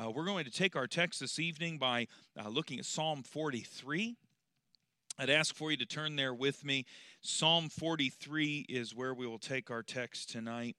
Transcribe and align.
Uh, 0.00 0.08
we're 0.08 0.24
going 0.24 0.44
to 0.44 0.50
take 0.50 0.76
our 0.76 0.86
text 0.86 1.20
this 1.20 1.38
evening 1.38 1.76
by 1.76 2.06
uh, 2.42 2.48
looking 2.48 2.78
at 2.78 2.86
Psalm 2.86 3.22
43. 3.22 4.16
I'd 5.18 5.28
ask 5.28 5.54
for 5.54 5.70
you 5.70 5.76
to 5.76 5.84
turn 5.84 6.16
there 6.16 6.32
with 6.32 6.64
me. 6.64 6.86
Psalm 7.20 7.68
43 7.68 8.64
is 8.68 8.94
where 8.94 9.12
we 9.12 9.26
will 9.26 9.38
take 9.38 9.70
our 9.70 9.82
text 9.82 10.30
tonight. 10.30 10.76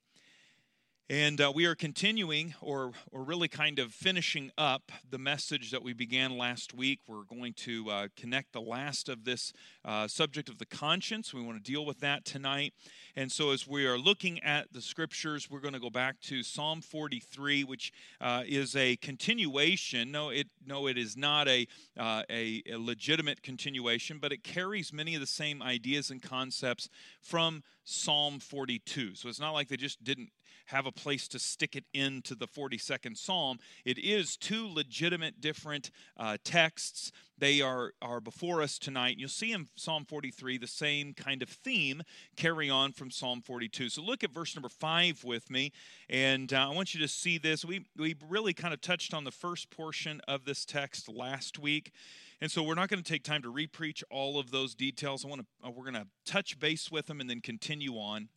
And 1.12 1.42
uh, 1.42 1.52
we 1.54 1.66
are 1.66 1.76
continuing, 1.76 2.54
or, 2.62 2.94
or 3.12 3.22
really 3.24 3.50
kind 3.50 3.80
of 3.80 3.92
finishing 3.92 4.50
up 4.58 4.94
the 5.10 5.18
message 5.18 5.70
that 5.72 5.84
we 5.84 5.92
began 5.92 6.38
last 6.38 6.74
week. 6.74 7.02
We're 7.06 7.26
going 7.26 7.52
to 7.66 7.90
uh, 7.90 8.08
connect 8.16 8.54
the 8.54 8.62
last 8.62 9.10
of 9.10 9.26
this 9.26 9.52
uh, 9.84 10.08
subject 10.08 10.48
of 10.48 10.58
the 10.58 10.66
conscience. 10.66 11.34
We 11.34 11.42
want 11.42 11.62
to 11.62 11.70
deal 11.70 11.86
with 11.86 12.00
that 12.00 12.24
tonight. 12.24 12.74
And 13.14 13.30
so, 13.30 13.52
as 13.52 13.68
we 13.68 13.86
are 13.86 13.98
looking 13.98 14.42
at 14.42 14.72
the 14.72 14.82
scriptures, 14.82 15.50
we're 15.52 15.60
going 15.60 15.74
to 15.74 15.82
go 15.82 15.90
back 15.90 16.22
to 16.22 16.44
Psalm 16.44 16.80
43, 16.80 17.66
which 17.66 17.92
uh, 18.22 18.44
is 18.48 18.74
a 18.78 18.96
continuation. 18.96 20.14
No, 20.14 20.30
it 20.30 20.48
no, 20.66 20.88
it 20.88 20.98
is 20.98 21.18
not 21.18 21.50
a, 21.50 21.68
uh, 22.00 22.24
a, 22.30 22.64
a 22.72 22.78
legitimate 22.78 23.44
continuation, 23.44 24.18
but 24.18 24.32
it 24.32 24.46
carries 24.46 24.94
many 24.94 25.16
of 25.16 25.20
the 25.20 25.28
same 25.28 25.62
ideas 25.62 26.10
and 26.10 26.22
concepts 26.22 26.88
from 27.20 27.64
Psalm 27.84 28.40
42. 28.40 29.16
So 29.16 29.28
it's 29.28 29.42
not 29.42 29.52
like 29.52 29.68
they 29.68 29.76
just 29.76 30.02
didn't 30.06 30.30
have 30.72 30.86
a 30.86 30.92
place 30.92 31.28
to 31.28 31.40
stick 31.40 31.76
it 31.76 31.84
into 31.94 32.34
the 32.34 32.48
42nd 32.48 33.18
Psalm. 33.18 33.60
It 33.86 33.98
is 33.98 34.38
two 34.38 34.68
legitimate 34.68 35.42
different 35.42 35.92
uh, 36.18 36.38
texts. 36.44 37.12
They 37.38 37.62
are, 37.62 37.94
are 38.02 38.22
before 38.22 38.62
us 38.62 38.80
tonight. 38.80 39.18
You'll 39.18 39.30
see 39.30 39.52
in 39.52 39.68
Psalm 39.76 40.06
43 40.06 40.58
the 40.58 40.68
same 40.68 41.14
kind 41.14 41.42
of 41.42 41.50
theme 41.50 42.04
carry 42.38 42.70
on 42.70 42.94
from 42.94 43.12
Psalm 43.12 43.42
42. 43.42 43.90
So 43.90 44.02
look 44.02 44.24
at 44.24 44.32
verse 44.32 44.56
number 44.56 44.70
5 44.70 45.24
with 45.24 45.50
me, 45.50 45.72
and 46.10 46.54
uh, 46.54 46.70
I 46.70 46.74
want 46.74 46.94
you 46.94 47.02
to 47.02 47.08
see 47.08 47.38
this. 47.38 47.66
We, 47.66 47.86
we 47.98 48.16
really 48.30 48.54
kind 48.54 48.74
of 48.74 48.80
touched 48.80 49.14
on 49.14 49.24
the 49.24 49.32
first 49.32 49.72
portion 49.72 50.22
of 50.28 50.46
this 50.46 50.66
text 50.66 51.10
last 51.10 51.60
week. 51.60 51.92
And 52.40 52.50
so 52.50 52.64
we're 52.64 52.76
not 52.76 52.90
going 52.90 53.04
to 53.04 53.12
take 53.12 53.24
time 53.24 53.44
to 53.44 53.52
repreach 53.52 54.02
all 54.10 54.40
of 54.40 54.50
those 54.50 54.74
details. 54.74 55.24
I 55.24 55.28
want 55.28 55.42
to 55.42 55.68
uh, 55.68 55.70
we're 55.70 55.92
going 55.92 55.94
to 55.96 56.08
touch 56.26 56.60
base 56.60 56.90
with 56.90 57.08
them 57.08 57.20
and 57.20 57.30
then 57.30 57.42
continue 57.42 57.94
on. 57.96 58.30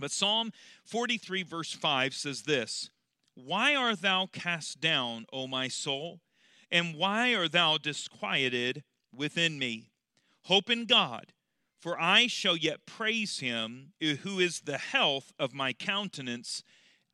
But 0.00 0.10
Psalm 0.10 0.52
43, 0.84 1.42
verse 1.42 1.72
5 1.72 2.14
says 2.14 2.42
this 2.42 2.90
Why 3.34 3.74
art 3.74 4.02
thou 4.02 4.26
cast 4.26 4.80
down, 4.80 5.26
O 5.32 5.46
my 5.46 5.68
soul? 5.68 6.20
And 6.70 6.94
why 6.94 7.34
art 7.34 7.52
thou 7.52 7.78
disquieted 7.78 8.84
within 9.14 9.58
me? 9.58 9.90
Hope 10.44 10.70
in 10.70 10.86
God, 10.86 11.32
for 11.78 12.00
I 12.00 12.26
shall 12.26 12.56
yet 12.56 12.86
praise 12.86 13.40
him 13.40 13.92
who 14.00 14.38
is 14.38 14.60
the 14.60 14.78
health 14.78 15.32
of 15.38 15.52
my 15.52 15.72
countenance 15.72 16.62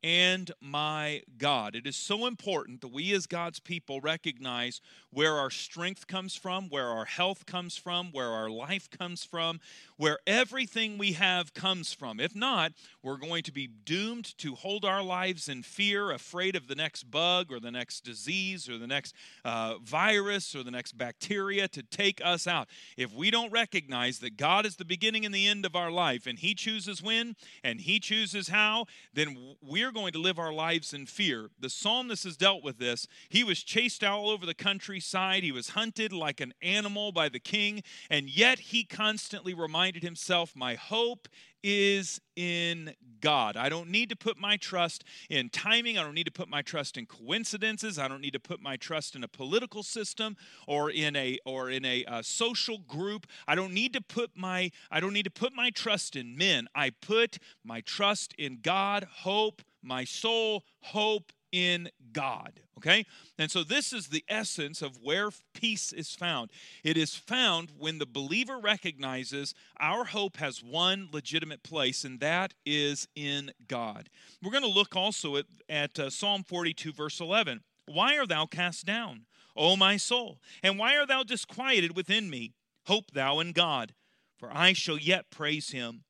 and 0.07 0.53
my 0.61 1.21
God. 1.37 1.75
It 1.75 1.85
is 1.85 1.97
so 1.97 2.29
important 2.29 2.81
that 2.81 2.93
we 2.93 3.13
as 3.13 3.27
God's 3.27 3.59
people 3.59 4.01
recognize 4.01 4.81
where 5.11 5.33
our 5.33 5.51
strength 5.51 6.07
comes 6.07 6.37
from, 6.37 6.69
where 6.69 6.87
our 6.87 7.07
health 7.07 7.45
comes 7.45 7.77
from, 7.77 8.13
where 8.13 8.29
our 8.29 8.49
life 8.49 8.89
comes 8.89 9.25
from, 9.25 9.59
where 9.97 10.21
everything 10.25 10.97
we 10.97 11.15
have 11.15 11.55
comes 11.55 11.93
from. 11.93 12.21
If 12.21 12.37
not, 12.37 12.71
we're 13.03 13.17
going 13.17 13.43
to 13.45 13.53
be 13.53 13.67
doomed 13.67 14.39
to 14.39 14.55
hold 14.55 14.85
our 14.85 15.03
lives 15.03 15.49
in 15.49 15.65
fear, 15.65 16.13
afraid 16.13 16.55
of 16.55 16.69
the 16.69 16.77
next 16.77 17.11
bug 17.11 17.51
or 17.51 17.59
the 17.59 17.73
next 17.73 18.05
disease 18.05 18.69
or 18.69 18.79
the 18.79 18.87
next 18.87 19.13
uh, 19.45 19.79
virus 19.83 20.55
or 20.55 20.63
the 20.63 20.71
next 20.71 20.97
bacteria 20.97 21.67
to 21.67 21.83
take 21.83 22.21
us 22.25 22.47
out. 22.47 22.69
If 22.97 23.13
we 23.13 23.33
don't 23.33 23.51
recognize 23.51 24.21
that 24.21 24.37
God 24.37 24.67
is 24.67 24.77
the 24.77 24.85
beginning 24.85 25.25
and 25.27 25.35
the 25.35 25.49
end 25.49 25.67
of 25.67 25.75
our 25.75 25.91
life 25.91 26.29
and 26.29 26.39
He 26.39 26.55
chooses 26.55 27.03
when 27.03 27.35
and 27.65 27.81
He 27.81 27.99
chooses 27.99 28.49
how, 28.49 28.87
then 29.13 29.57
we're 29.61 29.96
going 29.97 30.13
to 30.13 30.19
live 30.19 30.39
our 30.39 30.53
lives 30.53 30.93
in 30.93 31.07
fear. 31.07 31.51
The 31.59 31.71
psalmist 31.71 32.25
has 32.25 32.37
dealt 32.37 32.63
with 32.63 32.79
this. 32.79 33.09
He 33.29 33.43
was 33.43 33.63
chased 33.63 34.05
all 34.05 34.29
over 34.29 34.45
the 34.45 34.55
countryside, 34.55 35.43
he 35.43 35.53
was 35.53 35.71
hunted 35.71 36.13
like 36.13 36.41
an 36.41 36.53
animal 36.61 37.13
by 37.13 37.29
the 37.29 37.41
king, 37.41 37.83
and 38.11 38.29
yet 38.29 38.59
he 38.59 38.85
constantly 38.85 39.55
reminded 39.55 40.03
himself, 40.03 40.55
My 40.55 40.75
hope 40.75 41.29
is 41.69 42.21
in 42.37 42.95
God. 43.21 43.57
I 43.57 43.69
don't 43.69 43.91
need 43.91 44.09
to 44.11 44.17
put 44.17 44.39
my 44.39 44.57
trust 44.57 45.03
in 45.29 45.49
timing. 45.49 45.99
I 45.99 46.05
don't 46.05 46.15
need 46.15 46.27
to 46.27 46.33
put 46.33 46.49
my 46.49 46.63
trust 46.63 46.97
in 46.97 47.07
coincidences. 47.07 47.99
I 47.99 48.07
don't 48.07 48.21
need 48.21 48.35
to 48.35 48.41
put 48.41 48.61
my 48.61 48.77
trust 48.77 49.17
in 49.17 49.25
a 49.25 49.29
political 49.29 49.83
system 49.83 50.37
or 50.69 50.91
in 50.91 51.17
a 51.17 51.39
or 51.45 51.69
in 51.71 51.85
a, 51.85 52.05
uh, 52.05 52.23
social 52.23 52.79
group. 52.79 53.27
I 53.49 53.57
don't 53.57 53.73
need 53.73 53.93
to 53.95 54.01
put 54.01 54.37
my 54.37 54.71
I 54.93 55.01
don't 55.01 55.13
need 55.13 55.25
to 55.25 55.31
put 55.31 55.55
my 55.55 55.71
trust 55.71 56.15
in 56.15 56.37
men. 56.37 56.69
I 56.73 56.91
put 56.91 57.39
my 57.65 57.81
trust 57.81 58.33
in 58.39 58.61
God. 58.63 59.09
Hope 59.11 59.63
my 59.87 60.05
soul 60.05 60.65
hope 60.81 61.33
in 61.53 61.89
God. 62.13 62.61
Okay? 62.79 63.07
And 63.39 63.51
so 63.51 63.65
this 63.65 63.93
is 63.93 64.09
the 64.09 64.25
essence 64.29 64.83
of 64.83 64.99
where 65.03 65.31
peace 65.55 65.93
is 65.93 66.15
found. 66.15 66.51
It 66.85 66.97
is 66.97 67.15
found 67.15 67.73
when 67.79 67.99
the 67.99 68.07
believer 68.07 68.59
recognizes 68.59 69.55
our 69.81 70.05
hope 70.05 70.37
has 70.37 70.63
one 70.63 71.09
legitimate 71.13 71.63
place, 71.63 72.05
and 72.05 72.21
that 72.21 72.55
is 72.65 73.09
in 73.15 73.53
God. 73.69 74.11
We're 74.43 74.51
going 74.51 74.63
to 74.63 74.69
look 74.69 74.95
also 74.95 75.37
at, 75.37 75.47
at 75.69 75.99
uh, 75.99 76.11
Psalm 76.11 76.43
42, 76.43 76.93
verse 76.93 77.21
11. 77.21 77.63
Why 77.87 78.19
art 78.19 78.29
thou 78.29 78.47
cast 78.47 78.85
down, 78.85 79.23
O 79.57 79.77
my 79.77 79.97
soul? 79.97 80.41
And 80.63 80.79
why 80.79 80.97
art 80.97 81.09
thou 81.09 81.23
disquieted 81.23 81.97
within 81.97 82.29
me? 82.29 82.53
Hope 82.87 83.13
thou 83.13 83.41
in 83.41 83.53
God, 83.53 83.95
for 84.37 84.51
I 84.53 84.73
shall 84.73 84.99
yet 84.99 85.31
praise 85.31 85.71
him, 85.71 86.05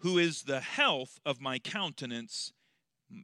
who 0.00 0.16
is 0.18 0.42
the 0.42 0.60
health 0.60 1.18
of 1.26 1.40
my 1.40 1.58
countenance 1.58 2.52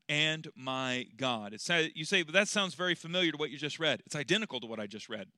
and 0.08 0.48
my 0.56 1.06
God. 1.16 1.52
It's, 1.52 1.68
you 1.94 2.04
say, 2.04 2.22
but 2.22 2.34
that 2.34 2.48
sounds 2.48 2.74
very 2.74 2.94
familiar 2.94 3.32
to 3.32 3.38
what 3.38 3.50
you 3.50 3.58
just 3.58 3.78
read. 3.78 4.02
It's 4.06 4.16
identical 4.16 4.60
to 4.60 4.66
what 4.66 4.80
I 4.80 4.86
just 4.86 5.08
read. 5.08 5.28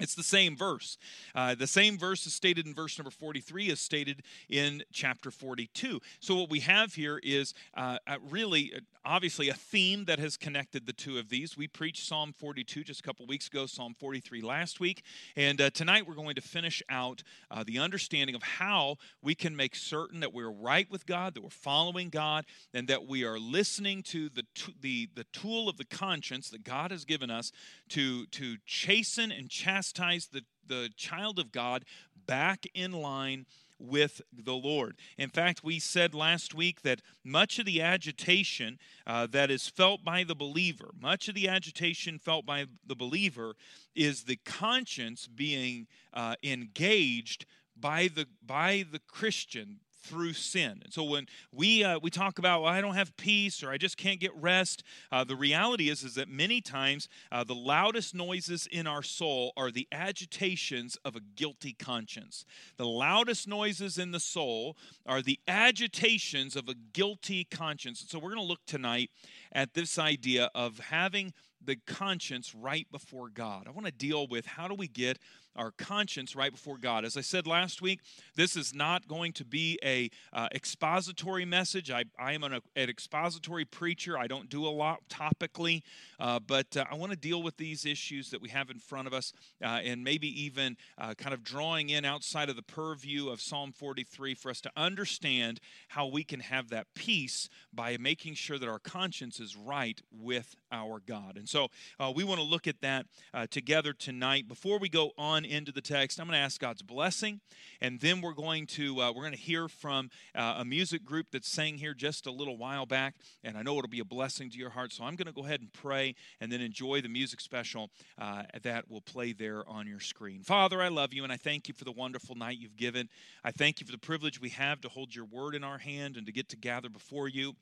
It's 0.00 0.16
the 0.16 0.24
same 0.24 0.56
verse. 0.56 0.98
Uh, 1.36 1.54
the 1.54 1.68
same 1.68 1.96
verse 1.96 2.26
is 2.26 2.34
stated 2.34 2.66
in 2.66 2.74
verse 2.74 2.98
number 2.98 3.12
43 3.12 3.68
is 3.68 3.80
stated 3.80 4.24
in 4.48 4.82
chapter 4.92 5.30
42. 5.30 6.00
So, 6.18 6.34
what 6.34 6.50
we 6.50 6.60
have 6.60 6.94
here 6.94 7.20
is 7.22 7.54
uh, 7.76 7.98
really, 8.28 8.72
uh, 8.74 8.80
obviously, 9.04 9.50
a 9.50 9.54
theme 9.54 10.06
that 10.06 10.18
has 10.18 10.36
connected 10.36 10.86
the 10.86 10.92
two 10.92 11.18
of 11.18 11.28
these. 11.28 11.56
We 11.56 11.68
preached 11.68 12.08
Psalm 12.08 12.32
42 12.32 12.82
just 12.82 13.00
a 13.00 13.02
couple 13.04 13.24
weeks 13.26 13.46
ago, 13.46 13.66
Psalm 13.66 13.94
43 13.96 14.40
last 14.40 14.80
week. 14.80 15.04
And 15.36 15.60
uh, 15.60 15.70
tonight 15.70 16.08
we're 16.08 16.14
going 16.14 16.34
to 16.34 16.42
finish 16.42 16.82
out 16.88 17.22
uh, 17.52 17.62
the 17.64 17.78
understanding 17.78 18.34
of 18.34 18.42
how 18.42 18.96
we 19.22 19.36
can 19.36 19.54
make 19.54 19.76
certain 19.76 20.18
that 20.20 20.34
we're 20.34 20.50
right 20.50 20.90
with 20.90 21.06
God, 21.06 21.34
that 21.34 21.44
we're 21.44 21.50
following 21.50 22.08
God, 22.08 22.46
and 22.72 22.88
that 22.88 23.06
we 23.06 23.22
are 23.22 23.38
listening 23.38 24.02
to 24.04 24.28
the, 24.28 24.44
the, 24.80 25.08
the 25.14 25.24
tool 25.32 25.68
of 25.68 25.76
the 25.76 25.84
conscience 25.84 26.50
that 26.50 26.64
God 26.64 26.90
has 26.90 27.04
given 27.04 27.30
us 27.30 27.52
to, 27.90 28.26
to 28.26 28.56
chasten 28.66 29.30
and 29.30 29.48
chastise 29.48 29.83
chastise 29.84 30.28
the, 30.28 30.44
the 30.66 30.90
child 30.96 31.38
of 31.38 31.52
God 31.52 31.84
back 32.26 32.66
in 32.74 32.92
line 32.92 33.46
with 33.78 34.22
the 34.32 34.54
Lord. 34.54 34.96
In 35.18 35.28
fact, 35.28 35.64
we 35.64 35.78
said 35.78 36.14
last 36.14 36.54
week 36.54 36.82
that 36.82 37.02
much 37.24 37.58
of 37.58 37.66
the 37.66 37.82
agitation 37.82 38.78
uh, 39.06 39.26
that 39.26 39.50
is 39.50 39.68
felt 39.68 40.04
by 40.04 40.24
the 40.24 40.34
believer, 40.34 40.90
much 40.98 41.28
of 41.28 41.34
the 41.34 41.48
agitation 41.48 42.18
felt 42.18 42.46
by 42.46 42.66
the 42.86 42.94
believer 42.94 43.54
is 43.94 44.22
the 44.22 44.38
conscience 44.44 45.26
being 45.26 45.86
uh, 46.12 46.36
engaged 46.42 47.46
by 47.76 48.08
the 48.08 48.26
by 48.46 48.84
the 48.90 49.00
Christian 49.00 49.80
through 50.04 50.34
sin. 50.34 50.80
And 50.84 50.92
so 50.92 51.02
when 51.02 51.26
we 51.52 51.82
uh, 51.82 51.98
we 52.02 52.10
talk 52.10 52.38
about 52.38 52.62
well, 52.62 52.72
I 52.72 52.80
don't 52.80 52.94
have 52.94 53.16
peace 53.16 53.62
or 53.62 53.70
I 53.70 53.78
just 53.78 53.96
can't 53.96 54.20
get 54.20 54.34
rest, 54.36 54.82
uh, 55.10 55.24
the 55.24 55.36
reality 55.36 55.88
is 55.88 56.04
is 56.04 56.14
that 56.14 56.28
many 56.28 56.60
times 56.60 57.08
uh, 57.32 57.44
the 57.44 57.54
loudest 57.54 58.14
noises 58.14 58.68
in 58.70 58.86
our 58.86 59.02
soul 59.02 59.52
are 59.56 59.70
the 59.70 59.88
agitations 59.90 60.96
of 61.04 61.16
a 61.16 61.20
guilty 61.20 61.72
conscience. 61.72 62.44
The 62.76 62.86
loudest 62.86 63.48
noises 63.48 63.98
in 63.98 64.12
the 64.12 64.20
soul 64.20 64.76
are 65.06 65.22
the 65.22 65.40
agitations 65.48 66.56
of 66.56 66.68
a 66.68 66.74
guilty 66.74 67.44
conscience. 67.44 68.02
And 68.02 68.10
so 68.10 68.18
we're 68.18 68.34
going 68.34 68.46
to 68.46 68.48
look 68.48 68.66
tonight 68.66 69.10
at 69.52 69.74
this 69.74 69.98
idea 69.98 70.50
of 70.54 70.78
having 70.78 71.32
the 71.66 71.76
conscience 71.86 72.54
right 72.54 72.86
before 72.92 73.28
God. 73.28 73.66
I 73.66 73.70
want 73.70 73.86
to 73.86 73.92
deal 73.92 74.26
with 74.26 74.46
how 74.46 74.68
do 74.68 74.74
we 74.74 74.88
get 74.88 75.18
our 75.56 75.70
conscience 75.70 76.34
right 76.34 76.52
before 76.52 76.78
God. 76.78 77.04
As 77.04 77.16
I 77.16 77.20
said 77.20 77.46
last 77.46 77.80
week, 77.80 78.00
this 78.34 78.56
is 78.56 78.74
not 78.74 79.06
going 79.06 79.32
to 79.34 79.44
be 79.44 79.78
a 79.84 80.10
uh, 80.32 80.48
expository 80.54 81.44
message. 81.44 81.90
I, 81.90 82.04
I 82.18 82.32
am 82.32 82.42
an, 82.42 82.54
an, 82.54 82.90
expository 82.90 83.64
preacher. 83.64 84.18
I 84.18 84.26
don't 84.26 84.48
do 84.48 84.66
a 84.66 84.68
lot 84.68 85.00
topically, 85.08 85.82
uh, 86.18 86.40
but 86.40 86.76
uh, 86.76 86.84
I 86.90 86.96
want 86.96 87.12
to 87.12 87.18
deal 87.18 87.42
with 87.42 87.56
these 87.56 87.86
issues 87.86 88.30
that 88.30 88.40
we 88.40 88.48
have 88.50 88.70
in 88.70 88.78
front 88.78 89.06
of 89.06 89.14
us, 89.14 89.32
uh, 89.62 89.66
and 89.66 90.02
maybe 90.02 90.28
even 90.42 90.76
uh, 90.98 91.14
kind 91.14 91.34
of 91.34 91.42
drawing 91.42 91.90
in 91.90 92.04
outside 92.04 92.48
of 92.48 92.56
the 92.56 92.62
purview 92.62 93.28
of 93.28 93.40
Psalm 93.40 93.72
43 93.72 94.34
for 94.34 94.50
us 94.50 94.60
to 94.62 94.70
understand 94.76 95.60
how 95.88 96.06
we 96.06 96.24
can 96.24 96.40
have 96.40 96.70
that 96.70 96.86
peace 96.94 97.48
by 97.72 97.96
making 97.98 98.34
sure 98.34 98.58
that 98.58 98.68
our 98.68 98.78
conscience 98.78 99.40
is 99.40 99.56
right 99.56 100.00
with 100.10 100.56
our 100.72 101.00
God. 101.04 101.36
And 101.36 101.48
so 101.48 101.68
uh, 102.00 102.12
we 102.14 102.24
want 102.24 102.40
to 102.40 102.46
look 102.46 102.66
at 102.66 102.80
that 102.80 103.06
together 103.50 103.92
tonight. 103.92 104.48
Before 104.48 104.78
we 104.78 104.88
go 104.88 105.12
on 105.16 105.43
into 105.44 105.72
the 105.72 105.80
text, 105.80 106.18
I'm 106.18 106.26
going 106.26 106.38
to 106.38 106.42
ask 106.44 106.60
God's 106.60 106.82
blessing, 106.82 107.40
and 107.80 108.00
then 108.00 108.20
we're 108.20 108.34
going 108.34 108.66
to 108.68 109.00
uh, 109.00 109.12
we're 109.12 109.22
going 109.22 109.32
to 109.32 109.38
hear 109.38 109.68
from 109.68 110.10
uh, 110.34 110.56
a 110.58 110.64
music 110.64 111.04
group 111.04 111.30
that 111.32 111.44
sang 111.44 111.78
here 111.78 111.94
just 111.94 112.26
a 112.26 112.30
little 112.30 112.56
while 112.56 112.86
back, 112.86 113.14
and 113.42 113.56
I 113.56 113.62
know 113.62 113.78
it'll 113.78 113.88
be 113.88 114.00
a 114.00 114.04
blessing 114.04 114.50
to 114.50 114.58
your 114.58 114.70
heart. 114.70 114.92
So 114.92 115.04
I'm 115.04 115.16
going 115.16 115.26
to 115.26 115.32
go 115.32 115.44
ahead 115.44 115.60
and 115.60 115.72
pray, 115.72 116.14
and 116.40 116.50
then 116.50 116.60
enjoy 116.60 117.00
the 117.00 117.08
music 117.08 117.40
special 117.40 117.90
uh, 118.18 118.42
that 118.62 118.90
will 118.90 119.00
play 119.00 119.32
there 119.32 119.68
on 119.68 119.86
your 119.86 120.00
screen. 120.00 120.42
Father, 120.42 120.80
I 120.80 120.88
love 120.88 121.12
you, 121.12 121.24
and 121.24 121.32
I 121.32 121.36
thank 121.36 121.68
you 121.68 121.74
for 121.74 121.84
the 121.84 121.92
wonderful 121.92 122.34
night 122.34 122.58
you've 122.58 122.76
given. 122.76 123.08
I 123.44 123.50
thank 123.50 123.80
you 123.80 123.86
for 123.86 123.92
the 123.92 123.98
privilege 123.98 124.40
we 124.40 124.50
have 124.50 124.80
to 124.82 124.88
hold 124.88 125.14
your 125.14 125.26
word 125.26 125.54
in 125.54 125.64
our 125.64 125.78
hand 125.78 126.16
and 126.16 126.26
to 126.26 126.32
get 126.32 126.48
to 126.50 126.56
gather 126.56 126.88
before 126.88 127.28
you. 127.28 127.54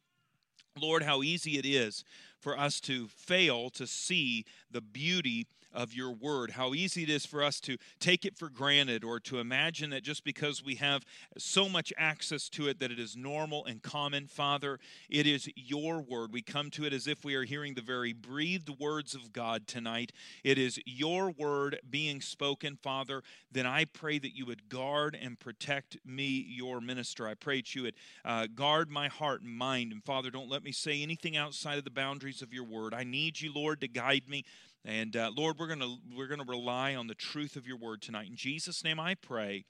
Lord, 0.81 1.03
how 1.03 1.23
easy 1.23 1.59
it 1.59 1.67
is 1.67 2.03
for 2.43 2.59
us 2.59 2.81
to 2.81 3.07
fail 3.09 3.71
to 3.71 3.87
see 3.87 4.45
the 4.71 4.81
beauty 4.81 5.47
of 5.75 5.95
your 5.95 6.13
word. 6.13 6.53
How 6.53 6.75
easy 6.75 7.05
it 7.05 7.09
is 7.09 7.25
for 7.27 7.43
us 7.43 7.61
to 7.61 7.77
take 7.99 8.25
it 8.25 8.37
for 8.37 8.49
granted 8.49 9.05
or 9.05 9.19
to 9.21 9.39
imagine 9.39 9.91
that 9.91 10.03
just 10.03 10.25
because 10.25 10.63
we 10.63 10.77
have 10.77 11.05
so 11.39 11.69
much 11.69 11.93
access 11.97 12.49
to 12.51 12.69
it 12.69 12.79
that 12.81 12.91
it 12.91 12.99
is 12.99 13.17
normal 13.17 13.65
and 13.65 13.83
common. 13.83 14.27
Father, 14.27 14.79
it 15.09 15.27
is 15.27 15.49
your 15.57 16.01
word. 16.01 16.33
We 16.33 16.43
come 16.43 16.71
to 16.71 16.85
it 16.85 16.93
as 16.93 17.07
if 17.07 17.25
we 17.25 17.35
are 17.35 17.45
hearing 17.45 17.75
the 17.75 17.83
very 17.83 18.13
breathed 18.13 18.69
words 18.69 19.15
of 19.15 19.33
God 19.33 19.67
tonight. 19.67 20.13
It 20.45 20.59
is 20.59 20.79
your 20.85 21.31
word 21.31 21.81
being 21.89 22.21
spoken, 22.21 22.77
Father. 22.77 23.23
Then 23.51 23.67
I 23.67 23.85
pray 23.87 24.19
that 24.19 24.37
you 24.37 24.47
would 24.47 24.69
guard 24.69 25.17
and 25.21 25.39
protect 25.39 25.97
me, 26.05 26.47
your 26.49 26.81
minister. 26.81 27.27
I 27.27 27.35
pray 27.35 27.59
that 27.59 27.75
you 27.75 27.83
would 27.85 27.95
uh, 28.25 28.47
guard 28.55 28.91
my 28.91 29.09
heart 29.09 29.43
and 29.43 29.57
mind. 29.57 29.93
And 29.93 30.05
Father, 30.05 30.31
don't 30.31 30.51
let 30.51 30.63
me 30.63 30.73
say 30.73 31.03
anything 31.03 31.37
outside 31.37 31.79
of 31.79 31.85
the 31.85 31.91
boundaries 31.91 32.32
of 32.41 32.55
your 32.55 32.65
word. 32.65 32.95
I 32.95 33.05
need 33.05 33.41
you, 33.41 33.53
Lord, 33.53 33.81
to 33.83 33.89
guide 33.89 34.23
me. 34.29 34.45
And 34.85 35.17
uh, 35.17 35.31
Lord, 35.37 35.57
we're 35.59 35.69
gonna 35.69 35.97
we're 36.17 36.29
gonna 36.29 36.45
rely 36.47 36.95
on 36.95 37.07
the 37.07 37.15
truth 37.15 37.57
of 37.57 37.67
your 37.67 37.77
word 37.77 38.01
tonight. 38.01 38.29
In 38.29 38.37
Jesus' 38.37 38.83
name, 38.83 38.99
I 38.99 39.15
pray. 39.15 39.65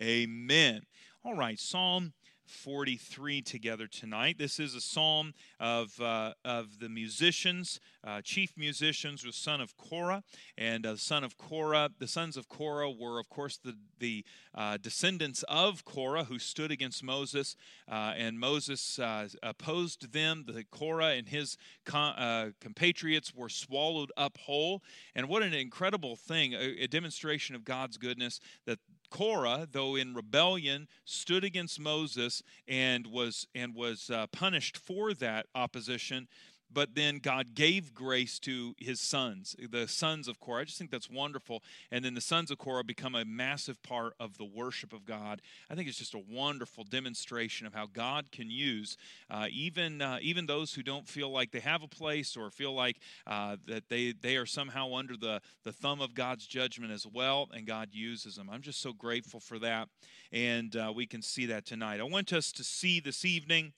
Amen. 0.00 0.82
All 1.24 1.34
right, 1.34 1.58
Psalm 1.58 2.12
43 2.46 3.42
together 3.42 3.86
tonight. 3.86 4.38
This 4.38 4.58
is 4.58 4.74
a 4.74 4.80
psalm 4.80 5.34
of, 5.58 6.00
uh, 6.00 6.34
of 6.44 6.78
the 6.78 6.88
musicians, 6.88 7.80
uh, 8.02 8.20
chief 8.22 8.52
musicians, 8.56 9.24
was 9.24 9.36
son 9.36 9.60
of 9.60 9.76
Korah, 9.76 10.22
and 10.56 10.86
uh, 10.86 10.96
son 10.96 11.24
of 11.24 11.36
Korah. 11.38 11.90
The 11.98 12.08
sons 12.08 12.36
of 12.36 12.48
Korah 12.48 12.90
were, 12.90 13.18
of 13.18 13.28
course, 13.28 13.56
the 13.56 13.76
the 14.00 14.24
uh, 14.54 14.76
descendants 14.76 15.44
of 15.44 15.84
Korah 15.84 16.24
who 16.24 16.38
stood 16.38 16.70
against 16.70 17.02
Moses, 17.02 17.56
uh, 17.90 18.12
and 18.16 18.38
Moses 18.38 19.00
opposed 19.42 20.12
them. 20.12 20.44
The 20.46 20.64
Korah 20.64 21.14
and 21.14 21.28
his 21.28 21.56
compatriots 21.86 23.34
were 23.34 23.48
swallowed 23.48 24.12
up 24.16 24.36
whole. 24.38 24.82
And 25.14 25.28
what 25.28 25.42
an 25.42 25.54
incredible 25.54 26.16
thing! 26.16 26.52
A, 26.52 26.82
a 26.82 26.86
demonstration 26.86 27.54
of 27.54 27.64
God's 27.64 27.96
goodness 27.96 28.40
that 28.66 28.78
Korah, 29.10 29.68
though 29.70 29.96
in 29.96 30.14
rebellion, 30.14 30.88
stood 31.04 31.44
against 31.44 31.78
Moses 31.78 32.42
and 32.66 33.06
was 33.06 33.46
and 33.54 33.74
was 33.74 34.10
uh, 34.10 34.26
punished 34.28 34.76
for 34.76 35.14
that 35.14 35.46
opposition 35.54 36.28
but 36.74 36.94
then 36.94 37.18
God 37.18 37.54
gave 37.54 37.94
grace 37.94 38.38
to 38.40 38.74
his 38.78 39.00
sons, 39.00 39.56
the 39.70 39.86
sons 39.88 40.28
of 40.28 40.40
Korah. 40.40 40.62
I 40.62 40.64
just 40.64 40.78
think 40.78 40.90
that's 40.90 41.08
wonderful. 41.08 41.62
And 41.90 42.04
then 42.04 42.14
the 42.14 42.20
sons 42.20 42.50
of 42.50 42.58
Korah 42.58 42.84
become 42.84 43.14
a 43.14 43.24
massive 43.24 43.82
part 43.82 44.14
of 44.18 44.36
the 44.36 44.44
worship 44.44 44.92
of 44.92 45.06
God. 45.06 45.40
I 45.70 45.74
think 45.74 45.88
it's 45.88 45.98
just 45.98 46.14
a 46.14 46.22
wonderful 46.30 46.84
demonstration 46.84 47.66
of 47.66 47.74
how 47.74 47.86
God 47.86 48.32
can 48.32 48.50
use 48.50 48.98
uh, 49.30 49.46
even 49.50 50.02
uh, 50.02 50.18
even 50.20 50.46
those 50.46 50.74
who 50.74 50.82
don't 50.82 51.08
feel 51.08 51.30
like 51.30 51.50
they 51.50 51.60
have 51.60 51.82
a 51.82 51.88
place 51.88 52.36
or 52.36 52.50
feel 52.50 52.74
like 52.74 52.96
uh, 53.26 53.56
that 53.66 53.88
they 53.88 54.12
they 54.12 54.36
are 54.36 54.46
somehow 54.46 54.94
under 54.94 55.16
the 55.16 55.40
the 55.64 55.72
thumb 55.72 56.00
of 56.00 56.14
God's 56.14 56.46
judgment 56.46 56.92
as 56.92 57.06
well, 57.06 57.48
and 57.54 57.66
God 57.66 57.90
uses 57.92 58.36
them. 58.36 58.48
I'm 58.50 58.62
just 58.62 58.80
so 58.80 58.92
grateful 58.92 59.40
for 59.40 59.58
that, 59.60 59.88
and 60.32 60.74
uh, 60.76 60.92
we 60.94 61.06
can 61.06 61.22
see 61.22 61.46
that 61.46 61.64
tonight. 61.64 62.00
I 62.00 62.04
want 62.04 62.32
us 62.32 62.52
to 62.52 62.64
see 62.64 63.00
this 63.00 63.24
evening 63.24 63.72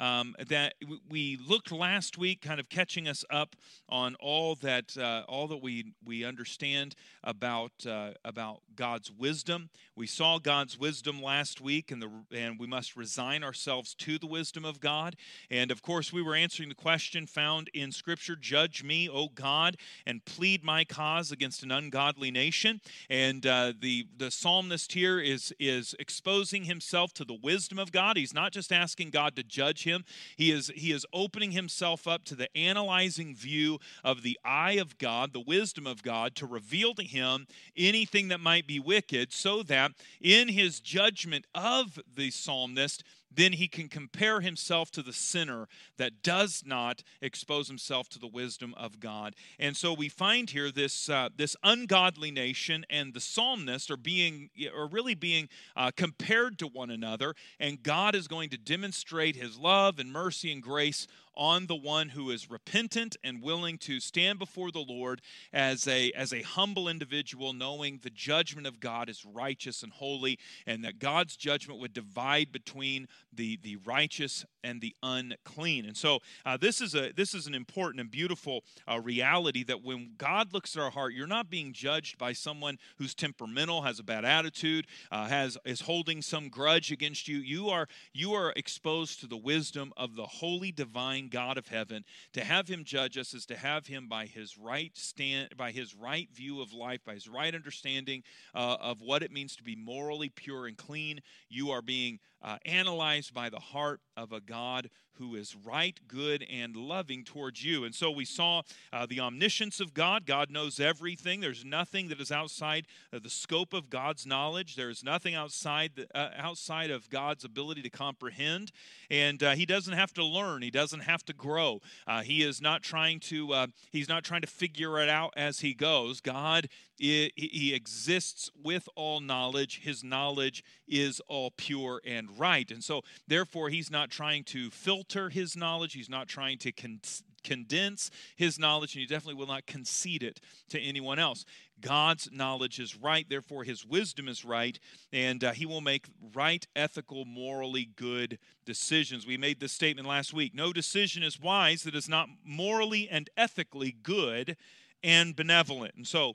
um, 0.00 0.34
that 0.48 0.74
we 1.08 1.38
looked 1.46 1.70
last 1.70 2.18
week, 2.18 2.40
kind 2.40 2.58
of 2.58 2.68
catching 2.68 3.06
us 3.06 3.24
up 3.30 3.54
on 3.88 4.16
all 4.16 4.54
that 4.56 4.96
uh, 4.96 5.22
all 5.28 5.46
that 5.48 5.58
we 5.58 5.92
we 6.04 6.24
understand 6.24 6.94
about 7.22 7.72
uh, 7.86 8.12
about 8.24 8.62
God's 8.74 9.12
wisdom. 9.12 9.68
We 9.94 10.06
saw 10.06 10.38
God's 10.38 10.78
wisdom 10.78 11.22
last 11.22 11.60
week, 11.60 11.90
and 11.90 12.00
the 12.00 12.10
and 12.32 12.58
we 12.58 12.66
must 12.66 12.96
resign 12.96 13.44
ourselves 13.44 13.94
to 13.96 14.18
the 14.18 14.26
wisdom 14.26 14.64
of 14.64 14.80
God. 14.80 15.16
And 15.50 15.70
of 15.70 15.82
course, 15.82 16.12
we 16.12 16.22
were 16.22 16.34
answering 16.34 16.70
the 16.70 16.74
question 16.74 17.26
found 17.26 17.68
in 17.74 17.92
Scripture: 17.92 18.36
"Judge 18.36 18.82
me, 18.82 19.08
O 19.08 19.28
God, 19.28 19.76
and 20.06 20.24
plead 20.24 20.64
my 20.64 20.84
cause 20.84 21.30
against 21.30 21.62
an 21.62 21.70
ungodly 21.70 22.30
nation." 22.30 22.80
And 23.10 23.44
uh, 23.46 23.74
the 23.78 24.06
the 24.16 24.30
psalmist 24.30 24.92
here 24.92 25.20
is 25.20 25.52
is 25.58 25.94
exposing 25.98 26.64
himself 26.64 27.12
to 27.14 27.24
the 27.24 27.34
wisdom 27.34 27.78
of 27.78 27.92
God. 27.92 28.16
He's 28.16 28.34
not 28.34 28.52
just 28.52 28.72
asking 28.72 29.10
God 29.10 29.36
to 29.36 29.42
judge 29.42 29.84
him; 29.84 29.89
he 30.36 30.50
is 30.50 30.70
he 30.74 30.92
is 30.92 31.06
opening 31.12 31.52
himself 31.52 32.06
up 32.06 32.24
to 32.24 32.34
the 32.34 32.54
analyzing 32.56 33.34
view 33.34 33.78
of 34.04 34.22
the 34.22 34.38
eye 34.44 34.72
of 34.72 34.98
God, 34.98 35.32
the 35.32 35.40
wisdom 35.40 35.86
of 35.86 36.02
God, 36.02 36.34
to 36.36 36.46
reveal 36.46 36.94
to 36.94 37.02
him 37.02 37.46
anything 37.76 38.28
that 38.28 38.40
might 38.40 38.66
be 38.66 38.80
wicked, 38.80 39.32
so 39.32 39.62
that 39.64 39.92
in 40.20 40.48
his 40.48 40.80
judgment 40.80 41.46
of 41.54 41.98
the 42.14 42.30
psalmist, 42.30 43.02
then 43.34 43.52
he 43.52 43.68
can 43.68 43.88
compare 43.88 44.40
himself 44.40 44.90
to 44.92 45.02
the 45.02 45.12
sinner 45.12 45.68
that 45.96 46.22
does 46.22 46.62
not 46.66 47.02
expose 47.20 47.68
himself 47.68 48.08
to 48.10 48.18
the 48.18 48.26
wisdom 48.26 48.74
of 48.76 49.00
God. 49.00 49.34
And 49.58 49.76
so 49.76 49.92
we 49.92 50.08
find 50.08 50.50
here 50.50 50.70
this 50.70 51.08
uh, 51.08 51.28
this 51.36 51.56
ungodly 51.62 52.30
nation 52.30 52.84
and 52.90 53.14
the 53.14 53.20
psalmist 53.20 53.90
are 53.90 53.96
being 53.96 54.50
are 54.74 54.88
really 54.88 55.14
being 55.14 55.48
uh, 55.76 55.90
compared 55.96 56.58
to 56.58 56.66
one 56.66 56.90
another, 56.90 57.34
and 57.58 57.82
God 57.82 58.14
is 58.14 58.28
going 58.28 58.50
to 58.50 58.58
demonstrate 58.58 59.36
His 59.36 59.58
love 59.58 59.98
and 59.98 60.12
mercy 60.12 60.52
and 60.52 60.62
grace 60.62 61.06
on 61.40 61.66
the 61.66 61.74
one 61.74 62.10
who 62.10 62.30
is 62.30 62.50
repentant 62.50 63.16
and 63.24 63.42
willing 63.42 63.78
to 63.78 63.98
stand 63.98 64.38
before 64.38 64.70
the 64.70 64.84
Lord 64.86 65.22
as 65.54 65.88
a 65.88 66.12
as 66.12 66.34
a 66.34 66.42
humble 66.42 66.86
individual 66.86 67.54
knowing 67.54 67.98
the 68.02 68.10
judgment 68.10 68.66
of 68.66 68.78
God 68.78 69.08
is 69.08 69.24
righteous 69.24 69.82
and 69.82 69.90
holy 69.90 70.38
and 70.66 70.84
that 70.84 70.98
God's 70.98 71.38
judgment 71.38 71.80
would 71.80 71.94
divide 71.94 72.52
between 72.52 73.08
the 73.32 73.58
the 73.62 73.76
righteous 73.86 74.44
and 74.62 74.82
the 74.82 74.94
unclean. 75.02 75.86
And 75.86 75.96
so 75.96 76.18
uh, 76.44 76.58
this 76.58 76.82
is 76.82 76.94
a 76.94 77.10
this 77.12 77.32
is 77.32 77.46
an 77.46 77.54
important 77.54 78.02
and 78.02 78.10
beautiful 78.10 78.62
uh, 78.86 79.00
reality 79.00 79.64
that 79.64 79.82
when 79.82 80.10
God 80.18 80.52
looks 80.52 80.76
at 80.76 80.82
our 80.82 80.90
heart, 80.90 81.14
you're 81.14 81.26
not 81.26 81.48
being 81.48 81.72
judged 81.72 82.18
by 82.18 82.34
someone 82.34 82.76
who's 82.98 83.14
temperamental, 83.14 83.80
has 83.80 83.98
a 83.98 84.04
bad 84.04 84.26
attitude, 84.26 84.86
uh, 85.10 85.26
has 85.26 85.56
is 85.64 85.80
holding 85.80 86.20
some 86.20 86.50
grudge 86.50 86.92
against 86.92 87.28
you. 87.28 87.38
You 87.38 87.70
are 87.70 87.88
you 88.12 88.34
are 88.34 88.52
exposed 88.56 89.20
to 89.20 89.26
the 89.26 89.38
wisdom 89.38 89.94
of 89.96 90.16
the 90.16 90.26
holy 90.26 90.70
divine 90.70 91.29
God 91.30 91.56
of 91.58 91.68
heaven. 91.68 92.04
To 92.34 92.44
have 92.44 92.68
him 92.68 92.84
judge 92.84 93.16
us 93.16 93.34
is 93.34 93.46
to 93.46 93.56
have 93.56 93.86
him 93.86 94.08
by 94.08 94.26
his 94.26 94.58
right 94.58 94.92
stand 94.94 95.56
by 95.56 95.70
his 95.70 95.94
right 95.94 96.28
view 96.32 96.60
of 96.60 96.72
life, 96.72 97.04
by 97.04 97.14
his 97.14 97.28
right 97.28 97.54
understanding 97.54 98.22
uh, 98.54 98.76
of 98.80 99.00
what 99.00 99.22
it 99.22 99.32
means 99.32 99.56
to 99.56 99.62
be 99.62 99.76
morally 99.76 100.28
pure 100.28 100.66
and 100.66 100.76
clean. 100.76 101.20
You 101.48 101.70
are 101.70 101.82
being 101.82 102.18
uh, 102.42 102.58
analyzed 102.64 103.34
by 103.34 103.50
the 103.50 103.58
heart 103.58 104.00
of 104.16 104.32
a 104.32 104.40
God 104.40 104.90
who 105.14 105.34
is 105.34 105.54
right, 105.54 106.00
good, 106.08 106.46
and 106.50 106.74
loving 106.74 107.24
towards 107.24 107.62
you. 107.62 107.84
And 107.84 107.94
so 107.94 108.10
we 108.10 108.24
saw 108.24 108.62
uh, 108.90 109.04
the 109.06 109.20
omniscience 109.20 109.78
of 109.78 109.92
God. 109.92 110.24
God 110.24 110.50
knows 110.50 110.80
everything. 110.80 111.40
There's 111.40 111.64
nothing 111.64 112.08
that 112.08 112.20
is 112.20 112.32
outside 112.32 112.86
the 113.12 113.28
scope 113.28 113.74
of 113.74 113.90
God's 113.90 114.26
knowledge. 114.26 114.76
There 114.76 114.88
is 114.88 115.04
nothing 115.04 115.34
outside 115.34 115.92
the, 115.96 116.06
uh, 116.14 116.30
outside 116.38 116.90
of 116.90 117.10
God's 117.10 117.44
ability 117.44 117.82
to 117.82 117.90
comprehend. 117.90 118.72
And 119.10 119.42
uh, 119.42 119.50
He 119.52 119.66
doesn't 119.66 119.92
have 119.92 120.14
to 120.14 120.24
learn. 120.24 120.62
He 120.62 120.70
doesn't 120.70 121.00
have 121.00 121.22
to 121.26 121.34
grow. 121.34 121.80
Uh, 122.06 122.22
he 122.22 122.42
is 122.42 122.62
not 122.62 122.82
trying 122.82 123.20
to. 123.20 123.66
He's 123.90 124.08
not 124.08 124.24
trying 124.24 124.40
to 124.40 124.46
figure 124.46 124.98
it 124.98 125.08
out 125.08 125.34
as 125.36 125.60
He 125.60 125.74
goes. 125.74 126.20
God 126.20 126.68
he 127.00 127.72
exists 127.74 128.50
with 128.62 128.88
all 128.94 129.20
knowledge. 129.20 129.80
His 129.82 130.04
knowledge 130.04 130.62
is 130.86 131.20
all 131.28 131.50
pure 131.56 132.00
and 132.04 132.38
right. 132.38 132.70
And 132.70 132.84
so, 132.84 133.02
therefore, 133.26 133.70
he's 133.70 133.90
not 133.90 134.10
trying 134.10 134.44
to 134.44 134.70
filter 134.70 135.30
his 135.30 135.56
knowledge. 135.56 135.94
He's 135.94 136.10
not 136.10 136.28
trying 136.28 136.58
to 136.58 136.72
con- 136.72 137.00
condense 137.42 138.10
his 138.36 138.58
knowledge, 138.58 138.94
and 138.94 139.00
he 139.00 139.06
definitely 139.06 139.38
will 139.38 139.46
not 139.46 139.66
concede 139.66 140.22
it 140.22 140.40
to 140.68 140.78
anyone 140.78 141.18
else. 141.18 141.44
God's 141.80 142.28
knowledge 142.30 142.78
is 142.78 142.96
right, 142.96 143.26
therefore, 143.28 143.64
his 143.64 143.86
wisdom 143.86 144.28
is 144.28 144.44
right, 144.44 144.78
and 145.12 145.42
uh, 145.42 145.52
he 145.52 145.64
will 145.64 145.80
make 145.80 146.06
right, 146.34 146.66
ethical, 146.76 147.24
morally 147.24 147.88
good 147.96 148.38
decisions. 148.66 149.26
We 149.26 149.38
made 149.38 149.60
this 149.60 149.72
statement 149.72 150.06
last 150.06 150.34
week 150.34 150.54
no 150.54 150.72
decision 150.72 151.22
is 151.22 151.40
wise 151.40 151.82
that 151.84 151.94
is 151.94 152.08
not 152.08 152.28
morally 152.44 153.08
and 153.08 153.30
ethically 153.36 153.96
good 154.02 154.56
and 155.02 155.34
benevolent. 155.34 155.94
And 155.96 156.06
so, 156.06 156.34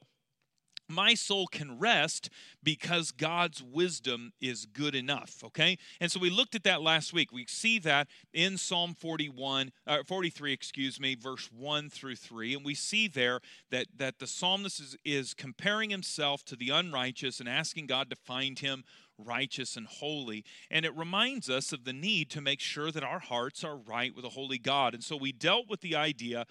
my 0.88 1.14
soul 1.14 1.48
can 1.48 1.80
rest 1.80 2.30
because 2.64 3.12
God's 3.12 3.62
wisdom 3.62 4.34
is 4.42 4.66
good 4.66 4.96
enough. 4.96 5.44
Okay, 5.44 5.78
and 6.00 6.12
so 6.12 6.20
we 6.20 6.30
looked 6.30 6.56
at 6.56 6.64
that 6.64 6.82
last 6.82 7.14
week. 7.14 7.32
We 7.32 7.46
see 7.48 7.80
that 7.80 8.08
in 8.34 8.58
Psalm 8.58 8.94
41, 8.94 9.72
uh, 9.88 10.04
43, 10.06 10.54
excuse 10.54 11.00
me, 11.00 11.16
verse 11.16 11.50
one 11.52 11.90
through 11.90 12.16
three, 12.16 12.54
and 12.54 12.66
we 12.66 12.76
see 12.76 13.08
there 13.08 13.40
that 13.72 13.88
that 13.98 14.20
the 14.20 14.28
psalmist 14.28 14.80
is, 14.80 14.98
is 15.04 15.34
comparing 15.34 15.90
himself 15.90 16.44
to 16.46 16.56
the 16.56 16.70
unrighteous 16.70 17.40
and 17.40 17.50
asking 17.50 17.88
God 17.88 18.10
to 18.10 18.16
find 18.16 18.60
him 18.60 18.84
righteous 19.18 19.78
and 19.78 19.88
holy. 19.88 20.44
And 20.70 20.86
it 20.86 20.96
reminds 20.96 21.50
us 21.50 21.72
of 21.72 21.86
the 21.86 21.94
need 21.94 22.30
to 22.32 22.42
make 22.42 22.60
sure 22.60 22.92
that 22.92 23.04
our 23.04 23.20
hearts 23.20 23.64
are 23.64 23.78
right 23.78 24.16
with 24.16 24.26
a 24.26 24.30
holy 24.30 24.58
God. 24.58 24.94
And 24.94 25.04
so 25.04 25.16
we 25.16 25.32
dealt 25.32 25.70
with 25.70 25.82
the 25.82 25.96
idea 25.96 26.46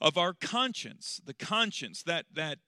of 0.00 0.18
our 0.18 0.32
conscience, 0.32 1.20
the 1.24 1.34
conscience, 1.34 2.02
that 2.02 2.26
that 2.34 2.58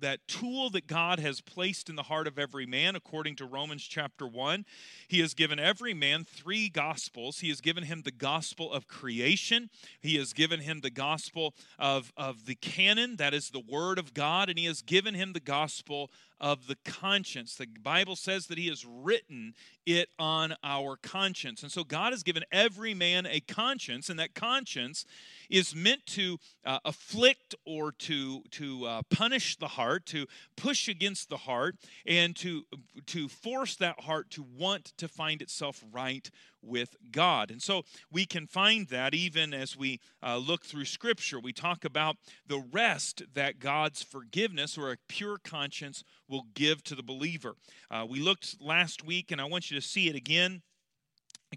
that 0.00 0.26
tool 0.28 0.70
that 0.70 0.86
God 0.86 1.18
has 1.18 1.40
placed 1.40 1.88
in 1.88 1.96
the 1.96 2.04
heart 2.04 2.26
of 2.26 2.38
every 2.38 2.66
man, 2.66 2.96
according 2.96 3.36
to 3.36 3.44
Romans 3.44 3.82
chapter 3.82 4.26
1. 4.26 4.64
He 5.08 5.20
has 5.20 5.34
given 5.34 5.58
every 5.58 5.94
man 5.94 6.24
three 6.24 6.68
gospels. 6.68 7.40
He 7.40 7.48
has 7.48 7.60
given 7.60 7.84
him 7.84 8.02
the 8.02 8.10
gospel 8.10 8.72
of 8.72 8.86
creation, 8.86 9.70
he 10.00 10.16
has 10.16 10.32
given 10.32 10.60
him 10.60 10.80
the 10.80 10.90
gospel 10.90 11.54
of, 11.78 12.12
of 12.16 12.46
the 12.46 12.54
canon, 12.54 13.16
that 13.16 13.34
is 13.34 13.50
the 13.50 13.60
word 13.60 13.98
of 13.98 14.14
God, 14.14 14.48
and 14.48 14.58
he 14.58 14.66
has 14.66 14.82
given 14.82 15.14
him 15.14 15.32
the 15.32 15.40
gospel 15.40 16.10
of 16.40 16.66
the 16.66 16.76
conscience. 16.84 17.54
The 17.54 17.66
Bible 17.66 18.16
says 18.16 18.46
that 18.46 18.58
He 18.58 18.68
has 18.68 18.84
written 18.84 19.54
it 19.86 20.08
on 20.18 20.54
our 20.62 20.96
conscience. 20.96 21.62
And 21.62 21.70
so 21.70 21.84
God 21.84 22.12
has 22.12 22.22
given 22.22 22.44
every 22.50 22.94
man 22.94 23.26
a 23.26 23.40
conscience, 23.40 24.08
and 24.08 24.18
that 24.18 24.34
conscience 24.34 25.04
is 25.50 25.74
meant 25.74 26.06
to 26.06 26.38
uh, 26.64 26.78
afflict 26.84 27.54
or 27.64 27.92
to, 27.92 28.42
to 28.52 28.86
uh, 28.86 29.02
punish 29.10 29.56
the 29.56 29.68
heart, 29.68 30.06
to 30.06 30.26
push 30.56 30.88
against 30.88 31.28
the 31.28 31.36
heart, 31.36 31.76
and 32.06 32.34
to, 32.36 32.64
to 33.06 33.28
force 33.28 33.76
that 33.76 34.00
heart 34.00 34.30
to 34.30 34.42
want 34.42 34.92
to 34.96 35.08
find 35.08 35.42
itself 35.42 35.84
right 35.92 36.30
with 36.64 36.96
God. 37.10 37.50
And 37.50 37.62
so 37.62 37.82
we 38.10 38.26
can 38.26 38.46
find 38.46 38.88
that 38.88 39.14
even 39.14 39.52
as 39.54 39.76
we 39.76 40.00
uh, 40.22 40.36
look 40.36 40.64
through 40.64 40.86
Scripture. 40.86 41.38
We 41.38 41.52
talk 41.52 41.84
about 41.84 42.16
the 42.46 42.64
rest 42.72 43.22
that 43.34 43.58
God's 43.58 44.02
forgiveness 44.02 44.78
or 44.78 44.92
a 44.92 44.96
pure 45.08 45.38
conscience 45.42 46.02
will 46.28 46.46
give 46.54 46.82
to 46.84 46.94
the 46.94 47.02
believer. 47.02 47.56
Uh, 47.90 48.06
we 48.08 48.20
looked 48.20 48.56
last 48.60 49.04
week, 49.04 49.30
and 49.30 49.40
I 49.40 49.44
want 49.44 49.70
you 49.70 49.78
to 49.78 49.86
see 49.86 50.08
it 50.08 50.16
again. 50.16 50.62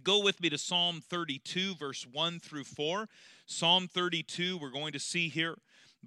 Go 0.03 0.21
with 0.21 0.41
me 0.41 0.49
to 0.49 0.57
Psalm 0.57 1.01
32, 1.01 1.75
verse 1.75 2.05
1 2.11 2.39
through 2.39 2.65
4. 2.65 3.07
Psalm 3.45 3.87
32, 3.87 4.57
we're 4.57 4.69
going 4.69 4.93
to 4.93 4.99
see 4.99 5.29
here 5.29 5.55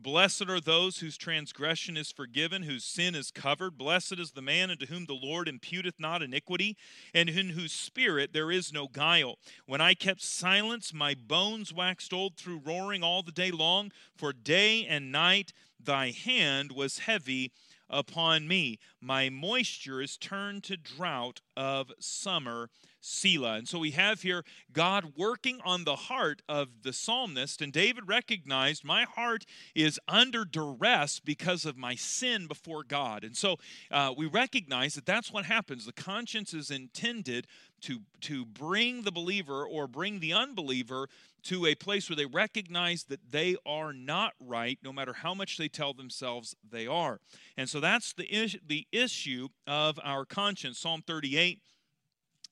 Blessed 0.02 0.49
are 0.49 0.61
those 0.61 1.00
whose 1.00 1.19
transgression 1.19 1.99
is 1.99 2.11
forgiven, 2.11 2.62
whose 2.62 2.85
sin 2.85 3.14
is 3.14 3.30
covered. 3.30 3.76
Blessed 3.76 4.19
is 4.19 4.30
the 4.30 4.40
man 4.40 4.71
unto 4.71 4.87
whom 4.87 5.04
the 5.04 5.12
Lord 5.12 5.47
imputeth 5.47 5.99
not 5.99 6.23
iniquity, 6.23 6.78
and 7.12 7.28
in 7.28 7.50
whose 7.50 7.73
spirit 7.73 8.33
there 8.33 8.50
is 8.50 8.73
no 8.73 8.88
guile. 8.88 9.38
When 9.66 9.83
I 9.83 9.92
kept 9.92 10.23
silence, 10.23 10.95
my 10.95 11.14
bones 11.14 11.75
waxed 11.75 12.14
old 12.14 12.37
through 12.37 12.62
roaring 12.64 13.02
all 13.02 13.23
the 13.23 13.30
day 13.30 13.50
long, 13.50 13.92
for 14.16 14.33
day 14.33 14.87
and 14.87 15.12
night 15.12 15.52
thy 15.78 16.12
hand 16.12 16.73
was 16.73 17.00
heavy 17.00 17.52
upon 17.90 18.49
me. 18.49 18.78
My 19.00 19.28
moisture 19.28 20.00
is 20.00 20.16
turned 20.16 20.64
to 20.64 20.76
drought 20.76 21.40
of 21.56 21.90
summer 21.99 22.70
Selah. 23.00 23.54
And 23.56 23.68
so 23.68 23.78
we 23.78 23.92
have 23.92 24.23
here 24.23 24.44
God 24.73 25.14
working 25.16 25.61
on 25.64 25.85
the 25.85 25.97
heart 25.97 26.42
of 26.49 26.82
the 26.82 26.92
psalmist, 26.92 27.62
and 27.62 27.73
David 27.73 28.09
recognized 28.09 28.85
my 28.85 29.04
heart 29.04 29.44
is 29.75 29.99
under 30.06 30.44
duress 30.44 31.18
because 31.18 31.64
of 31.64 31.76
my 31.76 31.94
sin 31.94 32.47
before 32.47 32.85
God. 32.85 33.25
And 33.25 33.37
so 33.37 33.56
uh, 33.90 34.12
we 34.16 34.26
recognize 34.26 34.94
that 34.94 35.06
that's 35.06 35.32
what 35.32 35.47
happens. 35.47 35.87
The 35.87 35.92
conscience 35.92 36.52
is 36.52 36.70
intended 36.70 37.47
to, 37.82 38.00
to 38.23 38.44
bring 38.44 39.02
the 39.02 39.12
believer 39.12 39.66
or 39.66 39.87
bring 39.87 40.20
the 40.20 40.35
unbeliever 40.35 41.09
to 41.44 41.66
a 41.66 41.75
place 41.75 42.09
where 42.09 42.16
they 42.16 42.26
recognize 42.26 43.04
that 43.04 43.30
they 43.30 43.56
are 43.66 43.92
not 43.92 44.32
right, 44.40 44.78
no 44.82 44.92
matter 44.92 45.12
how 45.12 45.35
much 45.35 45.56
they 45.56 45.68
tell 45.68 45.92
themselves 45.94 46.54
they 46.68 46.87
are. 46.87 47.20
And 47.56 47.68
so 47.68 47.80
that's 47.80 48.12
the, 48.12 48.25
is- 48.25 48.59
the 48.66 48.87
issue 48.92 49.49
of 49.66 49.99
our 50.02 50.25
conscience. 50.25 50.78
Psalm 50.78 51.02
38 51.06 51.61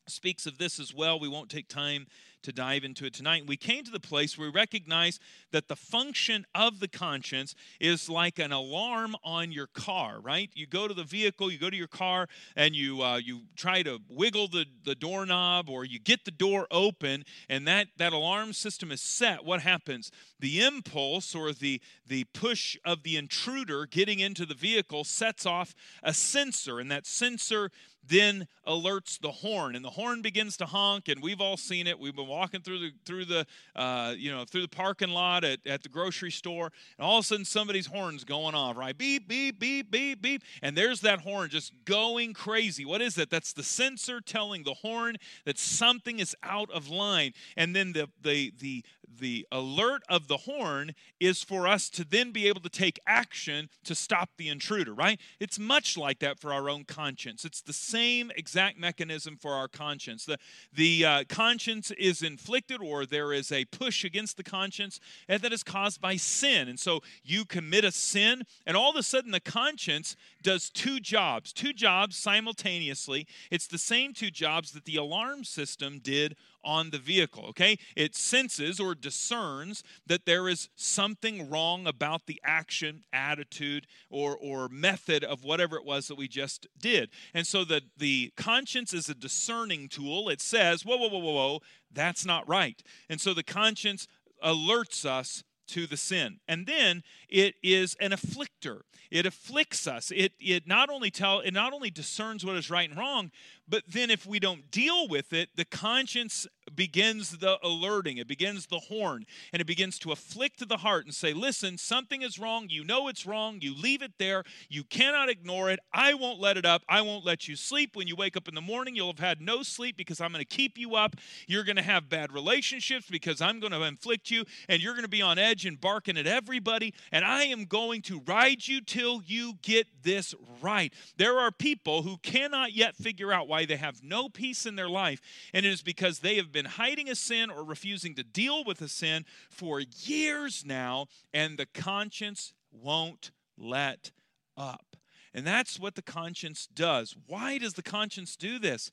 speaks 0.09 0.47
of 0.47 0.59
this 0.59 0.81
as 0.81 0.95
well. 0.95 1.21
We 1.21 1.29
won't 1.29 1.51
take 1.51 1.69
time 1.69 2.07
to 2.43 2.53
dive 2.53 2.85
into 2.85 3.05
it 3.05 3.15
tonight. 3.15 3.45
We 3.47 3.57
came 3.57 3.85
to 3.85 3.91
the 3.91 4.01
place 4.01 4.37
where 4.37 4.49
we 4.49 4.55
recognize 4.55 5.19
that 5.53 5.69
the 5.69 5.77
function 5.77 6.47
of 6.55 6.81
the 6.81 6.89
conscience 6.89 7.55
is 7.81 8.09
like 8.09 8.39
an 8.39 8.53
alarm 8.53 9.17
on 9.25 9.53
your 9.53 9.67
car, 9.67 10.21
right? 10.21 10.51
You 10.55 10.67
go 10.67 10.89
to 10.89 10.95
the 10.95 11.05
vehicle, 11.05 11.51
you 11.51 11.59
go 11.59 11.71
to 11.71 11.77
your 11.77 11.87
car, 11.89 12.29
and 12.57 12.75
you 12.75 13.03
uh, 13.03 13.17
you 13.17 13.43
try 13.57 13.83
to 13.83 13.99
wiggle 14.09 14.49
the, 14.49 14.67
the 14.85 14.95
doorknob 14.95 15.69
or 15.69 15.85
you 15.85 15.99
get 15.99 16.25
the 16.25 16.31
door 16.31 16.67
open, 16.71 17.25
and 17.49 17.67
that, 17.67 17.89
that 17.97 18.13
alarm 18.13 18.53
system 18.53 18.93
is 18.93 19.01
set. 19.01 19.45
What 19.45 19.61
happens? 19.61 20.11
The 20.41 20.63
impulse 20.63 21.35
or 21.35 21.53
the, 21.53 21.81
the 22.07 22.25
push 22.25 22.77
of 22.85 23.03
the 23.03 23.17
intruder 23.17 23.87
getting 23.87 24.21
into 24.21 24.47
the 24.47 24.55
vehicle 24.55 25.05
sets 25.05 25.47
off 25.47 25.75
a 26.03 26.15
sensor, 26.15 26.79
and 26.79 26.91
that 26.91 27.07
sensor 27.07 27.71
then 28.07 28.47
alerts 28.67 29.19
the 29.21 29.31
horn 29.31 29.75
and 29.75 29.85
the 29.85 29.91
horn 29.91 30.23
begins 30.23 30.57
to 30.59 30.67
honk 30.67 31.09
and 31.09 31.23
we've 31.23 31.41
all 31.41 31.57
seen 31.57 31.87
it. 31.87 31.99
We've 31.99 32.15
been 32.15 32.29
walking 32.29 32.61
through 32.61 32.79
the 32.79 32.91
through 33.05 33.27
the 33.27 33.47
uh, 33.77 34.15
you 34.17 34.31
know 34.31 34.45
through 34.45 34.63
the 34.63 34.69
parking 34.69 35.11
lot 35.11 35.45
at, 35.45 35.61
at 35.67 35.83
the 35.83 35.89
grocery 35.89 36.31
store 36.31 36.73
and 36.99 37.07
all 37.07 37.19
of 37.19 37.25
a 37.25 37.27
sudden 37.27 37.45
somebody's 37.45 37.87
horn's 37.87 38.25
going 38.25 38.55
off 38.55 38.77
right? 38.77 38.97
Beep 38.97 39.29
beep 39.29 39.59
beep 39.59 39.91
beep 39.91 40.23
beep 40.23 40.43
and 40.63 40.77
there's 40.77 41.01
that 41.03 41.21
horn 41.21 41.51
just 41.51 41.73
going 41.85 42.35
crazy. 42.35 42.85
What 42.85 43.01
is 43.01 43.15
that? 43.17 43.31
That's 43.31 43.53
the 43.53 43.63
sensor 43.63 44.21
telling 44.21 44.63
the 44.63 44.75
horn 44.75 45.17
that 45.45 45.59
something 45.59 46.19
is 46.19 46.37
out 46.43 46.71
of 46.71 46.89
line 46.89 47.33
and 47.57 47.75
then 47.75 47.93
the 47.93 48.09
the 48.23 48.53
the 48.59 48.85
the 49.19 49.47
alert 49.51 50.03
of 50.09 50.29
the 50.29 50.39
horn 50.39 50.95
is 51.21 51.43
for 51.43 51.67
us 51.67 51.89
to 51.91 52.05
then 52.05 52.33
be 52.33 52.49
able 52.49 52.61
to 52.61 52.69
take 52.69 52.99
action 53.07 53.69
to 53.85 53.95
stop 53.95 54.31
the 54.37 54.49
intruder, 54.49 54.95
right? 54.95 55.21
It's 55.41 55.59
much 55.59 55.97
like 55.97 56.19
that 56.21 56.39
for 56.39 56.53
our 56.53 56.69
own 56.69 56.85
conscience. 56.85 57.45
It's 57.45 57.61
the 57.61 57.73
same 57.73 58.31
exact 58.37 58.79
mechanism 58.79 59.37
for 59.37 59.55
our 59.55 59.69
conscience. 59.69 60.25
The, 60.25 60.39
the 60.73 61.05
uh, 61.05 61.25
conscience 61.29 61.91
is 61.93 62.23
inflicted, 62.23 62.81
or 62.83 63.07
there 63.07 63.33
is 63.33 63.53
a 63.53 63.65
push 63.67 64.05
against 64.05 64.37
the 64.37 64.45
conscience, 64.45 65.01
and 65.29 65.43
that 65.43 65.53
is 65.53 65.63
caused 65.63 66.01
by 66.01 66.17
sin. 66.17 66.69
And 66.69 66.79
so 66.79 67.01
you 67.25 67.45
commit 67.45 67.85
a 67.85 67.93
sin, 67.93 68.43
and 68.67 68.77
all 68.77 68.91
of 68.91 68.97
a 68.97 69.03
sudden 69.03 69.31
the 69.31 69.41
conscience 69.41 70.17
does 70.43 70.71
two 70.71 71.01
jobs, 71.01 71.53
two 71.53 71.73
jobs 71.73 72.17
simultaneously. 72.17 73.27
It's 73.51 73.67
the 73.67 73.79
same 73.79 74.13
two 74.13 74.31
jobs 74.31 74.73
that 74.73 74.85
the 74.85 74.97
alarm 74.97 75.45
system 75.45 75.99
did 75.99 76.37
on 76.65 76.91
the 76.91 76.99
vehicle, 76.99 77.47
okay? 77.47 77.79
It 77.97 78.15
senses 78.15 78.81
or 78.81 78.95
discerns 78.95 79.83
that 80.07 80.27
there 80.27 80.49
is 80.49 80.69
something 80.77 81.49
wrong 81.49 81.87
about 81.87 82.27
the 82.27 82.41
action, 82.45 83.05
attitude, 83.13 83.87
or, 84.11 84.37
or 84.37 84.69
method 84.69 85.25
of 85.25 85.45
whatever 85.45 85.77
it 85.77 85.85
was 85.85 86.09
that 86.09 86.17
we 86.17 86.29
just 86.29 86.67
did. 86.79 87.11
And 87.35 87.47
so 87.47 87.65
the, 87.65 87.83
the 87.97 88.33
conscience 88.37 88.93
is 88.93 89.09
a 89.09 89.15
discerning 89.15 89.89
tool. 89.89 90.29
It 90.29 90.41
says, 90.41 90.85
whoa, 90.85 90.97
whoa, 90.97 91.09
whoa, 91.09 91.19
whoa, 91.19 91.33
whoa, 91.33 91.61
that's 91.93 92.27
not 92.27 92.49
right. 92.49 92.83
And 93.09 93.21
so 93.21 93.35
the 93.35 93.43
conscience 93.43 94.07
alerts 94.45 95.05
us 95.05 95.45
to 95.69 95.87
the 95.87 95.97
sin. 95.97 96.41
And 96.49 96.67
then 96.67 97.03
it 97.29 97.55
is 97.63 97.95
an 98.01 98.11
afflictor. 98.11 98.81
It 99.11 99.27
afflicts 99.27 99.87
us. 99.87 100.11
It, 100.15 100.33
it 100.41 100.67
not 100.67 100.91
only 100.91 101.11
tell 101.11 101.41
it 101.41 101.53
not 101.53 101.73
only 101.73 101.91
discerns 101.91 102.45
what 102.45 102.57
is 102.57 102.71
right 102.71 102.89
and 102.89 102.99
wrong, 102.99 103.31
but 103.69 103.85
then 103.87 104.11
if 104.11 104.27
we 104.27 104.39
don't 104.39 104.71
deal 104.71 105.09
with 105.09 105.33
it, 105.33 105.51
the 105.57 105.65
conscience 105.65 106.47
begins 106.75 107.39
the 107.39 107.59
alerting, 107.63 108.19
it 108.19 108.29
begins 108.29 108.67
the 108.67 108.79
horn, 108.79 109.25
and 109.53 109.61
it 109.61 109.67
begins 109.67 109.99
to 109.99 110.13
afflict 110.13 110.69
the 110.69 110.77
heart 110.79 111.05
and 111.05 111.15
say, 111.15 111.33
Listen, 111.33 111.79
something 111.79 112.23
is 112.23 112.39
wrong. 112.39 112.67
You 112.69 112.85
know 112.85 113.09
it's 113.09 113.27
wrong. 113.27 113.59
You 113.61 113.75
leave 113.75 114.03
it 114.03 114.13
there. 114.19 114.45
You 114.69 114.85
cannot 114.85 115.29
ignore 115.29 115.71
it. 115.71 115.81
I 115.93 116.15
won't 116.15 116.41
let 116.41 116.57
it 116.57 116.65
up. 116.65 116.83
I 116.89 117.01
won't 117.03 117.25
let 117.25 117.49
you 117.49 117.57
sleep. 117.57 117.97
When 117.97 118.07
you 118.07 118.17
wake 118.17 118.37
up 118.37 118.49
in 118.49 118.55
the 118.55 118.61
morning, 118.61 118.95
you'll 118.95 119.09
have 119.09 119.19
had 119.19 119.41
no 119.41 119.63
sleep 119.63 119.97
because 119.97 120.21
I'm 120.21 120.33
going 120.33 120.45
to 120.45 120.57
keep 120.57 120.79
you 120.79 120.95
up. 120.95 121.17
You're 121.47 121.65
going 121.65 121.77
to 121.77 121.83
have 121.83 122.09
bad 122.09 122.33
relationships 122.33 123.07
because 123.11 123.41
I'm 123.41 123.61
going 123.61 123.73
to 123.73 123.83
inflict 123.83 124.31
you, 124.31 124.45
and 124.69 124.83
you're 124.83 124.95
going 124.95 125.05
to 125.05 125.09
be 125.09 125.23
on 125.23 125.39
edge 125.39 125.67
and 125.67 125.81
barking 125.81 126.17
at 126.17 126.27
everybody. 126.27 126.95
And 127.13 127.25
I 127.25 127.45
am 127.45 127.65
going 127.65 128.03
to 128.03 128.21
ride 128.27 128.67
you 128.67 128.81
till 128.81 129.23
you 129.23 129.55
get 129.63 129.87
this 130.03 130.35
right. 130.63 130.93
There 131.17 131.39
are 131.39 131.51
people 131.51 132.03
who 132.03 132.19
cannot 132.19 132.73
yet 132.73 132.97
figure 132.97 133.33
out 133.33 133.49
why 133.49 133.58
why 133.59 133.65
they 133.65 133.77
have 133.77 134.05
no 134.05 134.29
peace 134.29 134.67
in 134.67 134.77
their 134.77 134.89
life, 134.89 135.21
and 135.53 135.67
it 135.67 135.69
is 135.69 135.83
because 135.83 136.21
they 136.21 136.37
have 136.37 136.53
been 136.53 136.65
hiding 136.65 137.09
a 137.09 137.15
sin 137.17 137.51
or 137.51 137.65
refusing 137.65 138.15
to 138.15 138.23
deal 138.23 138.63
with 138.63 138.81
a 138.81 138.89
sin 138.89 139.25
for 139.51 139.81
years 139.81 140.65
now, 140.65 141.07
and 141.35 141.59
the 141.59 141.67
conscience 141.67 142.55
won't 142.71 143.33
let 143.57 144.13
up. 144.57 144.97
And 145.35 145.45
that's 145.45 145.81
what 145.81 145.97
the 145.97 146.03
conscience 146.03 146.69
does. 146.73 147.17
Why 147.27 147.59
does 147.59 147.75
the 147.75 147.83
conscience 147.83 148.37
do 148.37 148.61
this? 148.61 148.93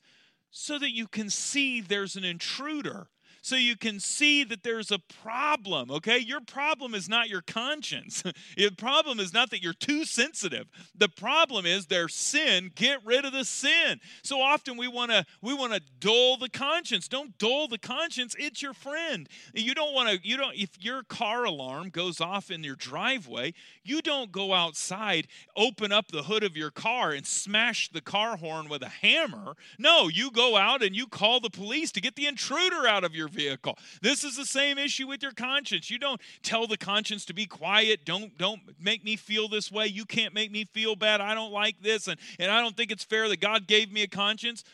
So 0.50 0.80
that 0.80 0.90
you 0.90 1.06
can 1.06 1.30
see 1.30 1.80
there's 1.80 2.16
an 2.16 2.24
intruder 2.24 3.06
so 3.46 3.54
you 3.54 3.76
can 3.76 4.00
see 4.00 4.42
that 4.42 4.64
there's 4.64 4.90
a 4.90 4.98
problem, 4.98 5.88
okay? 5.88 6.18
Your 6.18 6.40
problem 6.40 6.96
is 6.96 7.08
not 7.08 7.28
your 7.28 7.42
conscience. 7.42 8.24
the 8.56 8.70
problem 8.70 9.20
is 9.20 9.32
not 9.32 9.50
that 9.50 9.62
you're 9.62 9.72
too 9.72 10.04
sensitive. 10.04 10.66
The 10.98 11.08
problem 11.08 11.64
is 11.64 11.86
their 11.86 12.08
sin. 12.08 12.72
Get 12.74 12.98
rid 13.04 13.24
of 13.24 13.32
the 13.32 13.44
sin. 13.44 14.00
So 14.24 14.40
often 14.40 14.76
we 14.76 14.88
want 14.88 15.12
to 15.12 15.24
we 15.40 15.54
want 15.54 15.74
to 15.74 15.80
dull 16.00 16.36
the 16.36 16.48
conscience. 16.48 17.06
Don't 17.06 17.38
dull 17.38 17.68
the 17.68 17.78
conscience. 17.78 18.34
It's 18.36 18.62
your 18.62 18.74
friend. 18.74 19.28
You 19.54 19.74
don't 19.74 19.94
want 19.94 20.08
to 20.08 20.28
you 20.28 20.36
don't 20.36 20.56
if 20.56 20.70
your 20.84 21.04
car 21.04 21.44
alarm 21.44 21.90
goes 21.90 22.20
off 22.20 22.50
in 22.50 22.64
your 22.64 22.74
driveway, 22.74 23.54
you 23.84 24.02
don't 24.02 24.32
go 24.32 24.54
outside, 24.54 25.28
open 25.54 25.92
up 25.92 26.08
the 26.08 26.24
hood 26.24 26.42
of 26.42 26.56
your 26.56 26.72
car 26.72 27.12
and 27.12 27.24
smash 27.24 27.90
the 27.92 28.00
car 28.00 28.38
horn 28.38 28.68
with 28.68 28.82
a 28.82 28.88
hammer. 28.88 29.54
No, 29.78 30.08
you 30.08 30.32
go 30.32 30.56
out 30.56 30.82
and 30.82 30.96
you 30.96 31.06
call 31.06 31.38
the 31.38 31.48
police 31.48 31.92
to 31.92 32.00
get 32.00 32.16
the 32.16 32.26
intruder 32.26 32.88
out 32.88 33.04
of 33.04 33.14
your 33.14 33.28
vehicle. 33.36 33.78
This 34.02 34.24
is 34.24 34.36
the 34.36 34.44
same 34.44 34.78
issue 34.78 35.06
with 35.06 35.22
your 35.22 35.32
conscience. 35.32 35.90
You 35.90 35.98
don't 35.98 36.20
tell 36.42 36.66
the 36.66 36.76
conscience 36.76 37.24
to 37.26 37.34
be 37.34 37.46
quiet. 37.46 38.04
Don't 38.04 38.36
don't 38.38 38.60
make 38.80 39.04
me 39.04 39.16
feel 39.16 39.48
this 39.48 39.70
way. 39.70 39.86
You 39.86 40.04
can't 40.04 40.34
make 40.34 40.50
me 40.50 40.64
feel 40.64 40.96
bad. 40.96 41.20
I 41.20 41.34
don't 41.34 41.52
like 41.52 41.80
this 41.82 42.08
and, 42.08 42.18
and 42.38 42.50
I 42.50 42.60
don't 42.60 42.76
think 42.76 42.90
it's 42.90 43.04
fair 43.04 43.28
that 43.28 43.40
God 43.40 43.66
gave 43.66 43.92
me 43.92 44.02
a 44.02 44.08
conscience 44.08 44.64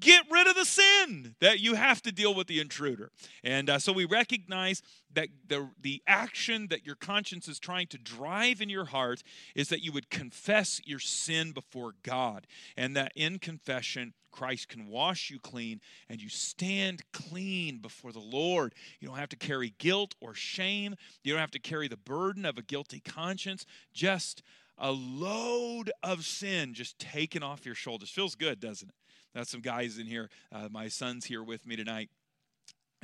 get 0.00 0.24
rid 0.30 0.48
of 0.48 0.56
the 0.56 0.64
sin 0.64 1.36
that 1.40 1.60
you 1.60 1.74
have 1.74 2.02
to 2.02 2.10
deal 2.10 2.34
with 2.34 2.48
the 2.48 2.60
intruder 2.60 3.10
and 3.44 3.70
uh, 3.70 3.78
so 3.78 3.92
we 3.92 4.04
recognize 4.04 4.82
that 5.14 5.28
the, 5.48 5.70
the 5.80 6.02
action 6.06 6.68
that 6.68 6.86
your 6.86 6.94
conscience 6.94 7.48
is 7.48 7.58
trying 7.58 7.86
to 7.88 7.98
drive 7.98 8.60
in 8.60 8.68
your 8.68 8.86
heart 8.86 9.22
is 9.54 9.68
that 9.68 9.82
you 9.82 9.92
would 9.92 10.10
confess 10.10 10.80
your 10.84 10.98
sin 10.98 11.52
before 11.52 11.94
god 12.02 12.46
and 12.76 12.96
that 12.96 13.12
in 13.14 13.38
confession 13.38 14.12
christ 14.34 14.68
can 14.68 14.88
wash 14.88 15.30
you 15.30 15.38
clean 15.38 15.80
and 16.08 16.20
you 16.20 16.28
stand 16.28 17.02
clean 17.12 17.78
before 17.78 18.12
the 18.12 18.18
lord. 18.18 18.74
You 19.00 19.08
don't 19.08 19.18
have 19.18 19.28
to 19.30 19.36
carry 19.36 19.74
guilt 19.78 20.14
or 20.20 20.34
shame. 20.34 20.96
You 21.22 21.32
don't 21.32 21.40
have 21.40 21.52
to 21.52 21.60
carry 21.60 21.88
the 21.88 21.96
burden 21.96 22.44
of 22.44 22.58
a 22.58 22.62
guilty 22.62 23.00
conscience. 23.00 23.64
Just 23.92 24.42
a 24.76 24.90
load 24.90 25.92
of 26.02 26.24
sin 26.24 26.74
just 26.74 26.98
taken 26.98 27.42
off 27.42 27.64
your 27.64 27.76
shoulders. 27.76 28.10
Feels 28.10 28.34
good 28.34 28.58
doesn't 28.60 28.88
it? 28.88 28.94
Got 29.36 29.48
some 29.48 29.60
guys 29.60 29.98
in 29.98 30.06
here. 30.06 30.30
Uh, 30.52 30.68
my 30.70 30.88
son's 30.88 31.24
here 31.24 31.42
with 31.42 31.66
me 31.66 31.76
tonight 31.76 32.10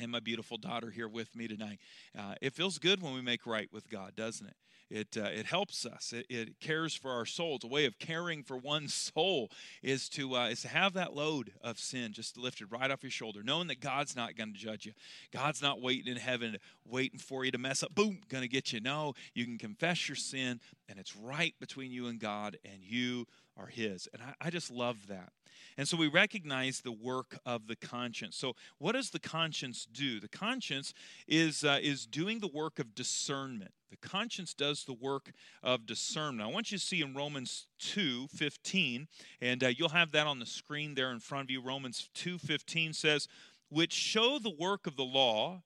and 0.03 0.13
my 0.13 0.21
beautiful 0.21 0.57
daughter 0.57 0.91
here 0.91 1.09
with 1.09 1.35
me 1.37 1.49
tonight. 1.49 1.79
Uh, 2.19 2.35
it 2.41 2.55
feels 2.55 2.79
good 2.79 3.03
when 3.03 3.15
we 3.15 3.21
make 3.23 3.47
right 3.47 3.69
with 3.73 3.89
God, 3.91 4.17
doesn't 4.17 4.47
it? 4.47 4.55
It, 4.91 5.17
uh, 5.17 5.29
it 5.33 5.47
helps 5.47 5.87
us. 5.87 6.13
It, 6.13 6.27
it, 6.29 6.61
cares 6.61 6.95
for 6.95 7.13
our 7.13 7.25
souls. 7.25 7.63
A 7.63 7.69
way 7.69 7.85
of 7.85 7.99
caring 7.99 8.43
for 8.43 8.57
one's 8.57 8.93
soul 9.15 9.51
is 9.83 10.09
to 10.11 10.35
uh, 10.35 10.49
is 10.49 10.63
to 10.63 10.69
have 10.69 10.95
that 10.95 11.15
load 11.15 11.53
of 11.63 11.79
sin 11.79 12.13
just 12.13 12.37
lifted 12.37 12.73
right 12.73 12.91
off 12.91 13.03
your 13.03 13.11
shoulder, 13.11 13.43
knowing 13.45 13.69
that 13.69 13.81
God's 13.81 14.17
not 14.17 14.37
going 14.37 14.53
to 14.53 14.59
judge 14.59 14.87
you. 14.87 14.93
God's 15.33 15.63
not 15.63 15.81
waiting 15.81 16.11
in 16.11 16.19
heaven, 16.19 16.57
waiting 16.85 17.21
for 17.21 17.45
you 17.45 17.53
to 17.53 17.59
mess 17.59 17.83
up. 17.85 17.95
Boom, 17.95 18.19
going 18.29 18.43
to 18.43 18.49
get 18.49 18.73
you. 18.73 18.81
No, 18.81 19.15
you 19.33 19.45
can 19.45 19.59
confess 19.59 20.09
your 20.09 20.17
sin, 20.17 20.61
and 20.89 20.99
it's 20.99 21.17
right 21.17 21.55
between 21.61 21.93
you 21.93 22.09
and 22.09 22.19
God, 22.19 22.59
and 22.65 22.83
you 22.83 23.27
are 23.57 23.67
His. 23.67 24.09
And 24.13 24.23
I, 24.23 24.47
I 24.47 24.51
just 24.51 24.71
love 24.73 25.07
that. 25.07 25.33
And 25.77 25.87
so 25.87 25.97
we 25.97 26.09
recognize 26.09 26.81
the 26.81 26.93
work 26.93 27.39
of 27.47 27.67
the 27.67 27.77
conscience. 27.77 28.37
So, 28.37 28.55
what 28.79 28.93
does 28.93 29.11
the 29.11 29.21
conscience 29.21 29.87
do? 29.91 30.21
The 30.21 30.29
conscience 30.29 30.93
is, 31.29 31.65
uh, 31.65 31.79
is 31.81 32.07
doing 32.07 32.41
the 32.41 32.49
work 32.49 32.79
of 32.79 32.95
discernment. 32.95 33.73
The 33.91 33.97
conscience 33.97 34.55
does 34.55 34.85
the 34.85 34.93
work 34.93 35.33
of 35.63 35.87
discernment. 35.87 36.49
I 36.49 36.53
want 36.53 36.71
you 36.71 36.79
to 36.79 36.85
see 36.85 37.03
in 37.03 37.15
Romans 37.15 37.67
2 37.81 38.29
15, 38.29 39.09
and 39.41 39.65
uh, 39.65 39.69
you'll 39.69 39.89
have 39.89 40.13
that 40.13 40.27
on 40.27 40.39
the 40.39 40.47
screen 40.47 40.95
there 40.95 41.11
in 41.11 41.19
front 41.19 41.47
of 41.47 41.51
you. 41.51 41.61
Romans 41.61 42.09
2 42.15 42.39
15 42.39 42.93
says, 42.93 43.27
Which 43.69 43.93
show 43.93 44.39
the 44.39 44.55
work 44.57 44.87
of 44.87 44.97
the 44.97 45.05
law 45.05 45.63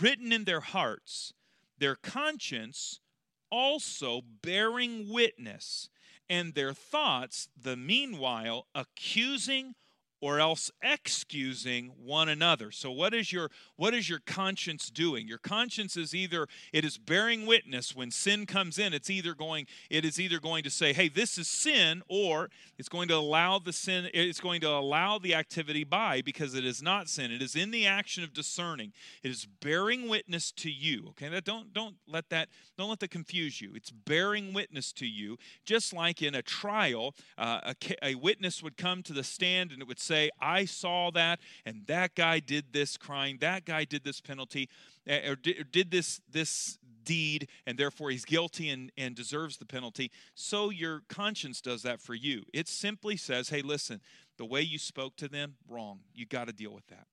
written 0.00 0.32
in 0.32 0.44
their 0.44 0.60
hearts, 0.60 1.32
their 1.78 1.94
conscience 1.94 3.00
also 3.50 4.22
bearing 4.42 5.12
witness 5.12 5.88
and 6.28 6.54
their 6.54 6.72
thoughts, 6.72 7.48
the 7.60 7.76
meanwhile 7.76 8.66
accusing 8.74 9.74
or 10.20 10.40
else 10.40 10.70
excusing 10.82 11.92
one 12.02 12.28
another. 12.28 12.70
So 12.70 12.90
what 12.90 13.14
is 13.14 13.32
your 13.32 13.50
what 13.76 13.94
is 13.94 14.08
your 14.08 14.20
conscience 14.20 14.90
doing? 14.90 15.26
Your 15.26 15.38
conscience 15.38 15.96
is 15.96 16.14
either 16.14 16.46
it 16.72 16.84
is 16.84 16.98
bearing 16.98 17.46
witness 17.46 17.94
when 17.94 18.10
sin 18.10 18.46
comes 18.46 18.78
in. 18.78 18.92
It's 18.92 19.10
either 19.10 19.34
going 19.34 19.66
it 19.88 20.04
is 20.04 20.20
either 20.20 20.40
going 20.40 20.62
to 20.64 20.70
say, 20.70 20.92
"Hey, 20.92 21.08
this 21.08 21.38
is 21.38 21.48
sin," 21.48 22.02
or 22.08 22.50
it's 22.78 22.88
going 22.88 23.08
to 23.08 23.14
allow 23.14 23.58
the 23.58 23.72
sin 23.72 24.08
it's 24.12 24.40
going 24.40 24.60
to 24.62 24.68
allow 24.68 25.18
the 25.18 25.34
activity 25.34 25.84
by 25.84 26.22
because 26.22 26.54
it 26.54 26.64
is 26.64 26.82
not 26.82 27.08
sin. 27.08 27.30
It 27.30 27.42
is 27.42 27.56
in 27.56 27.70
the 27.70 27.86
action 27.86 28.24
of 28.24 28.32
discerning. 28.32 28.92
It 29.22 29.30
is 29.30 29.46
bearing 29.46 30.08
witness 30.08 30.52
to 30.52 30.70
you. 30.70 31.08
Okay? 31.10 31.28
That 31.28 31.44
don't 31.44 31.72
don't 31.72 31.96
let 32.06 32.28
that 32.30 32.48
don't 32.78 32.88
let 32.88 33.00
that 33.00 33.10
confuse 33.10 33.60
you. 33.60 33.72
It's 33.74 33.90
bearing 33.90 34.52
witness 34.52 34.92
to 34.94 35.06
you 35.06 35.38
just 35.64 35.92
like 35.92 36.22
in 36.22 36.34
a 36.34 36.42
trial, 36.42 37.14
uh, 37.38 37.72
a, 38.02 38.06
a 38.10 38.14
witness 38.16 38.62
would 38.62 38.76
come 38.76 39.02
to 39.04 39.12
the 39.12 39.22
stand 39.22 39.72
and 39.72 39.82
it 39.82 39.88
would 39.88 40.00
I 40.40 40.64
saw 40.64 41.10
that, 41.12 41.40
and 41.64 41.86
that 41.86 42.14
guy 42.14 42.40
did 42.40 42.72
this 42.72 42.96
crime, 42.96 43.38
that 43.40 43.64
guy 43.64 43.84
did 43.84 44.04
this 44.04 44.20
penalty, 44.20 44.68
eh, 45.06 45.30
or 45.30 45.36
did 45.36 45.90
this, 45.90 46.20
this 46.30 46.78
deed, 47.04 47.48
and 47.66 47.78
therefore 47.78 48.10
he's 48.10 48.24
guilty 48.24 48.68
and, 48.68 48.92
and 48.96 49.14
deserves 49.14 49.56
the 49.56 49.66
penalty. 49.66 50.10
So 50.34 50.70
your 50.70 51.02
conscience 51.08 51.60
does 51.60 51.82
that 51.82 52.00
for 52.00 52.14
you. 52.14 52.44
It 52.52 52.68
simply 52.68 53.16
says, 53.16 53.48
hey, 53.48 53.62
listen, 53.62 54.00
the 54.36 54.44
way 54.44 54.62
you 54.62 54.78
spoke 54.78 55.16
to 55.16 55.28
them, 55.28 55.56
wrong. 55.68 56.00
You 56.14 56.26
got 56.26 56.46
to 56.46 56.52
deal 56.52 56.72
with 56.72 56.86
that. 56.88 57.06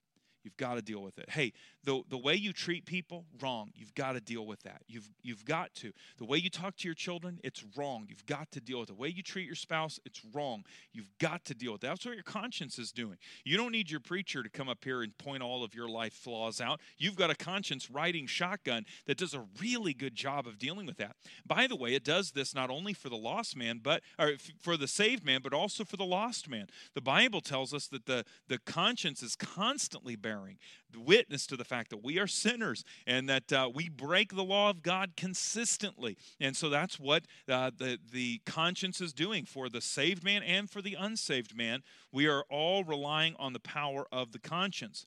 You've 0.44 0.58
got 0.58 0.76
to 0.76 0.82
deal 0.82 1.02
with 1.02 1.20
it. 1.20 1.30
Hey, 1.30 1.52
the, 1.88 2.02
the 2.10 2.18
way 2.18 2.36
you 2.36 2.52
treat 2.52 2.86
people, 2.86 3.24
wrong. 3.42 3.72
You've 3.74 3.96
got 3.96 4.12
to 4.12 4.20
deal 4.20 4.46
with 4.46 4.62
that. 4.64 4.82
You've, 4.90 5.10
you've 5.24 5.46
got 5.46 5.74
to. 5.76 5.94
The 6.18 6.26
way 6.26 6.38
you 6.38 6.50
talk 6.50 6.76
to 6.76 6.88
your 6.88 6.94
children, 6.94 7.40
it's 7.46 7.64
wrong. 7.78 8.08
You've 8.10 8.26
got 8.26 8.52
to 8.52 8.60
deal 8.60 8.82
with 8.82 8.90
it. 8.90 8.92
The 8.92 9.02
way 9.02 9.08
you 9.08 9.24
treat 9.24 9.46
your 9.46 9.56
spouse, 9.56 9.98
it's 10.06 10.22
wrong. 10.34 10.66
You've 10.92 11.18
got 11.18 11.46
to 11.46 11.56
deal 11.56 11.72
with 11.72 11.82
that. 11.82 11.88
That's 11.88 12.06
what 12.06 12.16
your 12.16 12.24
conscience 12.24 12.78
is 12.78 12.92
doing. 12.92 13.16
You 13.46 13.56
don't 13.56 13.72
need 13.72 13.90
your 13.90 14.02
preacher 14.02 14.44
to 14.44 14.50
come 14.50 14.68
up 14.68 14.84
here 14.84 15.02
and 15.02 15.18
point 15.18 15.42
all 15.42 15.64
of 15.64 15.74
your 15.74 15.88
life 15.88 16.12
flaws 16.12 16.60
out. 16.60 16.82
You've 16.98 17.16
got 17.16 17.30
a 17.30 17.36
conscience 17.36 17.90
riding 17.90 18.28
shotgun 18.28 18.86
that 19.06 19.18
does 19.18 19.34
a 19.34 19.46
really 19.62 19.94
good 19.94 20.14
job 20.14 20.46
of 20.46 20.60
dealing 20.60 20.88
with 20.88 20.98
that. 20.98 21.16
By 21.46 21.68
the 21.68 21.78
way, 21.78 21.94
it 21.94 22.04
does 22.04 22.32
this 22.32 22.54
not 22.54 22.70
only 22.70 22.92
for 22.92 23.08
the 23.08 23.16
lost 23.16 23.56
man, 23.56 23.80
but 23.82 24.04
or 24.20 24.34
for 24.60 24.76
the 24.76 24.90
saved 24.90 25.26
man, 25.26 25.40
but 25.42 25.54
also 25.54 25.86
for 25.86 25.96
the 25.96 26.04
lost 26.04 26.50
man. 26.50 26.68
The 26.96 27.02
Bible 27.02 27.40
tells 27.40 27.74
us 27.74 27.88
that 27.88 28.08
the, 28.08 28.26
the 28.50 28.60
conscience 28.60 29.24
is 29.24 29.38
constantly 29.38 30.18
bearing 30.18 30.58
witness 30.96 31.46
to 31.48 31.58
the 31.58 31.64
fact 31.64 31.90
that 31.90 32.04
we 32.04 32.20
are 32.20 32.28
sinners 32.28 32.84
and 33.06 33.28
that 33.30 33.52
uh, 33.52 33.70
we 33.74 33.90
break 33.90 34.36
the 34.36 34.44
law 34.44 34.70
of 34.70 34.82
God 34.82 35.14
consistently. 35.16 36.18
And 36.40 36.56
so 36.56 36.70
that's 36.70 37.00
what 37.00 37.24
uh, 37.50 37.72
the, 37.78 38.00
the 38.12 38.42
conscience 38.46 39.02
is 39.02 39.14
doing 39.14 39.46
for 39.46 39.70
the 39.70 39.82
saved 39.82 40.24
man 40.24 40.44
and 40.44 40.70
for 40.70 40.82
the 40.82 40.96
unsaved 41.00 41.56
man. 41.56 41.84
We 42.12 42.28
are 42.28 42.44
all 42.50 42.84
relying 42.84 43.36
on 43.38 43.54
the 43.54 43.60
power 43.60 44.08
of 44.12 44.32
the 44.32 44.40
conscience. 44.40 45.06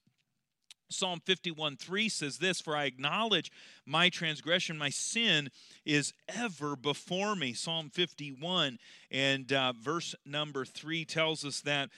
Psalm 0.91 1.21
51 1.25 1.77
3 1.77 2.09
says 2.09 2.39
this 2.39 2.61
For 2.61 2.77
I 2.77 2.85
acknowledge 2.85 3.51
my 3.87 4.09
transgression, 4.09 4.77
my 4.77 4.91
sin 4.91 5.51
is 5.85 6.13
ever 6.29 6.77
before 6.77 7.37
me. 7.37 7.53
Psalm 7.53 7.91
51 7.91 8.79
and 9.11 9.53
uh, 9.53 9.73
verse 9.81 10.15
number 10.25 10.65
3 10.65 11.05
tells 11.05 11.45
us 11.45 11.61
that 11.63 11.91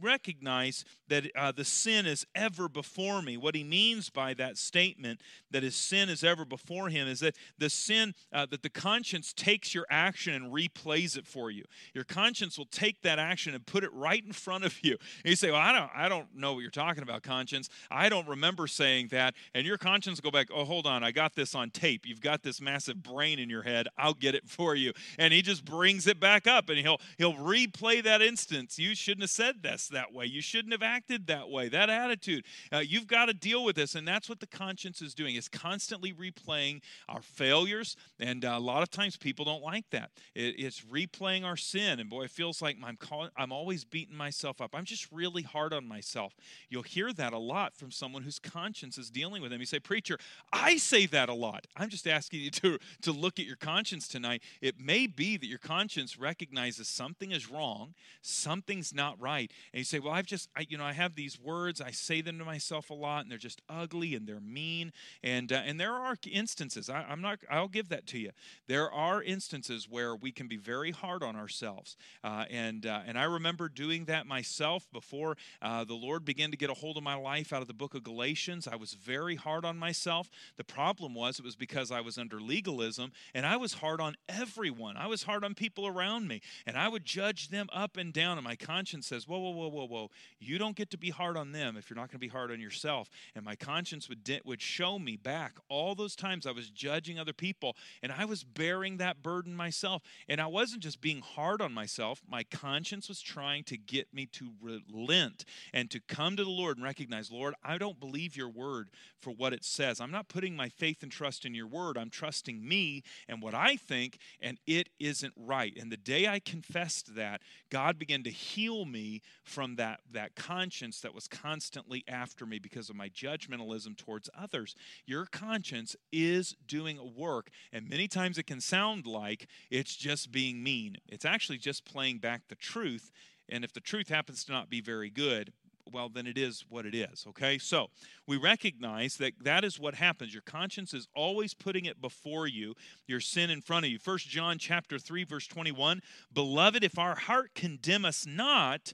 recognize 0.00 0.84
that 1.08 1.24
uh, 1.36 1.52
the 1.52 1.64
sin 1.64 2.06
is 2.06 2.26
ever 2.34 2.68
before 2.68 3.22
me. 3.22 3.36
What 3.36 3.54
he 3.54 3.64
means 3.64 4.10
by 4.10 4.34
that 4.34 4.56
statement, 4.56 5.20
that 5.50 5.62
his 5.62 5.74
sin 5.74 6.08
is 6.08 6.22
ever 6.22 6.44
before 6.44 6.88
him, 6.88 7.08
is 7.08 7.20
that 7.20 7.36
the 7.58 7.70
sin, 7.70 8.14
uh, 8.32 8.46
that 8.50 8.62
the 8.62 8.70
conscience 8.70 9.32
takes 9.32 9.74
your 9.74 9.86
action 9.90 10.34
and 10.34 10.52
replays 10.52 11.16
it 11.16 11.26
for 11.26 11.50
you. 11.50 11.64
Your 11.94 12.04
conscience 12.04 12.56
will 12.56 12.66
take 12.66 13.02
that 13.02 13.18
action 13.18 13.54
and 13.54 13.66
put 13.66 13.84
it 13.84 13.92
right 13.92 14.24
in 14.24 14.32
front 14.32 14.64
of 14.64 14.78
you. 14.82 14.96
And 15.24 15.30
you 15.30 15.36
say, 15.36 15.50
"Well, 15.50 15.60
I 15.60 15.72
don't, 15.72 15.90
I 15.94 16.08
don't 16.08 16.34
know 16.34 16.52
what 16.54 16.60
you're 16.60 16.70
talking 16.70 17.02
about, 17.02 17.22
conscience. 17.22 17.68
I 17.90 18.08
don't 18.08 18.28
remember 18.28 18.66
saying 18.66 19.08
that." 19.08 19.34
And 19.54 19.66
your 19.66 19.78
conscience 19.78 20.20
go 20.20 20.30
back, 20.30 20.48
"Oh, 20.54 20.64
hold 20.64 20.86
on, 20.86 21.02
I 21.02 21.10
got 21.10 21.34
this 21.34 21.54
on 21.54 21.70
tape. 21.70 22.06
You've 22.06 22.20
got 22.20 22.42
this 22.42 22.60
massive 22.60 23.02
brain 23.02 23.38
in 23.38 23.50
your 23.50 23.62
head. 23.62 23.88
I'll 23.98 24.14
get 24.14 24.34
it 24.34 24.48
for 24.48 24.74
you." 24.74 24.92
And 25.18 25.32
he 25.32 25.42
just 25.42 25.64
brings 25.64 26.06
it 26.06 26.20
back 26.20 26.46
up, 26.46 26.59
and 26.68 26.78
he'll 26.78 27.00
he'll 27.18 27.34
replay 27.34 28.02
that 28.04 28.22
instance. 28.22 28.78
You 28.78 28.94
shouldn't 28.94 29.22
have 29.22 29.30
said 29.30 29.62
this 29.62 29.88
that 29.88 30.12
way. 30.12 30.26
You 30.26 30.42
shouldn't 30.42 30.72
have 30.72 30.82
acted 30.82 31.26
that 31.28 31.48
way. 31.48 31.68
That 31.68 31.90
attitude. 31.90 32.44
Uh, 32.72 32.78
you've 32.78 33.06
got 33.06 33.26
to 33.26 33.34
deal 33.34 33.64
with 33.64 33.76
this. 33.76 33.94
And 33.94 34.06
that's 34.06 34.28
what 34.28 34.40
the 34.40 34.46
conscience 34.46 35.02
is 35.02 35.14
doing. 35.14 35.34
It's 35.36 35.48
constantly 35.48 36.12
replaying 36.12 36.82
our 37.08 37.22
failures. 37.22 37.96
And 38.18 38.44
uh, 38.44 38.54
a 38.56 38.60
lot 38.60 38.82
of 38.82 38.90
times 38.90 39.16
people 39.16 39.44
don't 39.44 39.62
like 39.62 39.88
that. 39.90 40.10
It, 40.34 40.56
it's 40.58 40.82
replaying 40.82 41.44
our 41.44 41.56
sin. 41.56 42.00
And 42.00 42.10
boy, 42.10 42.24
it 42.24 42.30
feels 42.30 42.60
like 42.60 42.76
I'm, 42.84 42.96
calling, 42.96 43.30
I'm 43.36 43.52
always 43.52 43.84
beating 43.84 44.16
myself 44.16 44.60
up. 44.60 44.74
I'm 44.74 44.84
just 44.84 45.10
really 45.12 45.42
hard 45.42 45.72
on 45.72 45.86
myself. 45.86 46.34
You'll 46.68 46.82
hear 46.82 47.12
that 47.12 47.32
a 47.32 47.38
lot 47.38 47.74
from 47.76 47.90
someone 47.90 48.22
whose 48.22 48.38
conscience 48.38 48.98
is 48.98 49.10
dealing 49.10 49.42
with 49.42 49.50
them. 49.50 49.60
You 49.60 49.66
say, 49.66 49.80
Preacher, 49.80 50.18
I 50.52 50.76
say 50.76 51.06
that 51.06 51.28
a 51.28 51.34
lot. 51.34 51.66
I'm 51.76 51.88
just 51.88 52.06
asking 52.06 52.40
you 52.40 52.50
to, 52.50 52.78
to 53.02 53.12
look 53.12 53.38
at 53.38 53.46
your 53.46 53.56
conscience 53.56 54.08
tonight. 54.08 54.42
It 54.60 54.80
may 54.80 55.06
be 55.06 55.36
that 55.36 55.46
your 55.46 55.58
conscience 55.58 56.18
recognizes 56.18 56.49
something 56.88 57.32
is 57.32 57.50
wrong, 57.50 57.94
something's 58.22 58.94
not 58.94 59.20
right. 59.20 59.50
And 59.72 59.78
you 59.78 59.84
say, 59.84 59.98
Well, 59.98 60.12
I've 60.12 60.26
just, 60.26 60.48
I, 60.56 60.66
you 60.68 60.78
know, 60.78 60.84
I 60.84 60.92
have 60.92 61.14
these 61.14 61.38
words, 61.40 61.80
I 61.80 61.90
say 61.90 62.20
them 62.20 62.38
to 62.38 62.44
myself 62.44 62.90
a 62.90 62.94
lot, 62.94 63.22
and 63.22 63.30
they're 63.30 63.38
just 63.38 63.62
ugly 63.68 64.14
and 64.14 64.26
they're 64.26 64.40
mean. 64.40 64.92
And, 65.22 65.52
uh, 65.52 65.62
and 65.64 65.80
there 65.80 65.94
are 65.94 66.16
instances, 66.30 66.88
I, 66.88 67.04
I'm 67.08 67.20
not, 67.20 67.40
I'll 67.50 67.68
give 67.68 67.88
that 67.90 68.06
to 68.08 68.18
you. 68.18 68.30
There 68.66 68.90
are 68.90 69.22
instances 69.22 69.88
where 69.88 70.14
we 70.14 70.32
can 70.32 70.48
be 70.48 70.56
very 70.56 70.90
hard 70.90 71.22
on 71.22 71.36
ourselves. 71.36 71.96
Uh, 72.22 72.44
and, 72.50 72.86
uh, 72.86 73.00
and 73.06 73.18
I 73.18 73.24
remember 73.24 73.68
doing 73.68 74.04
that 74.06 74.26
myself 74.26 74.86
before 74.92 75.36
uh, 75.62 75.84
the 75.84 75.94
Lord 75.94 76.24
began 76.24 76.50
to 76.50 76.56
get 76.56 76.70
a 76.70 76.74
hold 76.74 76.96
of 76.96 77.02
my 77.02 77.14
life 77.14 77.52
out 77.52 77.62
of 77.62 77.68
the 77.68 77.74
book 77.74 77.94
of 77.94 78.02
Galatians. 78.02 78.68
I 78.68 78.76
was 78.76 78.94
very 78.94 79.36
hard 79.36 79.64
on 79.64 79.78
myself. 79.78 80.28
The 80.56 80.64
problem 80.64 81.14
was 81.14 81.38
it 81.38 81.44
was 81.44 81.56
because 81.56 81.90
I 81.90 82.00
was 82.00 82.18
under 82.18 82.40
legalism 82.40 83.12
and 83.34 83.46
I 83.46 83.56
was 83.56 83.74
hard 83.74 84.00
on 84.00 84.16
everyone. 84.28 84.96
I 84.96 85.06
was 85.06 85.22
hard 85.22 85.44
on 85.44 85.54
people 85.54 85.86
around 85.86 86.28
me 86.28 86.39
and 86.66 86.76
I 86.76 86.88
would 86.88 87.04
judge 87.04 87.48
them 87.48 87.68
up 87.72 87.96
and 87.96 88.12
down. 88.12 88.38
And 88.38 88.44
my 88.44 88.56
conscience 88.56 89.06
says, 89.06 89.26
Whoa, 89.26 89.38
whoa, 89.38 89.50
whoa, 89.50 89.68
whoa, 89.68 89.86
whoa. 89.86 90.10
You 90.38 90.58
don't 90.58 90.76
get 90.76 90.90
to 90.90 90.98
be 90.98 91.10
hard 91.10 91.36
on 91.36 91.52
them 91.52 91.76
if 91.76 91.88
you're 91.88 91.96
not 91.96 92.08
going 92.08 92.12
to 92.12 92.18
be 92.18 92.28
hard 92.28 92.50
on 92.50 92.60
yourself. 92.60 93.08
And 93.34 93.44
my 93.44 93.56
conscience 93.56 94.08
would, 94.08 94.28
would 94.44 94.62
show 94.62 94.98
me 94.98 95.16
back 95.16 95.54
all 95.68 95.94
those 95.94 96.16
times 96.16 96.46
I 96.46 96.52
was 96.52 96.70
judging 96.70 97.18
other 97.18 97.32
people 97.32 97.76
and 98.02 98.12
I 98.12 98.24
was 98.24 98.44
bearing 98.44 98.98
that 98.98 99.22
burden 99.22 99.54
myself. 99.54 100.02
And 100.28 100.40
I 100.40 100.46
wasn't 100.46 100.82
just 100.82 101.00
being 101.00 101.20
hard 101.20 101.60
on 101.60 101.72
myself, 101.72 102.22
my 102.28 102.44
conscience 102.44 103.08
was 103.08 103.20
trying 103.20 103.64
to 103.64 103.76
get 103.76 104.12
me 104.12 104.26
to 104.26 104.50
relent 104.60 105.44
and 105.72 105.90
to 105.90 106.00
come 106.00 106.36
to 106.36 106.44
the 106.44 106.50
Lord 106.50 106.76
and 106.76 106.84
recognize, 106.84 107.30
Lord, 107.30 107.54
I 107.62 107.78
don't 107.78 108.00
believe 108.00 108.36
your 108.36 108.48
word 108.48 108.90
for 109.18 109.30
what 109.30 109.52
it 109.52 109.64
says. 109.64 110.00
I'm 110.00 110.10
not 110.10 110.28
putting 110.28 110.56
my 110.56 110.68
faith 110.68 111.02
and 111.02 111.12
trust 111.12 111.44
in 111.44 111.54
your 111.54 111.66
word. 111.66 111.96
I'm 111.98 112.10
trusting 112.10 112.66
me 112.66 113.02
and 113.28 113.42
what 113.42 113.54
I 113.54 113.76
think, 113.76 114.18
and 114.40 114.58
it 114.66 114.88
isn't 114.98 115.34
right. 115.36 115.76
And 115.78 115.90
the 115.90 115.96
day 115.96 116.26
I 116.30 116.38
confessed 116.38 117.14
that, 117.16 117.42
God 117.70 117.98
began 117.98 118.22
to 118.22 118.30
heal 118.30 118.84
me 118.84 119.20
from 119.42 119.76
that, 119.76 120.00
that 120.12 120.36
conscience 120.36 121.00
that 121.00 121.14
was 121.14 121.28
constantly 121.28 122.04
after 122.08 122.46
me 122.46 122.58
because 122.58 122.88
of 122.88 122.96
my 122.96 123.08
judgmentalism 123.08 123.96
towards 123.96 124.30
others. 124.38 124.74
Your 125.04 125.26
conscience 125.26 125.96
is 126.12 126.54
doing 126.66 126.98
a 126.98 127.04
work, 127.04 127.50
and 127.72 127.88
many 127.88 128.08
times 128.08 128.38
it 128.38 128.46
can 128.46 128.60
sound 128.60 129.06
like 129.06 129.48
it's 129.70 129.96
just 129.96 130.30
being 130.30 130.62
mean. 130.62 130.96
It's 131.08 131.24
actually 131.24 131.58
just 131.58 131.84
playing 131.84 132.18
back 132.18 132.42
the 132.48 132.54
truth. 132.54 133.10
And 133.48 133.64
if 133.64 133.72
the 133.72 133.80
truth 133.80 134.08
happens 134.08 134.44
to 134.44 134.52
not 134.52 134.70
be 134.70 134.80
very 134.80 135.10
good, 135.10 135.52
well, 135.92 136.08
then 136.08 136.26
it 136.26 136.38
is 136.38 136.64
what 136.68 136.86
it 136.86 136.94
is, 136.94 137.24
okay? 137.28 137.58
So 137.58 137.88
we 138.26 138.36
recognize 138.36 139.16
that 139.16 139.32
that 139.42 139.64
is 139.64 139.78
what 139.78 139.94
happens. 139.94 140.32
Your 140.32 140.42
conscience 140.42 140.94
is 140.94 141.08
always 141.14 141.54
putting 141.54 141.84
it 141.84 142.00
before 142.00 142.46
you, 142.46 142.74
your 143.06 143.20
sin 143.20 143.50
in 143.50 143.60
front 143.60 143.86
of 143.86 143.90
you. 143.90 143.98
First 143.98 144.28
John 144.28 144.58
chapter 144.58 144.98
3, 144.98 145.24
verse 145.24 145.46
21 145.46 146.00
Beloved, 146.32 146.84
if 146.84 146.98
our 146.98 147.14
heart 147.14 147.54
condemn 147.54 148.04
us 148.04 148.26
not, 148.26 148.92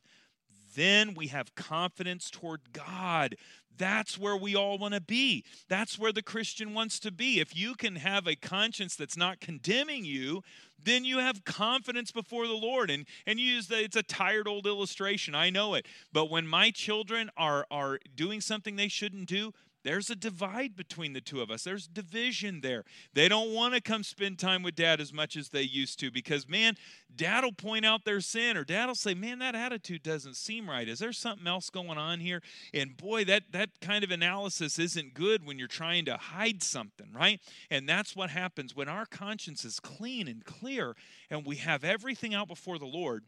then 0.77 1.15
we 1.15 1.27
have 1.29 1.55
confidence 1.57 2.31
toward 2.31 2.73
God. 2.73 3.37
That's 3.79 4.19
where 4.19 4.37
we 4.37 4.55
all 4.55 4.79
want 4.79 4.95
to 4.95 5.01
be. 5.01 5.45
That's 5.69 5.99
where 5.99 6.13
the 6.13 6.23
Christian 6.23 6.73
wants 6.73 6.99
to 7.01 7.11
be. 7.11 7.41
If 7.41 7.57
you 7.57 7.75
can 7.75 7.97
have 7.97 8.27
a 8.27 8.37
conscience 8.37 8.97
that's 8.97 9.17
not 9.17 9.41
condemning 9.41 10.05
you, 10.05 10.43
then 10.83 11.05
you 11.05 11.19
have 11.19 11.45
confidence 11.45 12.13
before 12.13 12.47
the 12.47 12.55
Lord. 12.55 12.91
And 12.91 13.07
and 13.27 13.39
you 13.39 13.55
use 13.55 13.69
that 13.69 13.83
it's 13.83 13.97
a 13.97 14.03
tired 14.03 14.49
old 14.49 14.67
illustration. 14.67 15.35
I 15.35 15.51
know 15.51 15.75
it. 15.75 15.87
But 16.13 16.31
when 16.31 16.47
my 16.47 16.71
children 16.71 17.31
are 17.37 17.67
are 17.71 17.99
doing 18.15 18.41
something 18.41 18.77
they 18.77 18.89
shouldn't 18.89 19.29
do, 19.29 19.53
there's 19.87 20.11
a 20.11 20.17
divide 20.17 20.75
between 20.75 21.13
the 21.13 21.21
two 21.21 21.41
of 21.41 21.49
us. 21.49 21.63
There's 21.63 21.87
division 21.87 22.61
there. 22.61 22.85
They 23.15 23.29
don't 23.29 23.55
want 23.55 23.75
to 23.75 23.81
come 23.81 24.03
spend 24.03 24.37
time 24.37 24.65
with 24.65 24.75
dad 24.75 25.01
as 25.01 25.13
much 25.13 25.37
as 25.37 25.51
they 25.51 25.63
used 25.63 26.01
to 26.01 26.11
because, 26.11 26.49
man, 26.49 26.75
dad 27.15 27.45
will 27.45 27.53
point 27.53 27.87
out 27.87 28.05
their 28.05 28.21
sin 28.21 28.57
or 28.57 28.65
dad 28.65 28.87
will 28.87 28.97
say, 28.97 29.15
man, 29.15 29.39
that 29.39 29.55
attitude 29.55 30.03
doesn't 30.03 30.35
seem 30.35 30.69
right. 30.69 30.89
Is 30.89 30.99
there 30.99 31.13
something 31.13 31.47
else 31.47 31.71
going 31.71 31.99
on 31.99 32.19
here? 32.19 32.43
And 32.75 32.97
boy, 32.97 33.27
that, 33.27 33.53
that 33.53 33.81
kind 33.81 34.03
of 34.03 34.11
analysis 34.11 34.77
isn't 34.81 35.15
good 35.15 35.47
when 35.47 35.57
you're 35.57 35.69
trying 35.69 36.05
to 36.07 36.17
hide 36.17 36.65
something, 36.65 37.13
right? 37.13 37.41
And 37.71 37.89
that's 37.89 38.17
what 38.17 38.31
happens 38.31 38.75
when 38.75 38.89
our 38.89 39.07
conscience 39.07 39.65
is 39.65 39.79
clean 39.79 40.27
and 40.27 40.45
clear 40.45 40.97
and 41.31 41.47
we 41.47 41.57
have 41.57 41.85
everything 41.85 42.35
out 42.35 42.49
before 42.49 42.81
the 42.81 42.87
Lord 42.87 43.23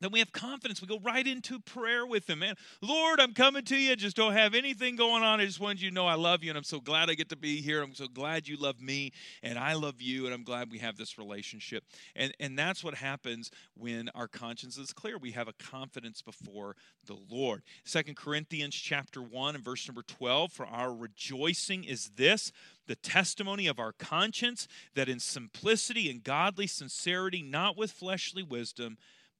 then 0.00 0.10
we 0.10 0.18
have 0.18 0.32
confidence. 0.32 0.80
We 0.80 0.88
go 0.88 1.00
right 1.00 1.26
into 1.26 1.58
prayer 1.60 2.06
with 2.06 2.28
Him. 2.28 2.40
Man, 2.40 2.54
Lord, 2.82 3.20
I'm 3.20 3.32
coming 3.32 3.64
to 3.64 3.76
you. 3.76 3.92
I 3.92 3.94
Just 3.94 4.16
don't 4.16 4.34
have 4.34 4.54
anything 4.54 4.96
going 4.96 5.22
on. 5.22 5.40
I 5.40 5.46
just 5.46 5.60
want 5.60 5.80
you 5.80 5.88
to 5.88 5.94
know 5.94 6.06
I 6.06 6.14
love 6.14 6.44
you, 6.44 6.50
and 6.50 6.58
I'm 6.58 6.64
so 6.64 6.80
glad 6.80 7.08
I 7.08 7.14
get 7.14 7.30
to 7.30 7.36
be 7.36 7.60
here. 7.62 7.82
I'm 7.82 7.94
so 7.94 8.06
glad 8.06 8.46
you 8.46 8.56
love 8.56 8.80
me, 8.80 9.12
and 9.42 9.58
I 9.58 9.74
love 9.74 10.00
you, 10.00 10.26
and 10.26 10.34
I'm 10.34 10.44
glad 10.44 10.70
we 10.70 10.78
have 10.78 10.96
this 10.96 11.18
relationship. 11.18 11.84
And 12.14 12.32
and 12.40 12.58
that's 12.58 12.84
what 12.84 12.94
happens 12.94 13.50
when 13.74 14.08
our 14.10 14.28
conscience 14.28 14.76
is 14.78 14.92
clear. 14.92 15.18
We 15.18 15.32
have 15.32 15.48
a 15.48 15.54
confidence 15.54 16.22
before 16.22 16.76
the 17.06 17.16
Lord. 17.30 17.62
Second 17.84 18.16
Corinthians 18.16 18.74
chapter 18.74 19.22
one 19.22 19.54
and 19.54 19.64
verse 19.64 19.86
number 19.88 20.02
twelve. 20.02 20.52
For 20.52 20.66
our 20.66 20.94
rejoicing 20.94 21.84
is 21.84 22.10
this 22.16 22.52
the 22.86 22.96
testimony 22.96 23.66
of 23.66 23.78
our 23.78 23.92
conscience 23.92 24.68
that 24.94 25.08
in 25.08 25.18
simplicity 25.18 26.10
and 26.10 26.22
godly 26.22 26.66
sincerity, 26.66 27.42
not 27.42 27.76
with 27.76 27.90
fleshly 27.90 28.42
wisdom, 28.42 28.96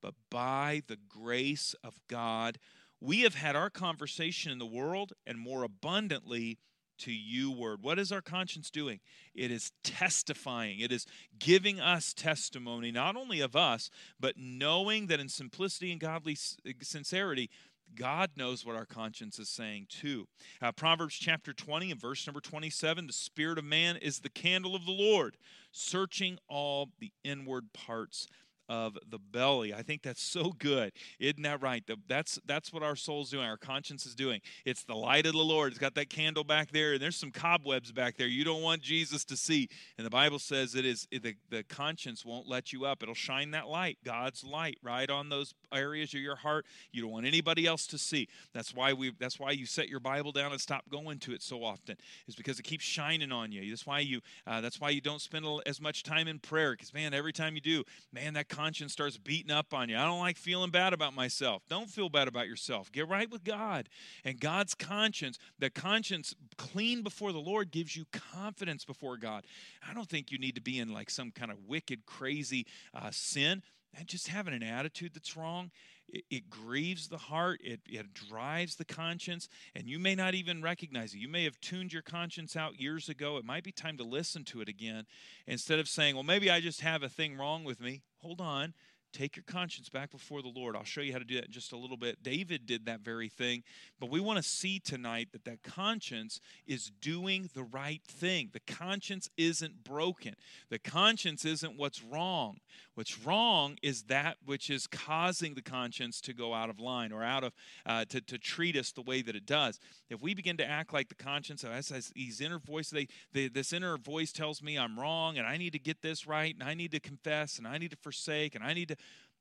but 0.06 0.14
by 0.30 0.82
the 0.86 0.98
grace 1.08 1.74
of 1.82 1.98
God, 2.06 2.60
we 3.00 3.22
have 3.22 3.34
had 3.34 3.56
our 3.56 3.70
conversation 3.70 4.52
in 4.52 4.60
the 4.60 4.64
world 4.64 5.14
and 5.26 5.36
more 5.36 5.64
abundantly 5.64 6.60
to 6.98 7.10
you 7.10 7.50
word. 7.50 7.82
What 7.82 7.98
is 7.98 8.12
our 8.12 8.22
conscience 8.22 8.70
doing? 8.70 9.00
It 9.34 9.50
is 9.50 9.72
testifying. 9.82 10.78
It 10.78 10.92
is 10.92 11.06
giving 11.40 11.80
us 11.80 12.14
testimony, 12.14 12.92
not 12.92 13.16
only 13.16 13.40
of 13.40 13.56
us, 13.56 13.90
but 14.20 14.36
knowing 14.38 15.08
that 15.08 15.18
in 15.18 15.28
simplicity 15.28 15.90
and 15.90 16.00
godly 16.00 16.36
sincerity, 16.80 17.50
God 17.96 18.30
knows 18.36 18.64
what 18.64 18.76
our 18.76 18.86
conscience 18.86 19.40
is 19.40 19.48
saying 19.48 19.86
too. 19.88 20.28
Uh, 20.62 20.70
Proverbs 20.70 21.16
chapter 21.16 21.52
20 21.52 21.90
and 21.90 22.00
verse 22.00 22.24
number 22.28 22.40
27 22.40 23.08
the 23.08 23.12
spirit 23.12 23.58
of 23.58 23.64
man 23.64 23.96
is 23.96 24.20
the 24.20 24.28
candle 24.28 24.76
of 24.76 24.86
the 24.86 24.92
Lord, 24.92 25.36
searching 25.72 26.38
all 26.48 26.90
the 27.00 27.10
inward 27.24 27.72
parts 27.72 28.28
of 28.68 28.98
the 29.08 29.18
belly. 29.18 29.74
I 29.74 29.82
think 29.82 30.02
that's 30.02 30.22
so 30.22 30.52
good. 30.58 30.92
Isn't 31.18 31.42
that 31.42 31.62
right? 31.62 31.82
That's 32.08 32.38
that's 32.46 32.72
what 32.72 32.82
our 32.82 32.96
soul's 32.96 33.30
doing. 33.30 33.46
Our 33.46 33.56
conscience 33.56 34.06
is 34.06 34.14
doing. 34.14 34.40
It's 34.64 34.84
the 34.84 34.94
light 34.94 35.26
of 35.26 35.32
the 35.32 35.38
Lord. 35.38 35.72
It's 35.72 35.78
got 35.78 35.94
that 35.94 36.10
candle 36.10 36.44
back 36.44 36.70
there, 36.72 36.94
and 36.94 37.02
there's 37.02 37.16
some 37.16 37.30
cobwebs 37.30 37.92
back 37.92 38.16
there 38.16 38.26
you 38.26 38.44
don't 38.44 38.62
want 38.62 38.82
Jesus 38.82 39.24
to 39.26 39.36
see. 39.36 39.68
And 39.96 40.06
the 40.06 40.10
Bible 40.10 40.38
says 40.38 40.74
it 40.74 40.84
is 40.84 41.06
the, 41.10 41.34
the 41.50 41.62
conscience 41.64 42.24
won't 42.24 42.48
let 42.48 42.72
you 42.72 42.84
up. 42.84 43.02
It'll 43.02 43.14
shine 43.14 43.52
that 43.52 43.68
light, 43.68 43.98
God's 44.04 44.44
light, 44.44 44.78
right 44.82 45.08
on 45.08 45.28
those 45.28 45.54
areas 45.72 46.14
of 46.14 46.20
your 46.20 46.36
heart 46.36 46.66
you 46.92 47.02
don't 47.02 47.10
want 47.10 47.26
anybody 47.26 47.66
else 47.66 47.86
to 47.88 47.98
see. 47.98 48.28
That's 48.52 48.74
why 48.74 48.92
we 48.92 49.12
that's 49.18 49.38
why 49.38 49.50
you 49.52 49.66
set 49.66 49.88
your 49.88 50.00
Bible 50.00 50.32
down 50.32 50.52
and 50.52 50.60
stop 50.60 50.88
going 50.90 51.18
to 51.20 51.32
it 51.32 51.42
so 51.42 51.64
often. 51.64 51.96
Is 52.26 52.34
because 52.34 52.58
it 52.58 52.64
keeps 52.64 52.84
shining 52.84 53.32
on 53.32 53.52
you. 53.52 53.68
That's 53.68 53.86
why 53.86 54.00
you 54.00 54.20
uh, 54.46 54.60
that's 54.60 54.80
why 54.80 54.90
you 54.90 55.00
don't 55.00 55.20
spend 55.20 55.46
as 55.66 55.80
much 55.80 56.02
time 56.02 56.28
in 56.28 56.38
prayer. 56.38 56.72
Because 56.72 56.92
man, 56.94 57.14
every 57.14 57.32
time 57.32 57.54
you 57.54 57.60
do, 57.60 57.84
man, 58.12 58.34
that 58.34 58.48
conscience 58.56 58.92
starts 58.92 59.18
beating 59.18 59.50
up 59.50 59.74
on 59.74 59.88
you. 59.88 59.96
I 59.96 60.04
don't 60.04 60.20
like 60.20 60.38
feeling 60.38 60.70
bad 60.70 60.92
about 60.92 61.14
myself. 61.14 61.62
Don't 61.68 61.90
feel 61.90 62.08
bad 62.08 62.28
about 62.28 62.48
yourself. 62.48 62.90
Get 62.90 63.08
right 63.08 63.30
with 63.30 63.44
God. 63.44 63.88
And 64.24 64.40
God's 64.40 64.74
conscience, 64.74 65.38
the 65.58 65.68
conscience 65.68 66.34
clean 66.56 67.02
before 67.02 67.32
the 67.32 67.38
Lord 67.38 67.70
gives 67.70 67.96
you 67.96 68.06
confidence 68.12 68.84
before 68.84 69.16
God. 69.16 69.44
I 69.88 69.92
don't 69.92 70.08
think 70.08 70.32
you 70.32 70.38
need 70.38 70.54
to 70.54 70.62
be 70.62 70.78
in 70.78 70.92
like 70.92 71.10
some 71.10 71.30
kind 71.30 71.50
of 71.50 71.58
wicked, 71.66 72.06
crazy 72.06 72.66
uh, 72.94 73.10
sin. 73.10 73.62
And 73.98 74.06
just 74.06 74.28
having 74.28 74.52
an 74.52 74.62
attitude 74.62 75.12
that's 75.14 75.36
wrong 75.36 75.70
it, 76.08 76.24
it, 76.30 76.50
grieves 76.50 77.08
the 77.08 77.18
heart, 77.18 77.60
it, 77.62 77.80
it 77.86 78.14
drives 78.14 78.76
the 78.76 78.84
conscience, 78.84 79.48
and 79.74 79.88
you 79.88 79.98
may 79.98 80.14
not 80.14 80.34
even 80.34 80.62
recognize 80.62 81.14
it. 81.14 81.18
You 81.18 81.28
may 81.28 81.44
have 81.44 81.60
tuned 81.60 81.92
your 81.92 82.02
conscience 82.02 82.56
out 82.56 82.80
years 82.80 83.08
ago. 83.08 83.36
It 83.36 83.44
might 83.44 83.64
be 83.64 83.72
time 83.72 83.96
to 83.98 84.04
listen 84.04 84.44
to 84.44 84.60
it 84.60 84.68
again 84.68 85.06
instead 85.46 85.78
of 85.78 85.88
saying, 85.88 86.14
well, 86.14 86.24
maybe 86.24 86.50
I 86.50 86.60
just 86.60 86.80
have 86.80 87.02
a 87.02 87.08
thing 87.08 87.36
wrong 87.36 87.64
with 87.64 87.80
me. 87.80 88.02
Hold 88.18 88.40
on. 88.40 88.74
Take 89.16 89.36
your 89.36 89.44
conscience 89.46 89.88
back 89.88 90.10
before 90.10 90.42
the 90.42 90.52
Lord. 90.54 90.76
I'll 90.76 90.84
show 90.84 91.00
you 91.00 91.12
how 91.12 91.18
to 91.18 91.24
do 91.24 91.36
that 91.36 91.46
in 91.46 91.50
just 91.50 91.72
a 91.72 91.76
little 91.76 91.96
bit. 91.96 92.22
David 92.22 92.66
did 92.66 92.84
that 92.84 93.00
very 93.00 93.30
thing, 93.30 93.62
but 93.98 94.10
we 94.10 94.20
want 94.20 94.36
to 94.36 94.42
see 94.42 94.78
tonight 94.78 95.28
that 95.32 95.44
that 95.46 95.62
conscience 95.62 96.38
is 96.66 96.92
doing 97.00 97.48
the 97.54 97.62
right 97.62 98.02
thing. 98.06 98.50
The 98.52 98.60
conscience 98.60 99.30
isn't 99.38 99.84
broken. 99.84 100.34
The 100.68 100.78
conscience 100.78 101.46
isn't 101.46 101.78
what's 101.78 102.02
wrong. 102.02 102.58
What's 102.96 103.24
wrong 103.24 103.76
is 103.82 104.04
that 104.04 104.38
which 104.44 104.70
is 104.70 104.86
causing 104.86 105.54
the 105.54 105.62
conscience 105.62 106.20
to 106.22 106.32
go 106.32 106.54
out 106.54 106.70
of 106.70 106.80
line 106.80 107.12
or 107.12 107.22
out 107.22 107.44
of 107.44 107.52
uh, 107.84 108.06
to, 108.06 108.22
to 108.22 108.38
treat 108.38 108.74
us 108.74 108.90
the 108.90 109.02
way 109.02 109.20
that 109.20 109.36
it 109.36 109.44
does. 109.44 109.78
If 110.08 110.22
we 110.22 110.34
begin 110.34 110.56
to 110.56 110.66
act 110.66 110.94
like 110.94 111.10
the 111.10 111.14
conscience, 111.14 111.62
as 111.62 112.10
these 112.14 112.40
inner 112.40 112.58
voice, 112.58 112.88
they, 112.88 113.06
they 113.32 113.48
this 113.48 113.74
inner 113.74 113.98
voice 113.98 114.32
tells 114.32 114.62
me 114.62 114.78
I'm 114.78 114.98
wrong 114.98 115.36
and 115.36 115.46
I 115.46 115.58
need 115.58 115.74
to 115.74 115.78
get 115.78 116.00
this 116.00 116.26
right 116.26 116.54
and 116.58 116.66
I 116.66 116.72
need 116.72 116.90
to 116.92 117.00
confess 117.00 117.58
and 117.58 117.68
I 117.68 117.76
need 117.76 117.90
to 117.90 117.98
forsake 117.98 118.54
and 118.54 118.64
I 118.64 118.72
need 118.72 118.88
to 118.88 118.96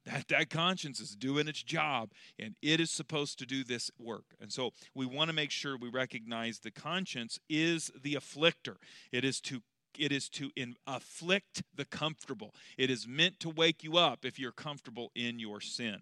That, 0.06 0.28
that 0.28 0.50
conscience 0.52 1.00
is 1.00 1.16
doing 1.16 1.48
its 1.48 1.64
job 1.64 2.12
and 2.38 2.56
it 2.62 2.80
is 2.80 2.92
supposed 2.92 3.40
to 3.40 3.46
do 3.46 3.64
this 3.64 3.90
work. 3.98 4.36
And 4.40 4.52
so 4.52 4.72
we 4.94 5.06
want 5.08 5.30
to 5.30 5.34
make 5.34 5.50
sure 5.50 5.78
we 5.78 5.90
recognize 5.90 6.60
the 6.60 6.72
conscience 6.72 7.40
is 7.50 7.90
the 8.04 8.14
afflictor. 8.14 8.76
It 9.12 9.26
is 9.26 9.42
to 9.42 9.62
it 10.00 10.12
is 10.12 10.30
to 10.30 10.52
in, 10.56 10.76
afflict 10.88 11.64
the 11.76 11.86
comfortable. 11.86 12.54
It 12.78 12.90
is 12.90 13.08
meant 13.08 13.40
to 13.42 13.50
wake 13.50 13.84
you 13.84 13.98
up 13.98 14.26
if 14.26 14.40
you're 14.40 14.52
comfortable 14.52 15.12
in 15.16 15.40
your 15.40 15.62
sin. 15.62 16.02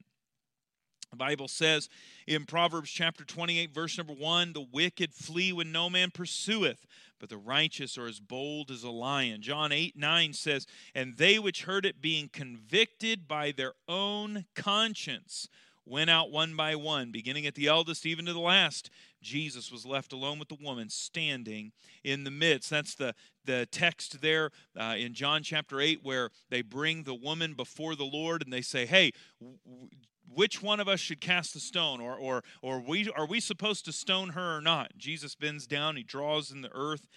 The 1.14 1.18
Bible 1.18 1.48
says 1.48 1.90
in 2.26 2.46
Proverbs 2.46 2.90
chapter 2.90 3.24
28, 3.24 3.72
verse 3.72 4.00
number 4.00 4.14
1 4.14 4.54
the 4.54 4.66
wicked 4.74 5.14
flee 5.14 5.54
when 5.54 5.72
no 5.72 5.88
man 5.88 6.10
pursueth, 6.10 6.88
but 7.20 7.30
the 7.30 7.38
righteous 7.38 8.00
are 8.00 8.08
as 8.08 8.20
bold 8.20 8.72
as 8.72 8.82
a 8.82 8.90
lion. 8.90 9.44
John 9.44 9.72
8, 9.72 9.96
9 9.96 10.34
says, 10.34 10.66
And 10.96 11.16
they 11.18 11.38
which 11.38 11.66
heard 11.66 11.86
it, 11.86 12.02
being 12.02 12.30
convicted 12.34 13.28
by 13.28 13.52
their 13.52 13.74
own 13.88 14.46
conscience, 14.56 15.48
went 15.86 16.10
out 16.10 16.32
one 16.32 16.56
by 16.56 16.76
one, 16.76 17.12
beginning 17.12 17.46
at 17.46 17.56
the 17.56 17.68
eldest, 17.68 18.06
even 18.06 18.26
to 18.26 18.34
the 18.34 18.40
last. 18.40 18.90
Jesus 19.22 19.72
was 19.72 19.86
left 19.86 20.14
alone 20.14 20.40
with 20.40 20.50
the 20.50 20.58
woman 20.62 20.90
standing 20.90 21.72
in 22.04 22.24
the 22.24 22.32
midst. 22.32 22.70
That's 22.70 22.96
the, 22.96 23.14
the 23.46 23.66
text 23.72 24.22
there 24.22 24.52
uh, 24.80 24.96
in 24.98 25.14
John 25.14 25.44
chapter 25.44 25.80
8 25.80 26.00
where 26.04 26.30
they 26.50 26.62
bring 26.62 27.04
the 27.04 27.16
woman 27.16 27.54
before 27.54 27.96
the 27.96 28.06
Lord 28.06 28.44
and 28.44 28.52
they 28.52 28.62
say, 28.62 28.86
Hey, 28.86 29.12
w- 29.40 29.90
which 30.34 30.62
one 30.62 30.80
of 30.80 30.88
us 30.88 31.00
should 31.00 31.22
cast 31.22 31.54
the 31.54 31.60
stone 31.60 32.00
or 32.02 32.16
or 32.16 32.44
or 32.62 32.80
we 32.80 33.10
are 33.16 33.26
we 33.26 33.40
supposed 33.40 33.86
to 33.86 33.92
stone 33.92 34.30
her 34.30 34.58
or 34.58 34.62
not 34.62 34.98
jesus 34.98 35.36
bends 35.36 35.68
down 35.68 35.96
he 35.96 36.02
draws 36.02 36.50
in 36.50 36.62
the 36.62 36.72
earth 36.74 37.08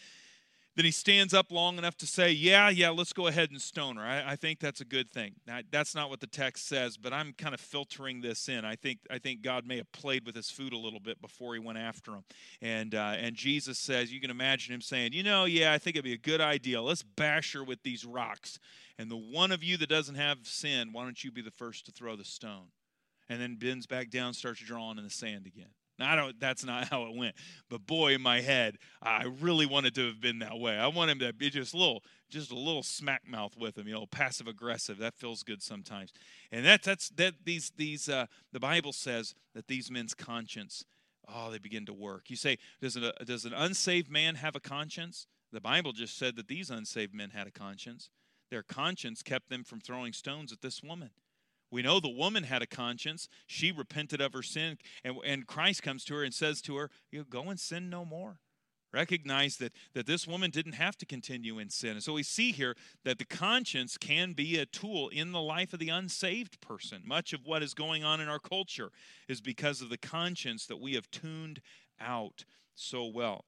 then 0.77 0.85
he 0.85 0.91
stands 0.91 1.33
up 1.35 1.51
long 1.51 1.79
enough 1.79 1.97
to 1.97 2.07
say 2.07 2.31
yeah 2.31 2.69
yeah 2.69 2.91
let's 2.91 3.13
go 3.13 3.27
ahead 3.27 3.51
and 3.51 3.61
stone 3.61 3.97
her. 3.97 4.03
I, 4.03 4.33
I 4.33 4.37
think 4.37 4.61
that's 4.61 4.81
a 4.81 4.85
good 4.85 5.11
thing. 5.11 5.33
Now, 5.47 5.61
that's 5.71 5.95
not 5.95 6.11
what 6.11 6.21
the 6.21 6.27
text 6.27 6.69
says 6.69 6.97
but 6.97 7.13
i'm 7.13 7.33
kind 7.33 7.55
of 7.55 7.61
filtering 7.61 8.21
this 8.21 8.49
in. 8.49 8.65
I 8.65 8.77
think 8.77 8.99
i 9.11 9.19
think 9.19 9.43
god 9.43 9.67
may 9.67 9.79
have 9.79 9.91
played 9.93 10.25
with 10.27 10.37
his 10.37 10.51
food 10.51 10.73
a 10.73 10.79
little 10.79 11.01
bit 11.01 11.21
before 11.21 11.55
he 11.55 11.61
went 11.61 11.79
after 11.79 12.13
him. 12.13 12.25
And 12.61 12.95
uh, 12.95 13.15
and 13.19 13.35
jesus 13.35 13.79
says 13.79 14.13
you 14.13 14.21
can 14.21 14.31
imagine 14.31 14.75
him 14.75 14.81
saying 14.81 15.13
you 15.13 15.23
know 15.23 15.45
yeah 15.45 15.73
i 15.73 15.79
think 15.79 15.97
it'd 15.97 16.05
be 16.05 16.13
a 16.13 16.19
good 16.19 16.41
idea. 16.41 16.81
Let's 16.83 17.03
bash 17.03 17.55
her 17.55 17.65
with 17.65 17.83
these 17.83 18.05
rocks. 18.05 18.59
And 18.99 19.11
the 19.11 19.17
one 19.17 19.53
of 19.53 19.65
you 19.65 19.77
that 19.79 19.89
doesn't 19.89 20.15
have 20.15 20.39
sin 20.43 20.93
why 20.93 21.05
don't 21.05 21.23
you 21.23 21.33
be 21.33 21.43
the 21.43 21.51
first 21.51 21.87
to 21.87 21.93
throw 21.93 22.17
the 22.17 22.25
stone? 22.25 22.69
And 23.29 23.41
then 23.41 23.57
bends 23.57 23.87
back 23.87 24.11
down, 24.11 24.35
starts 24.35 24.61
drawing 24.61 24.99
in 24.99 25.05
the 25.05 25.11
sand 25.11 25.47
again. 25.47 25.71
Now, 25.99 26.13
I 26.13 26.17
don't, 26.17 26.39
that's 26.39 26.65
not 26.65 26.89
how 26.89 27.05
it 27.07 27.17
went. 27.17 27.35
But 27.71 27.87
boy, 27.87 28.15
in 28.15 28.21
my 28.21 28.41
head, 28.41 28.79
I 29.03 29.25
really 29.41 29.67
wanted 29.67 29.95
to 29.95 30.07
have 30.07 30.21
been 30.21 30.41
that 30.41 30.59
way. 30.59 30.77
I 30.77 30.89
want 30.89 31.11
him 31.11 31.19
to 31.21 31.33
be 31.33 31.49
just 31.49 31.75
a 31.75 31.77
little, 31.77 32.03
just 32.29 32.51
a 32.51 32.57
little 32.57 32.83
smack 32.83 33.27
mouth 33.27 33.57
with 33.57 33.79
him, 33.79 33.89
you 33.89 33.95
know, 33.95 34.07
passive 34.07 34.47
aggressive. 34.47 34.99
That 34.99 35.15
feels 35.15 35.43
good 35.43 35.63
sometimes. 35.63 36.13
And 36.53 36.67
that, 36.67 36.83
that's, 36.83 37.09
that 37.11 37.35
these, 37.45 37.73
these, 37.77 38.09
uh, 38.09 38.27
the 38.53 38.61
Bible 38.61 38.93
says 38.93 39.35
that 39.55 39.69
these 39.69 39.91
men's 39.91 40.15
conscience, 40.15 40.85
oh, 41.33 41.51
they 41.51 41.59
begin 41.59 41.87
to 41.87 41.95
work. 41.95 42.29
You 42.29 42.37
say, 42.37 42.59
does, 42.81 42.97
it, 42.97 43.27
does 43.27 43.45
an 43.45 43.55
unsaved 43.55 44.11
man 44.11 44.35
have 44.35 44.55
a 44.55 44.61
conscience? 44.61 45.27
The 45.53 45.61
Bible 45.61 45.93
just 45.93 46.19
said 46.19 46.37
that 46.37 46.49
these 46.49 46.69
unsaved 46.69 47.15
men 47.15 47.31
had 47.31 47.47
a 47.47 47.53
conscience. 47.53 48.11
Their 48.51 48.63
conscience 48.63 49.23
kept 49.23 49.49
them 49.49 49.65
from 49.65 49.81
throwing 49.81 50.13
stones 50.13 50.53
at 50.53 50.61
this 50.61 50.83
woman. 50.83 51.11
We 51.77 51.83
know 51.83 52.01
the 52.01 52.09
woman 52.09 52.45
had 52.45 52.63
a 52.63 52.67
conscience. 52.67 53.29
She 53.47 53.71
repented 53.71 54.19
of 54.23 54.33
her 54.33 54.43
sin, 54.43 54.79
and, 55.05 55.17
and 55.27 55.47
Christ 55.47 55.83
comes 55.83 56.07
to 56.07 56.15
her 56.15 56.25
and 56.25 56.33
says 56.33 56.63
to 56.63 56.77
her, 56.77 56.91
you 57.11 57.23
Go 57.29 57.51
and 57.51 57.61
sin 57.61 57.91
no 57.91 58.03
more. 58.03 58.39
Recognize 58.95 59.59
that, 59.59 59.75
that 59.93 60.07
this 60.07 60.27
woman 60.27 60.51
didn't 60.51 60.73
have 60.73 60.97
to 60.97 61.05
continue 61.05 61.59
in 61.59 61.69
sin. 61.69 61.91
And 61.91 62.03
so 62.03 62.15
we 62.15 62.23
see 62.23 62.51
here 62.51 62.77
that 63.05 63.19
the 63.19 63.27
conscience 63.27 63.99
can 63.99 64.33
be 64.33 64.57
a 64.57 64.65
tool 64.65 65.11
in 65.11 65.33
the 65.33 65.41
life 65.43 65.75
of 65.75 65.79
the 65.79 65.91
unsaved 65.91 66.63
person. 66.63 67.03
Much 67.05 67.35
of 67.35 67.45
what 67.45 67.63
is 67.63 67.75
going 67.75 68.03
on 68.03 68.23
in 68.23 68.29
our 68.29 68.39
culture 68.39 68.91
is 69.29 69.43
because 69.43 69.83
of 69.83 69.91
the 69.91 69.99
conscience 69.99 70.65
that 70.65 70.81
we 70.81 70.95
have 70.95 71.11
tuned 71.11 71.61
out 72.01 72.47
so 72.75 73.05
well. 73.05 73.45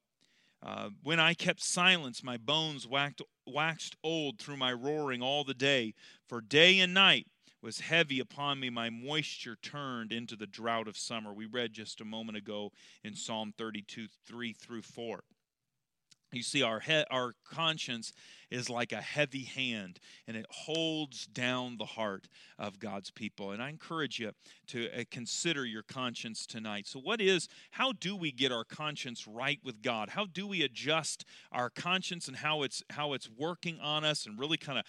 Uh, 0.63 0.91
when 1.03 1.19
I 1.19 1.33
kept 1.33 1.63
silence, 1.63 2.23
my 2.23 2.37
bones 2.37 2.87
waxed, 2.87 3.23
waxed 3.47 3.97
old 4.05 4.39
through 4.39 4.59
my 4.59 4.75
roaring 4.75 5.23
all 5.23 5.45
the 5.45 5.55
day. 5.55 5.95
For 6.27 6.43
day 6.43 6.79
and 6.81 6.93
night 6.93 7.27
was 7.63 7.81
heavy 7.81 8.21
upon 8.21 8.61
me. 8.61 8.71
My 8.71 8.91
moisture 8.91 9.57
turned 9.61 10.13
into 10.13 10.37
the 10.37 10.47
drought 10.47 10.89
of 10.89 10.97
summer. 10.97 11.33
We 11.33 11.47
read 11.47 11.73
just 11.73 12.01
a 12.01 12.05
moment 12.05 12.39
ago 12.39 12.73
in 13.03 13.15
Psalm 13.15 13.53
32, 13.57 14.07
3 14.27 14.53
through 14.53 14.83
4. 14.83 15.25
You 16.33 16.43
see, 16.43 16.63
our, 16.63 16.81
he- 16.81 17.05
our 17.11 17.33
conscience 17.51 18.13
is 18.51 18.69
like 18.69 18.93
a 18.93 19.01
heavy 19.01 19.45
hand, 19.45 19.99
and 20.27 20.37
it 20.37 20.45
holds 20.51 21.27
down 21.27 21.77
the 21.79 21.87
heart 21.87 22.29
of 22.59 22.79
God's 22.79 23.11
people. 23.11 23.51
And 23.51 23.63
I 23.63 23.71
encourage 23.71 24.19
you 24.19 24.33
to 24.69 24.91
uh, 24.93 25.05
consider 25.11 25.65
your 25.65 25.83
conscience 25.83 26.45
tonight. 26.47 26.87
So, 26.87 27.01
what 27.01 27.23
is, 27.23 27.49
how 27.71 27.93
do 27.93 28.15
we 28.15 28.31
get 28.31 28.53
our 28.53 28.65
conscience 28.65 29.27
right 29.27 29.59
with 29.65 29.81
God? 29.81 30.11
How 30.11 30.27
do 30.27 30.47
we 30.47 30.63
adjust 30.63 31.25
our 31.51 31.71
conscience 31.71 32.29
and 32.29 32.37
how 32.37 32.63
it's 32.63 32.83
how 32.91 33.15
it's 33.15 33.31
working 33.31 33.81
on 33.81 34.05
us 34.05 34.27
and 34.27 34.39
really 34.39 34.59
kind 34.59 34.79
of 34.79 34.85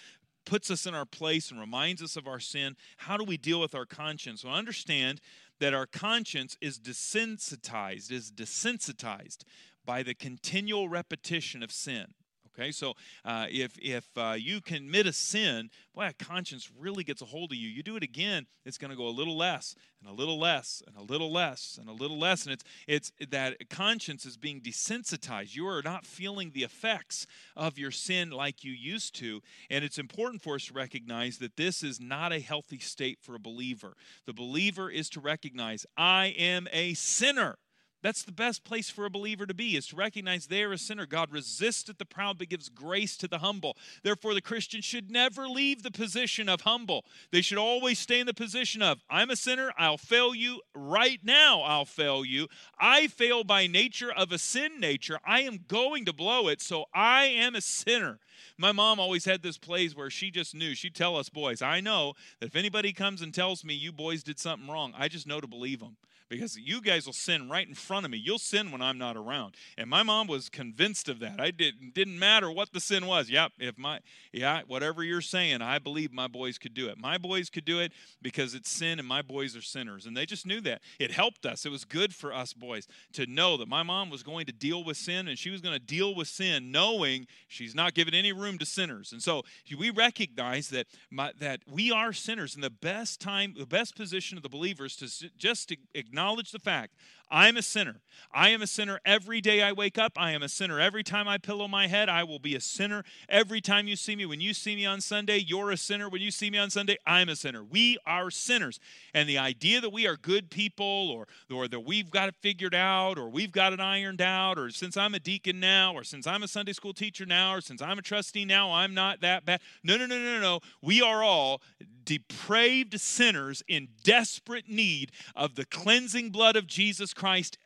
puts 0.45 0.71
us 0.71 0.85
in 0.85 0.93
our 0.93 1.05
place 1.05 1.51
and 1.51 1.59
reminds 1.59 2.01
us 2.01 2.15
of 2.15 2.27
our 2.27 2.39
sin. 2.39 2.75
How 2.97 3.17
do 3.17 3.23
we 3.23 3.37
deal 3.37 3.59
with 3.59 3.75
our 3.75 3.85
conscience? 3.85 4.43
Well, 4.43 4.53
understand 4.53 5.21
that 5.59 5.73
our 5.73 5.85
conscience 5.85 6.57
is 6.61 6.79
desensitized, 6.79 8.11
is 8.11 8.31
desensitized 8.31 9.43
by 9.85 10.03
the 10.03 10.13
continual 10.13 10.89
repetition 10.89 11.63
of 11.63 11.71
sin. 11.71 12.13
Okay, 12.59 12.71
so 12.73 12.93
uh, 13.23 13.45
if 13.49 13.77
if 13.79 14.05
uh, 14.17 14.35
you 14.37 14.59
commit 14.59 15.07
a 15.07 15.13
sin, 15.13 15.69
boy, 15.95 16.07
a 16.07 16.13
conscience 16.13 16.69
really 16.77 17.05
gets 17.05 17.21
a 17.21 17.25
hold 17.25 17.53
of 17.53 17.57
you. 17.57 17.69
You 17.69 17.83
do 17.83 17.95
it 17.95 18.03
again, 18.03 18.47
it's 18.65 18.77
going 18.77 18.91
to 18.91 18.97
go 18.97 19.07
a 19.07 19.15
little 19.15 19.37
less 19.37 19.75
and 20.01 20.09
a 20.09 20.13
little 20.13 20.37
less 20.37 20.83
and 20.85 20.97
a 20.97 21.01
little 21.01 21.31
less 21.31 21.77
and 21.79 21.87
a 21.87 21.93
little 21.93 22.19
less, 22.19 22.43
and 22.43 22.51
it's 22.51 22.63
it's 22.85 23.11
that 23.29 23.69
conscience 23.69 24.25
is 24.25 24.35
being 24.35 24.59
desensitized. 24.59 25.55
You 25.55 25.67
are 25.67 25.81
not 25.81 26.05
feeling 26.05 26.51
the 26.53 26.63
effects 26.63 27.25
of 27.55 27.77
your 27.77 27.91
sin 27.91 28.29
like 28.29 28.65
you 28.65 28.73
used 28.73 29.15
to, 29.19 29.41
and 29.69 29.85
it's 29.85 29.97
important 29.97 30.41
for 30.41 30.55
us 30.55 30.65
to 30.65 30.73
recognize 30.73 31.37
that 31.37 31.55
this 31.55 31.81
is 31.81 32.01
not 32.01 32.33
a 32.33 32.41
healthy 32.41 32.79
state 32.79 33.19
for 33.21 33.35
a 33.35 33.39
believer. 33.39 33.93
The 34.25 34.33
believer 34.33 34.91
is 34.91 35.09
to 35.11 35.21
recognize 35.21 35.85
I 35.95 36.35
am 36.37 36.67
a 36.73 36.93
sinner. 36.95 37.57
That's 38.01 38.23
the 38.23 38.31
best 38.31 38.63
place 38.63 38.89
for 38.89 39.05
a 39.05 39.09
believer 39.09 39.45
to 39.45 39.53
be, 39.53 39.75
is 39.75 39.87
to 39.87 39.95
recognize 39.95 40.47
they 40.47 40.63
are 40.63 40.71
a 40.71 40.77
sinner. 40.77 41.05
God 41.05 41.31
resisteth 41.31 41.97
the 41.97 42.05
proud, 42.05 42.37
but 42.37 42.49
gives 42.49 42.69
grace 42.69 43.17
to 43.17 43.27
the 43.27 43.39
humble. 43.39 43.75
Therefore, 44.03 44.33
the 44.33 44.41
Christian 44.41 44.81
should 44.81 45.11
never 45.11 45.47
leave 45.47 45.83
the 45.83 45.91
position 45.91 46.47
of 46.47 46.61
humble. 46.61 47.03
They 47.31 47.41
should 47.41 47.57
always 47.57 47.99
stay 47.99 48.19
in 48.19 48.25
the 48.25 48.33
position 48.33 48.81
of, 48.81 48.99
I'm 49.09 49.29
a 49.29 49.35
sinner, 49.35 49.73
I'll 49.77 49.97
fail 49.97 50.33
you. 50.33 50.61
Right 50.73 51.19
now, 51.23 51.61
I'll 51.61 51.85
fail 51.85 52.23
you. 52.23 52.47
I 52.79 53.07
fail 53.07 53.43
by 53.43 53.67
nature 53.67 54.11
of 54.11 54.31
a 54.31 54.37
sin 54.37 54.79
nature. 54.79 55.19
I 55.25 55.41
am 55.41 55.65
going 55.67 56.05
to 56.05 56.13
blow 56.13 56.47
it, 56.47 56.61
so 56.61 56.85
I 56.93 57.25
am 57.25 57.53
a 57.53 57.61
sinner. 57.61 58.19
My 58.57 58.71
mom 58.71 58.99
always 58.99 59.25
had 59.25 59.43
this 59.43 59.57
place 59.57 59.95
where 59.95 60.09
she 60.09 60.31
just 60.31 60.55
knew. 60.55 60.73
She'd 60.73 60.95
tell 60.95 61.17
us 61.17 61.27
boys, 61.27 61.61
I 61.61 61.81
know 61.81 62.13
that 62.39 62.47
if 62.47 62.55
anybody 62.55 62.93
comes 62.93 63.21
and 63.21 63.33
tells 63.33 63.65
me 63.65 63.73
you 63.73 63.91
boys 63.91 64.23
did 64.23 64.39
something 64.39 64.69
wrong, 64.69 64.93
I 64.97 65.09
just 65.09 65.27
know 65.27 65.41
to 65.41 65.47
believe 65.47 65.79
them 65.79 65.97
because 66.29 66.57
you 66.57 66.81
guys 66.81 67.05
will 67.05 67.13
sin 67.13 67.49
right 67.49 67.67
in 67.67 67.73
front 67.73 68.05
of 68.05 68.11
me. 68.11 68.17
You'll 68.17 68.37
sin 68.37 68.71
when 68.71 68.81
I'm 68.81 68.97
not 68.97 69.17
around. 69.17 69.55
And 69.77 69.89
my 69.89 70.03
mom 70.03 70.27
was 70.27 70.47
convinced 70.49 71.09
of 71.09 71.19
that. 71.19 71.39
I 71.39 71.51
didn't 71.51 71.93
didn't 71.93 72.19
matter 72.19 72.51
what 72.51 72.71
the 72.71 72.79
sin 72.79 73.05
was. 73.07 73.29
Yep, 73.29 73.53
if 73.59 73.77
my 73.77 73.99
yeah, 74.31 74.61
whatever 74.67 75.03
you're 75.03 75.21
saying, 75.21 75.61
I 75.61 75.79
believe 75.79 76.13
my 76.13 76.27
boys 76.27 76.57
could 76.57 76.73
do 76.73 76.87
it. 76.87 76.99
My 76.99 77.17
boys 77.17 77.49
could 77.49 77.65
do 77.65 77.79
it 77.79 77.91
because 78.21 78.53
it's 78.53 78.69
sin 78.69 78.99
and 78.99 79.07
my 79.07 79.21
boys 79.21 79.55
are 79.55 79.61
sinners. 79.61 80.05
And 80.05 80.15
they 80.15 80.25
just 80.25 80.45
knew 80.45 80.61
that. 80.61 80.81
It 80.99 81.11
helped 81.11 81.45
us. 81.45 81.65
It 81.65 81.69
was 81.69 81.83
good 81.83 82.13
for 82.13 82.33
us 82.33 82.53
boys 82.53 82.87
to 83.13 83.25
know 83.25 83.57
that 83.57 83.67
my 83.67 83.83
mom 83.83 84.09
was 84.09 84.23
going 84.23 84.45
to 84.45 84.51
deal 84.51 84.83
with 84.83 84.97
sin 84.97 85.27
and 85.27 85.37
she 85.37 85.49
was 85.49 85.61
going 85.61 85.73
to 85.73 85.79
deal 85.79 86.13
with 86.13 86.27
sin 86.27 86.71
knowing 86.71 87.27
she's 87.47 87.73
not 87.73 87.93
giving 87.93 88.13
any 88.13 88.31
room 88.31 88.57
to 88.59 88.65
sinners. 88.65 89.11
And 89.11 89.21
so 89.21 89.43
we 89.77 89.89
recognize 89.89 90.69
that 90.69 90.87
my, 91.09 91.31
that 91.39 91.61
we 91.67 91.91
are 91.91 92.13
sinners 92.13 92.55
and 92.55 92.63
the 92.63 92.69
best 92.69 93.19
time 93.19 93.55
the 93.57 93.65
best 93.65 93.95
position 93.95 94.37
of 94.37 94.43
the 94.43 94.49
believers 94.49 94.95
to 94.97 95.29
just 95.37 95.69
to 95.69 95.77
acknowledge 95.93 96.18
acknowledge 96.19 96.51
the 96.51 96.59
fact 96.59 96.95
I'm 97.31 97.57
a 97.57 97.61
sinner. 97.61 98.01
I 98.31 98.49
am 98.49 98.61
a 98.61 98.67
sinner 98.67 98.99
every 99.05 99.41
day 99.41 99.61
I 99.61 99.71
wake 99.71 99.97
up. 99.97 100.13
I 100.17 100.31
am 100.31 100.43
a 100.43 100.49
sinner 100.49 100.79
every 100.79 101.03
time 101.03 101.27
I 101.27 101.37
pillow 101.37 101.67
my 101.67 101.87
head. 101.87 102.09
I 102.09 102.23
will 102.23 102.39
be 102.39 102.55
a 102.55 102.61
sinner 102.61 103.03
every 103.27 103.61
time 103.61 103.87
you 103.87 103.95
see 103.95 104.15
me. 104.15 104.25
When 104.25 104.41
you 104.41 104.53
see 104.53 104.75
me 104.75 104.85
on 104.85 105.01
Sunday, 105.01 105.37
you're 105.37 105.71
a 105.71 105.77
sinner. 105.77 106.09
When 106.09 106.21
you 106.21 106.31
see 106.31 106.49
me 106.49 106.57
on 106.57 106.69
Sunday, 106.69 106.97
I'm 107.05 107.29
a 107.29 107.35
sinner. 107.35 107.63
We 107.63 107.97
are 108.05 108.29
sinners. 108.29 108.79
And 109.13 109.27
the 109.27 109.37
idea 109.37 109.81
that 109.81 109.91
we 109.91 110.07
are 110.07 110.15
good 110.15 110.49
people 110.49 110.85
or, 110.85 111.27
or 111.51 111.67
that 111.67 111.79
we've 111.81 112.11
got 112.11 112.29
it 112.29 112.35
figured 112.41 112.75
out 112.75 113.17
or 113.17 113.29
we've 113.29 113.51
got 113.51 113.73
it 113.73 113.79
ironed 113.79 114.21
out 114.21 114.57
or 114.59 114.69
since 114.69 114.97
I'm 114.97 115.13
a 115.13 115.19
deacon 115.19 115.59
now 115.59 115.93
or 115.93 116.03
since 116.03 116.27
I'm 116.27 116.43
a 116.43 116.47
Sunday 116.47 116.73
school 116.73 116.93
teacher 116.93 117.25
now 117.25 117.55
or 117.55 117.61
since 117.61 117.81
I'm 117.81 117.99
a 117.99 118.03
trustee 118.03 118.45
now, 118.45 118.71
I'm 118.71 118.93
not 118.93 119.21
that 119.21 119.45
bad. 119.45 119.61
No, 119.83 119.97
no, 119.97 120.05
no, 120.05 120.17
no, 120.17 120.39
no. 120.39 120.59
We 120.81 121.01
are 121.01 121.23
all 121.23 121.61
depraved 122.05 122.99
sinners 122.99 123.61
in 123.67 123.87
desperate 124.03 124.67
need 124.67 125.11
of 125.35 125.55
the 125.55 125.65
cleansing 125.65 126.31
blood 126.31 126.55
of 126.55 126.65
Jesus 126.65 127.13
Christ 127.13 127.18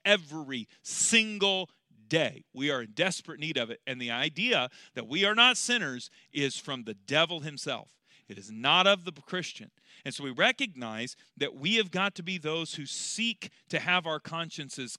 every 0.06 0.68
single 0.82 1.70
day. 2.08 2.46
We 2.54 2.70
are 2.70 2.82
in 2.82 2.92
desperate 2.94 3.40
need 3.40 3.58
of 3.58 3.70
it. 3.70 3.82
And 3.88 4.00
the 4.00 4.12
idea 4.12 4.70
that 4.96 5.08
we 5.08 5.26
are 5.26 5.36
not 5.36 5.58
sinners 5.58 6.10
is 6.32 6.58
from 6.58 6.84
the 6.84 6.94
devil 6.94 7.40
himself. 7.42 7.90
It 8.28 8.38
is 8.38 8.52
not 8.52 8.88
of 8.88 9.06
the 9.06 9.12
Christian. 9.12 9.72
And 10.06 10.14
so 10.14 10.24
we 10.24 10.32
recognize 10.32 11.16
that 11.38 11.56
we 11.56 11.76
have 11.76 11.92
got 11.92 12.16
to 12.16 12.24
be 12.24 12.38
those 12.38 12.76
who 12.76 12.86
seek 12.86 13.50
to 13.70 13.80
have 13.80 14.08
our 14.08 14.20
consciences 14.20 14.98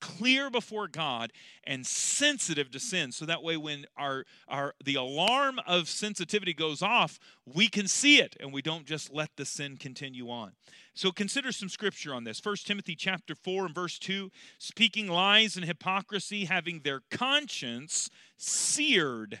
clear 0.00 0.50
before 0.50 0.88
God 0.88 1.32
and 1.64 1.86
sensitive 1.86 2.70
to 2.70 2.80
sin 2.80 3.12
so 3.12 3.24
that 3.26 3.42
way 3.42 3.56
when 3.56 3.86
our 3.96 4.24
our 4.46 4.74
the 4.84 4.94
alarm 4.94 5.60
of 5.66 5.88
sensitivity 5.88 6.54
goes 6.54 6.82
off 6.82 7.18
we 7.46 7.68
can 7.68 7.88
see 7.88 8.20
it 8.20 8.36
and 8.40 8.52
we 8.52 8.62
don't 8.62 8.86
just 8.86 9.12
let 9.12 9.30
the 9.36 9.44
sin 9.44 9.76
continue 9.76 10.30
on. 10.30 10.52
So 10.94 11.10
consider 11.10 11.52
some 11.52 11.68
scripture 11.68 12.14
on 12.14 12.24
this. 12.24 12.40
1 12.44 12.56
Timothy 12.64 12.94
chapter 12.94 13.34
4 13.34 13.66
and 13.66 13.74
verse 13.74 13.98
2 13.98 14.30
speaking 14.58 15.08
lies 15.08 15.56
and 15.56 15.64
hypocrisy 15.64 16.44
having 16.44 16.80
their 16.80 17.02
conscience 17.10 18.10
seared 18.36 19.40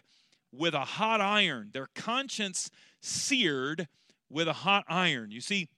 with 0.52 0.74
a 0.74 0.80
hot 0.80 1.20
iron. 1.20 1.70
Their 1.72 1.88
conscience 1.94 2.70
seared 3.00 3.88
with 4.30 4.48
a 4.48 4.52
hot 4.52 4.84
iron. 4.88 5.30
You 5.30 5.40
see 5.40 5.68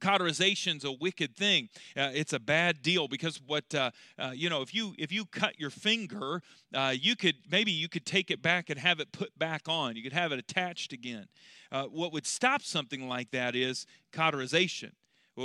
cauterization's 0.00 0.84
a 0.84 0.92
wicked 0.92 1.36
thing 1.36 1.68
uh, 1.96 2.10
it's 2.14 2.32
a 2.32 2.38
bad 2.38 2.82
deal 2.82 3.08
because 3.08 3.40
what 3.46 3.74
uh, 3.74 3.90
uh, 4.18 4.32
you 4.34 4.48
know 4.48 4.62
if 4.62 4.74
you 4.74 4.94
if 4.98 5.12
you 5.12 5.24
cut 5.26 5.58
your 5.58 5.70
finger 5.70 6.42
uh, 6.74 6.94
you 6.98 7.16
could 7.16 7.34
maybe 7.50 7.72
you 7.72 7.88
could 7.88 8.06
take 8.06 8.30
it 8.30 8.42
back 8.42 8.70
and 8.70 8.78
have 8.78 9.00
it 9.00 9.10
put 9.12 9.36
back 9.38 9.62
on. 9.68 9.96
You 9.96 10.02
could 10.02 10.12
have 10.12 10.32
it 10.32 10.38
attached 10.38 10.92
again. 10.92 11.26
Uh, 11.72 11.84
what 11.84 12.12
would 12.12 12.26
stop 12.26 12.62
something 12.62 13.08
like 13.08 13.30
that 13.30 13.54
is 13.54 13.86
cauterization 14.12 14.92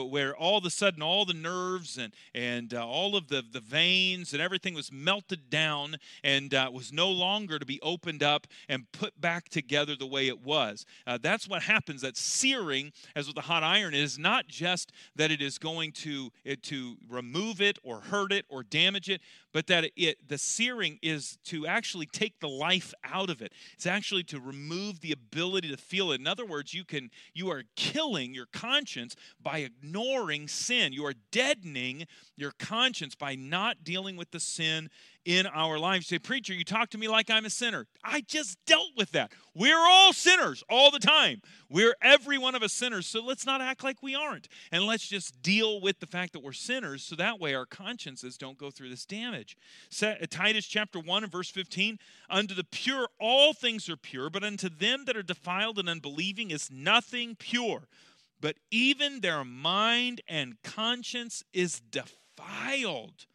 where 0.03 0.35
all 0.35 0.57
of 0.57 0.65
a 0.65 0.69
sudden 0.69 1.01
all 1.01 1.25
the 1.25 1.33
nerves 1.33 1.97
and, 1.97 2.13
and 2.33 2.73
uh, 2.73 2.85
all 2.85 3.15
of 3.15 3.27
the, 3.27 3.43
the 3.51 3.59
veins 3.59 4.33
and 4.33 4.41
everything 4.41 4.73
was 4.73 4.91
melted 4.91 5.49
down 5.49 5.95
and 6.23 6.53
uh, 6.53 6.69
was 6.71 6.91
no 6.91 7.09
longer 7.09 7.59
to 7.59 7.65
be 7.65 7.79
opened 7.81 8.23
up 8.23 8.47
and 8.69 8.91
put 8.91 9.19
back 9.19 9.49
together 9.49 9.95
the 9.95 10.05
way 10.05 10.27
it 10.27 10.41
was. 10.41 10.85
Uh, 11.07 11.17
that's 11.21 11.47
what 11.47 11.63
happens. 11.63 12.01
That 12.01 12.17
searing, 12.17 12.91
as 13.15 13.27
with 13.27 13.35
the 13.35 13.41
hot 13.41 13.63
iron, 13.63 13.93
is 13.93 14.17
not 14.19 14.47
just 14.47 14.91
that 15.15 15.31
it 15.31 15.41
is 15.41 15.57
going 15.57 15.91
to, 15.93 16.31
it, 16.43 16.63
to 16.63 16.97
remove 17.09 17.61
it 17.61 17.79
or 17.83 18.01
hurt 18.01 18.31
it 18.31 18.45
or 18.49 18.63
damage 18.63 19.09
it, 19.09 19.21
but 19.55 19.67
that 19.67 19.89
it 19.95 20.17
the 20.27 20.37
searing 20.37 20.99
is 21.01 21.37
to 21.45 21.65
actually 21.65 22.05
take 22.05 22.41
the 22.41 22.49
life 22.49 22.93
out 23.05 23.29
of 23.29 23.41
it. 23.41 23.53
It's 23.75 23.85
actually 23.85 24.23
to 24.23 24.39
remove 24.41 24.99
the 24.99 25.13
ability 25.13 25.69
to 25.69 25.77
feel 25.77 26.11
it. 26.11 26.19
In 26.19 26.27
other 26.27 26.45
words 26.45 26.73
you 26.73 26.83
can 26.83 27.09
you 27.33 27.49
are 27.49 27.63
killing 27.77 28.33
your 28.33 28.47
conscience 28.47 29.15
by 29.41 29.59
ignoring 29.59 30.49
sin. 30.49 30.91
You 30.91 31.05
are 31.05 31.13
deadening 31.31 32.05
your 32.35 32.51
conscience 32.59 33.15
by 33.15 33.35
not 33.35 33.85
dealing 33.85 34.17
with 34.17 34.31
the 34.31 34.41
sin 34.41 34.89
in 35.25 35.47
our 35.47 35.79
lives. 35.79 36.09
You 36.09 36.15
say, 36.15 36.19
Preacher, 36.19 36.53
you 36.53 36.63
talk 36.63 36.91
to 36.91 36.97
me 36.97 37.07
like 37.07 37.29
I'm 37.29 37.45
a 37.45 37.49
sinner. 37.49 37.87
I 38.03 38.21
just 38.21 38.57
dealt 38.65 38.91
with 38.95 39.11
that. 39.11 39.31
We're 39.55 39.79
all 39.79 40.13
sinners 40.13 40.63
all 40.69 40.91
the 40.91 40.99
time. 40.99 41.41
We're 41.69 41.95
every 42.01 42.37
one 42.37 42.53
of 42.53 42.61
us 42.61 42.71
sinners. 42.71 43.07
So 43.07 43.23
let's 43.23 43.45
not 43.45 43.59
act 43.59 43.83
like 43.83 44.03
we 44.03 44.13
aren't. 44.15 44.47
And 44.71 44.83
let's 44.85 45.07
just 45.07 45.41
deal 45.41 45.81
with 45.81 45.99
the 45.99 46.05
fact 46.05 46.33
that 46.33 46.43
we're 46.43 46.53
sinners 46.53 47.03
so 47.03 47.15
that 47.15 47.39
way 47.39 47.55
our 47.55 47.65
consciences 47.65 48.37
don't 48.37 48.57
go 48.57 48.69
through 48.69 48.89
this 48.89 49.05
damage. 49.05 49.57
Uh, 50.01 50.13
Titus 50.29 50.67
chapter 50.67 50.99
1 50.99 51.23
and 51.23 51.31
verse 51.31 51.49
15 51.49 51.97
Unto 52.29 52.53
the 52.53 52.63
pure 52.63 53.07
all 53.19 53.53
things 53.53 53.89
are 53.89 53.97
pure, 53.97 54.29
but 54.29 54.43
unto 54.43 54.69
them 54.69 55.05
that 55.05 55.17
are 55.17 55.23
defiled 55.23 55.79
and 55.79 55.89
unbelieving 55.89 56.51
is 56.51 56.69
nothing 56.71 57.35
pure. 57.35 57.87
But 58.39 58.57
even 58.69 59.21
their 59.21 59.43
mind 59.43 60.21
and 60.27 60.61
conscience 60.63 61.43
is 61.51 61.79
defiled. 61.79 63.25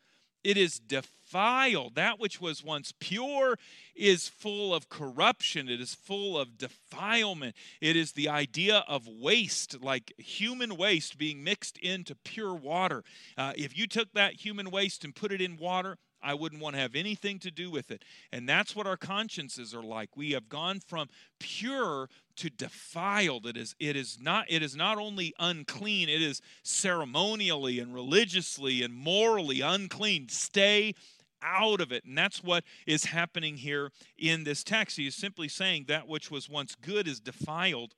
It 0.44 0.56
is 0.56 0.78
defiled 0.78 1.19
defiled. 1.30 1.94
That 1.94 2.18
which 2.18 2.40
was 2.40 2.64
once 2.64 2.92
pure 2.98 3.56
is 3.94 4.28
full 4.28 4.74
of 4.74 4.88
corruption, 4.88 5.68
it 5.68 5.80
is 5.80 5.94
full 5.94 6.38
of 6.38 6.58
defilement. 6.58 7.54
It 7.80 7.96
is 7.96 8.12
the 8.12 8.28
idea 8.28 8.84
of 8.88 9.06
waste, 9.06 9.82
like 9.82 10.12
human 10.18 10.76
waste 10.76 11.18
being 11.18 11.44
mixed 11.44 11.78
into 11.78 12.14
pure 12.24 12.54
water. 12.54 13.04
Uh, 13.36 13.52
if 13.56 13.76
you 13.76 13.86
took 13.86 14.12
that 14.12 14.44
human 14.44 14.70
waste 14.70 15.04
and 15.04 15.14
put 15.14 15.32
it 15.32 15.40
in 15.40 15.56
water, 15.56 15.98
I 16.22 16.34
wouldn't 16.34 16.60
want 16.60 16.74
to 16.74 16.82
have 16.82 16.94
anything 16.94 17.38
to 17.40 17.50
do 17.50 17.70
with 17.70 17.90
it. 17.90 18.04
And 18.30 18.48
that's 18.48 18.76
what 18.76 18.86
our 18.86 18.98
consciences 18.98 19.74
are 19.74 19.82
like. 19.82 20.16
We 20.16 20.32
have 20.32 20.48
gone 20.50 20.80
from 20.80 21.08
pure 21.38 22.08
to 22.36 22.50
defiled. 22.50 23.46
It 23.46 23.56
is, 23.56 23.74
it 23.78 23.96
is 23.96 24.18
not 24.20 24.46
it 24.48 24.62
is 24.62 24.76
not 24.76 24.98
only 24.98 25.32
unclean, 25.38 26.08
it 26.08 26.22
is 26.22 26.40
ceremonially 26.62 27.78
and 27.78 27.94
religiously 27.94 28.82
and 28.82 28.94
morally 28.94 29.60
unclean. 29.60 30.28
Stay 30.28 30.94
out 31.42 31.80
of 31.80 31.92
it. 31.92 32.04
And 32.04 32.16
that's 32.16 32.42
what 32.42 32.64
is 32.86 33.04
happening 33.06 33.56
here 33.56 33.90
in 34.18 34.44
this 34.44 34.64
text. 34.64 34.96
He 34.96 35.06
is 35.06 35.14
simply 35.14 35.48
saying 35.48 35.84
that 35.88 36.08
which 36.08 36.30
was 36.30 36.48
once 36.48 36.74
good 36.74 37.06
is 37.06 37.20
defiled. 37.20 37.94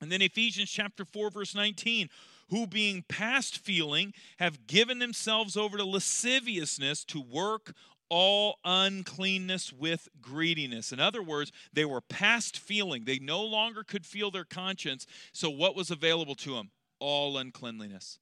And 0.00 0.12
then 0.12 0.22
Ephesians 0.22 0.70
chapter 0.70 1.04
4 1.04 1.30
verse 1.30 1.54
19, 1.54 2.08
who 2.50 2.66
being 2.66 3.04
past 3.08 3.58
feeling 3.58 4.12
have 4.38 4.66
given 4.66 4.98
themselves 4.98 5.56
over 5.56 5.76
to 5.76 5.84
lasciviousness 5.84 7.04
to 7.06 7.20
work 7.20 7.74
all 8.10 8.58
uncleanness 8.64 9.72
with 9.72 10.08
greediness. 10.20 10.92
In 10.92 11.00
other 11.00 11.22
words, 11.22 11.52
they 11.72 11.84
were 11.84 12.00
past 12.00 12.58
feeling. 12.58 13.04
They 13.04 13.18
no 13.18 13.42
longer 13.42 13.84
could 13.84 14.06
feel 14.06 14.30
their 14.30 14.44
conscience. 14.44 15.06
So 15.32 15.50
what 15.50 15.76
was 15.76 15.90
available 15.90 16.34
to 16.36 16.54
them? 16.54 16.70
All 17.00 17.36
uncleanliness. 17.36 18.18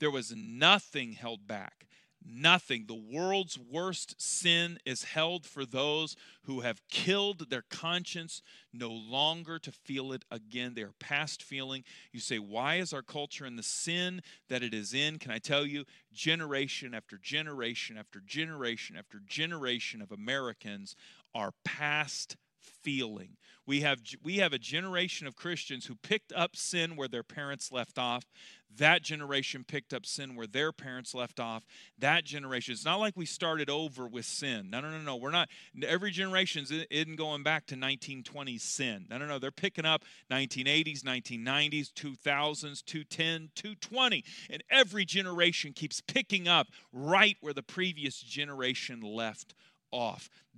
There 0.00 0.10
was 0.10 0.34
nothing 0.36 1.12
held 1.12 1.46
back. 1.46 1.86
Nothing. 2.30 2.84
The 2.86 2.94
world's 2.94 3.58
worst 3.58 4.20
sin 4.20 4.78
is 4.84 5.04
held 5.04 5.46
for 5.46 5.64
those 5.64 6.14
who 6.42 6.60
have 6.60 6.86
killed 6.90 7.48
their 7.48 7.64
conscience 7.70 8.42
no 8.72 8.90
longer 8.90 9.58
to 9.58 9.72
feel 9.72 10.12
it 10.12 10.24
again. 10.30 10.74
They 10.74 10.82
are 10.82 10.92
past 11.00 11.42
feeling. 11.42 11.84
You 12.12 12.20
say, 12.20 12.38
why 12.38 12.76
is 12.76 12.92
our 12.92 13.02
culture 13.02 13.46
in 13.46 13.56
the 13.56 13.62
sin 13.62 14.20
that 14.48 14.62
it 14.62 14.74
is 14.74 14.92
in? 14.92 15.18
Can 15.18 15.30
I 15.30 15.38
tell 15.38 15.64
you, 15.64 15.84
generation 16.12 16.94
after 16.94 17.16
generation 17.16 17.96
after 17.96 18.20
generation 18.20 18.96
after 18.96 19.20
generation 19.26 20.02
of 20.02 20.12
Americans 20.12 20.96
are 21.34 21.54
past 21.64 22.36
feeling. 22.68 23.36
We 23.68 23.82
have 23.82 24.00
we 24.22 24.38
have 24.38 24.54
a 24.54 24.58
generation 24.58 25.26
of 25.26 25.36
Christians 25.36 25.84
who 25.84 25.94
picked 25.94 26.32
up 26.32 26.56
sin 26.56 26.96
where 26.96 27.06
their 27.06 27.22
parents 27.22 27.70
left 27.70 27.98
off. 27.98 28.24
That 28.76 29.02
generation 29.02 29.62
picked 29.66 29.92
up 29.92 30.06
sin 30.06 30.36
where 30.36 30.46
their 30.46 30.72
parents 30.72 31.14
left 31.14 31.38
off. 31.38 31.64
That 31.98 32.24
generation. 32.24 32.72
It's 32.72 32.86
not 32.86 32.98
like 32.98 33.14
we 33.14 33.26
started 33.26 33.68
over 33.68 34.06
with 34.06 34.24
sin. 34.24 34.70
No, 34.70 34.80
no, 34.80 34.90
no, 34.90 35.00
no. 35.00 35.16
We're 35.16 35.30
not. 35.30 35.50
Every 35.82 36.10
generation 36.10 36.64
isn't 36.90 37.16
going 37.16 37.42
back 37.42 37.66
to 37.66 37.74
1920s 37.76 38.62
sin. 38.62 39.06
No, 39.10 39.18
no, 39.18 39.26
no. 39.26 39.38
They're 39.38 39.50
picking 39.50 39.84
up 39.84 40.02
1980s, 40.30 41.02
1990s, 41.02 41.92
2000s, 41.92 42.84
210, 42.84 43.50
220, 43.54 44.24
and 44.48 44.64
every 44.70 45.04
generation 45.04 45.74
keeps 45.74 46.00
picking 46.00 46.48
up 46.48 46.68
right 46.90 47.36
where 47.42 47.54
the 47.54 47.62
previous 47.62 48.18
generation 48.20 49.02
left 49.02 49.52
off. 49.52 49.67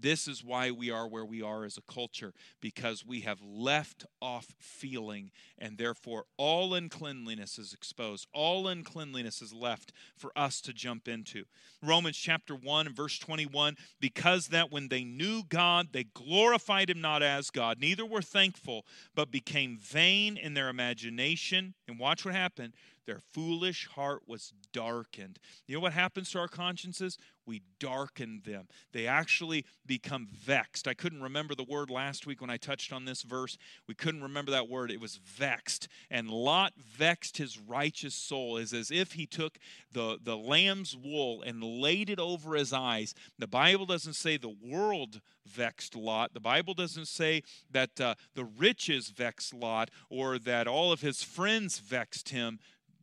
This 0.00 0.26
is 0.26 0.42
why 0.42 0.70
we 0.70 0.90
are 0.90 1.06
where 1.06 1.24
we 1.24 1.42
are 1.42 1.64
as 1.64 1.76
a 1.76 1.92
culture, 1.92 2.32
because 2.60 3.04
we 3.04 3.20
have 3.20 3.40
left 3.42 4.06
off 4.22 4.54
feeling, 4.58 5.30
and 5.58 5.76
therefore 5.76 6.24
all 6.38 6.72
uncleanliness 6.74 7.58
is 7.58 7.74
exposed. 7.74 8.26
All 8.32 8.66
uncleanliness 8.66 9.42
is 9.42 9.52
left 9.52 9.92
for 10.16 10.32
us 10.36 10.60
to 10.62 10.72
jump 10.72 11.06
into. 11.06 11.44
Romans 11.82 12.16
chapter 12.16 12.54
1 12.54 12.94
verse 12.94 13.18
21 13.18 13.76
because 14.00 14.48
that 14.48 14.70
when 14.72 14.88
they 14.88 15.04
knew 15.04 15.42
God, 15.48 15.88
they 15.92 16.04
glorified 16.04 16.88
him 16.88 17.00
not 17.00 17.22
as 17.22 17.50
God, 17.50 17.78
neither 17.78 18.06
were 18.06 18.22
thankful, 18.22 18.86
but 19.14 19.30
became 19.30 19.78
vain 19.78 20.36
in 20.36 20.54
their 20.54 20.68
imagination. 20.68 21.74
And 21.86 21.98
watch 21.98 22.24
what 22.24 22.34
happened 22.34 22.72
their 23.06 23.18
foolish 23.18 23.88
heart 23.88 24.22
was 24.28 24.52
darkened. 24.72 25.40
You 25.66 25.74
know 25.74 25.80
what 25.80 25.94
happens 25.94 26.30
to 26.30 26.38
our 26.38 26.46
consciences? 26.46 27.18
We 27.50 27.62
darken 27.80 28.42
them. 28.44 28.68
They 28.92 29.08
actually 29.08 29.64
become 29.84 30.28
vexed. 30.30 30.86
I 30.86 30.94
couldn't 30.94 31.20
remember 31.20 31.56
the 31.56 31.64
word 31.64 31.90
last 31.90 32.24
week 32.24 32.40
when 32.40 32.48
I 32.48 32.58
touched 32.58 32.92
on 32.92 33.06
this 33.06 33.22
verse. 33.22 33.58
We 33.88 33.94
couldn't 33.96 34.22
remember 34.22 34.52
that 34.52 34.68
word. 34.68 34.92
It 34.92 35.00
was 35.00 35.16
vexed. 35.16 35.88
And 36.12 36.30
Lot 36.30 36.74
vexed 36.76 37.38
his 37.38 37.58
righteous 37.58 38.14
soul, 38.14 38.56
is 38.56 38.72
as 38.72 38.92
if 38.92 39.14
he 39.14 39.26
took 39.26 39.58
the, 39.90 40.16
the 40.22 40.36
lamb's 40.36 40.96
wool 40.96 41.42
and 41.42 41.60
laid 41.60 42.08
it 42.08 42.20
over 42.20 42.54
his 42.54 42.72
eyes. 42.72 43.16
The 43.36 43.48
Bible 43.48 43.84
doesn't 43.84 44.14
say 44.14 44.36
the 44.36 44.54
world 44.64 45.20
vexed 45.44 45.96
Lot. 45.96 46.32
The 46.32 46.38
Bible 46.38 46.74
doesn't 46.74 47.08
say 47.08 47.42
that 47.68 48.00
uh, 48.00 48.14
the 48.36 48.44
riches 48.44 49.08
vexed 49.08 49.52
Lot 49.52 49.90
or 50.08 50.38
that 50.38 50.68
all 50.68 50.92
of 50.92 51.00
his 51.00 51.24
friends 51.24 51.80
vexed 51.80 52.28
him. 52.28 52.60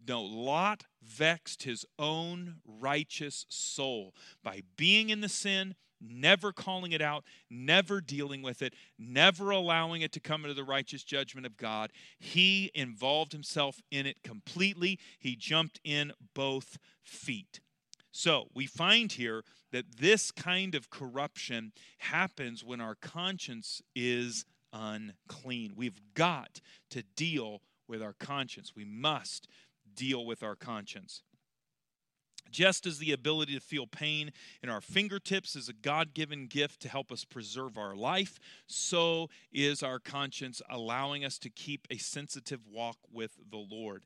No, 0.08 0.22
Lot 0.22 0.86
vexed 1.08 1.63
his 1.63 1.86
own 1.98 2.58
righteous 2.65 3.46
soul 3.50 4.13
by 4.43 4.62
being 4.76 5.10
in 5.10 5.22
the 5.22 5.30
sin, 5.30 5.76
never 6.02 6.52
calling 6.52 6.91
it 6.91 7.02
out, 7.02 7.24
never 7.50 8.02
dealing 8.02 8.41
with 8.41 8.62
it, 8.62 8.74
never 9.00 9.50
allowing 9.50 10.02
it 10.02 10.12
to 10.12 10.20
come 10.20 10.43
into 10.43 10.54
the 10.54 10.63
righteous 10.63 11.04
judgment 11.04 11.46
of 11.46 11.58
God. 11.58 11.91
He 12.20 12.72
involved 12.76 13.32
himself 13.32 13.82
in 13.89 14.06
it 14.06 14.22
completely. 14.24 15.00
He 15.20 15.36
jumped 15.36 15.80
in 15.84 16.12
both 16.34 16.78
feet. 17.02 17.62
So 18.12 18.48
we 18.54 18.65
find 18.65 19.12
here 19.12 19.43
that 19.72 19.98
this 19.98 20.32
kind 20.32 20.76
of 20.76 20.89
corruption 20.89 21.72
happens 22.00 22.63
when 22.63 22.82
our 22.82 22.96
conscience 22.96 23.82
is 23.96 24.46
unclean. 24.74 25.74
We've 25.76 26.02
got 26.13 26.62
to 26.91 27.04
deal 27.15 27.62
with 27.88 28.02
our 28.02 28.13
conscience. 28.13 28.74
We 28.76 28.86
must 28.86 29.48
deal 29.98 30.26
with 30.26 30.42
our 30.44 30.56
conscience. 30.56 31.24
Just 32.50 32.86
as 32.86 32.98
the 32.98 33.12
ability 33.12 33.56
to 33.56 33.60
feel 33.60 33.88
pain 33.88 34.32
in 34.64 34.70
our 34.70 34.80
fingertips 34.80 35.56
is 35.56 35.68
a 35.68 35.74
God 35.74 36.14
given 36.14 36.48
gift 36.48 36.82
to 36.82 36.89
help 36.89 37.12
us 37.12 37.26
preserve 37.26 37.78
our 37.78 37.95
life, 37.95 38.39
so 38.68 39.30
is 39.52 39.84
our 39.84 40.00
conscience 40.00 40.62
allowing 40.70 41.26
us 41.26 41.38
to 41.39 41.50
keep 41.50 41.88
a 41.91 41.98
sensitive 41.98 42.62
walk 42.72 42.98
with 43.12 43.32
the 43.52 43.58
Lord. 43.58 44.04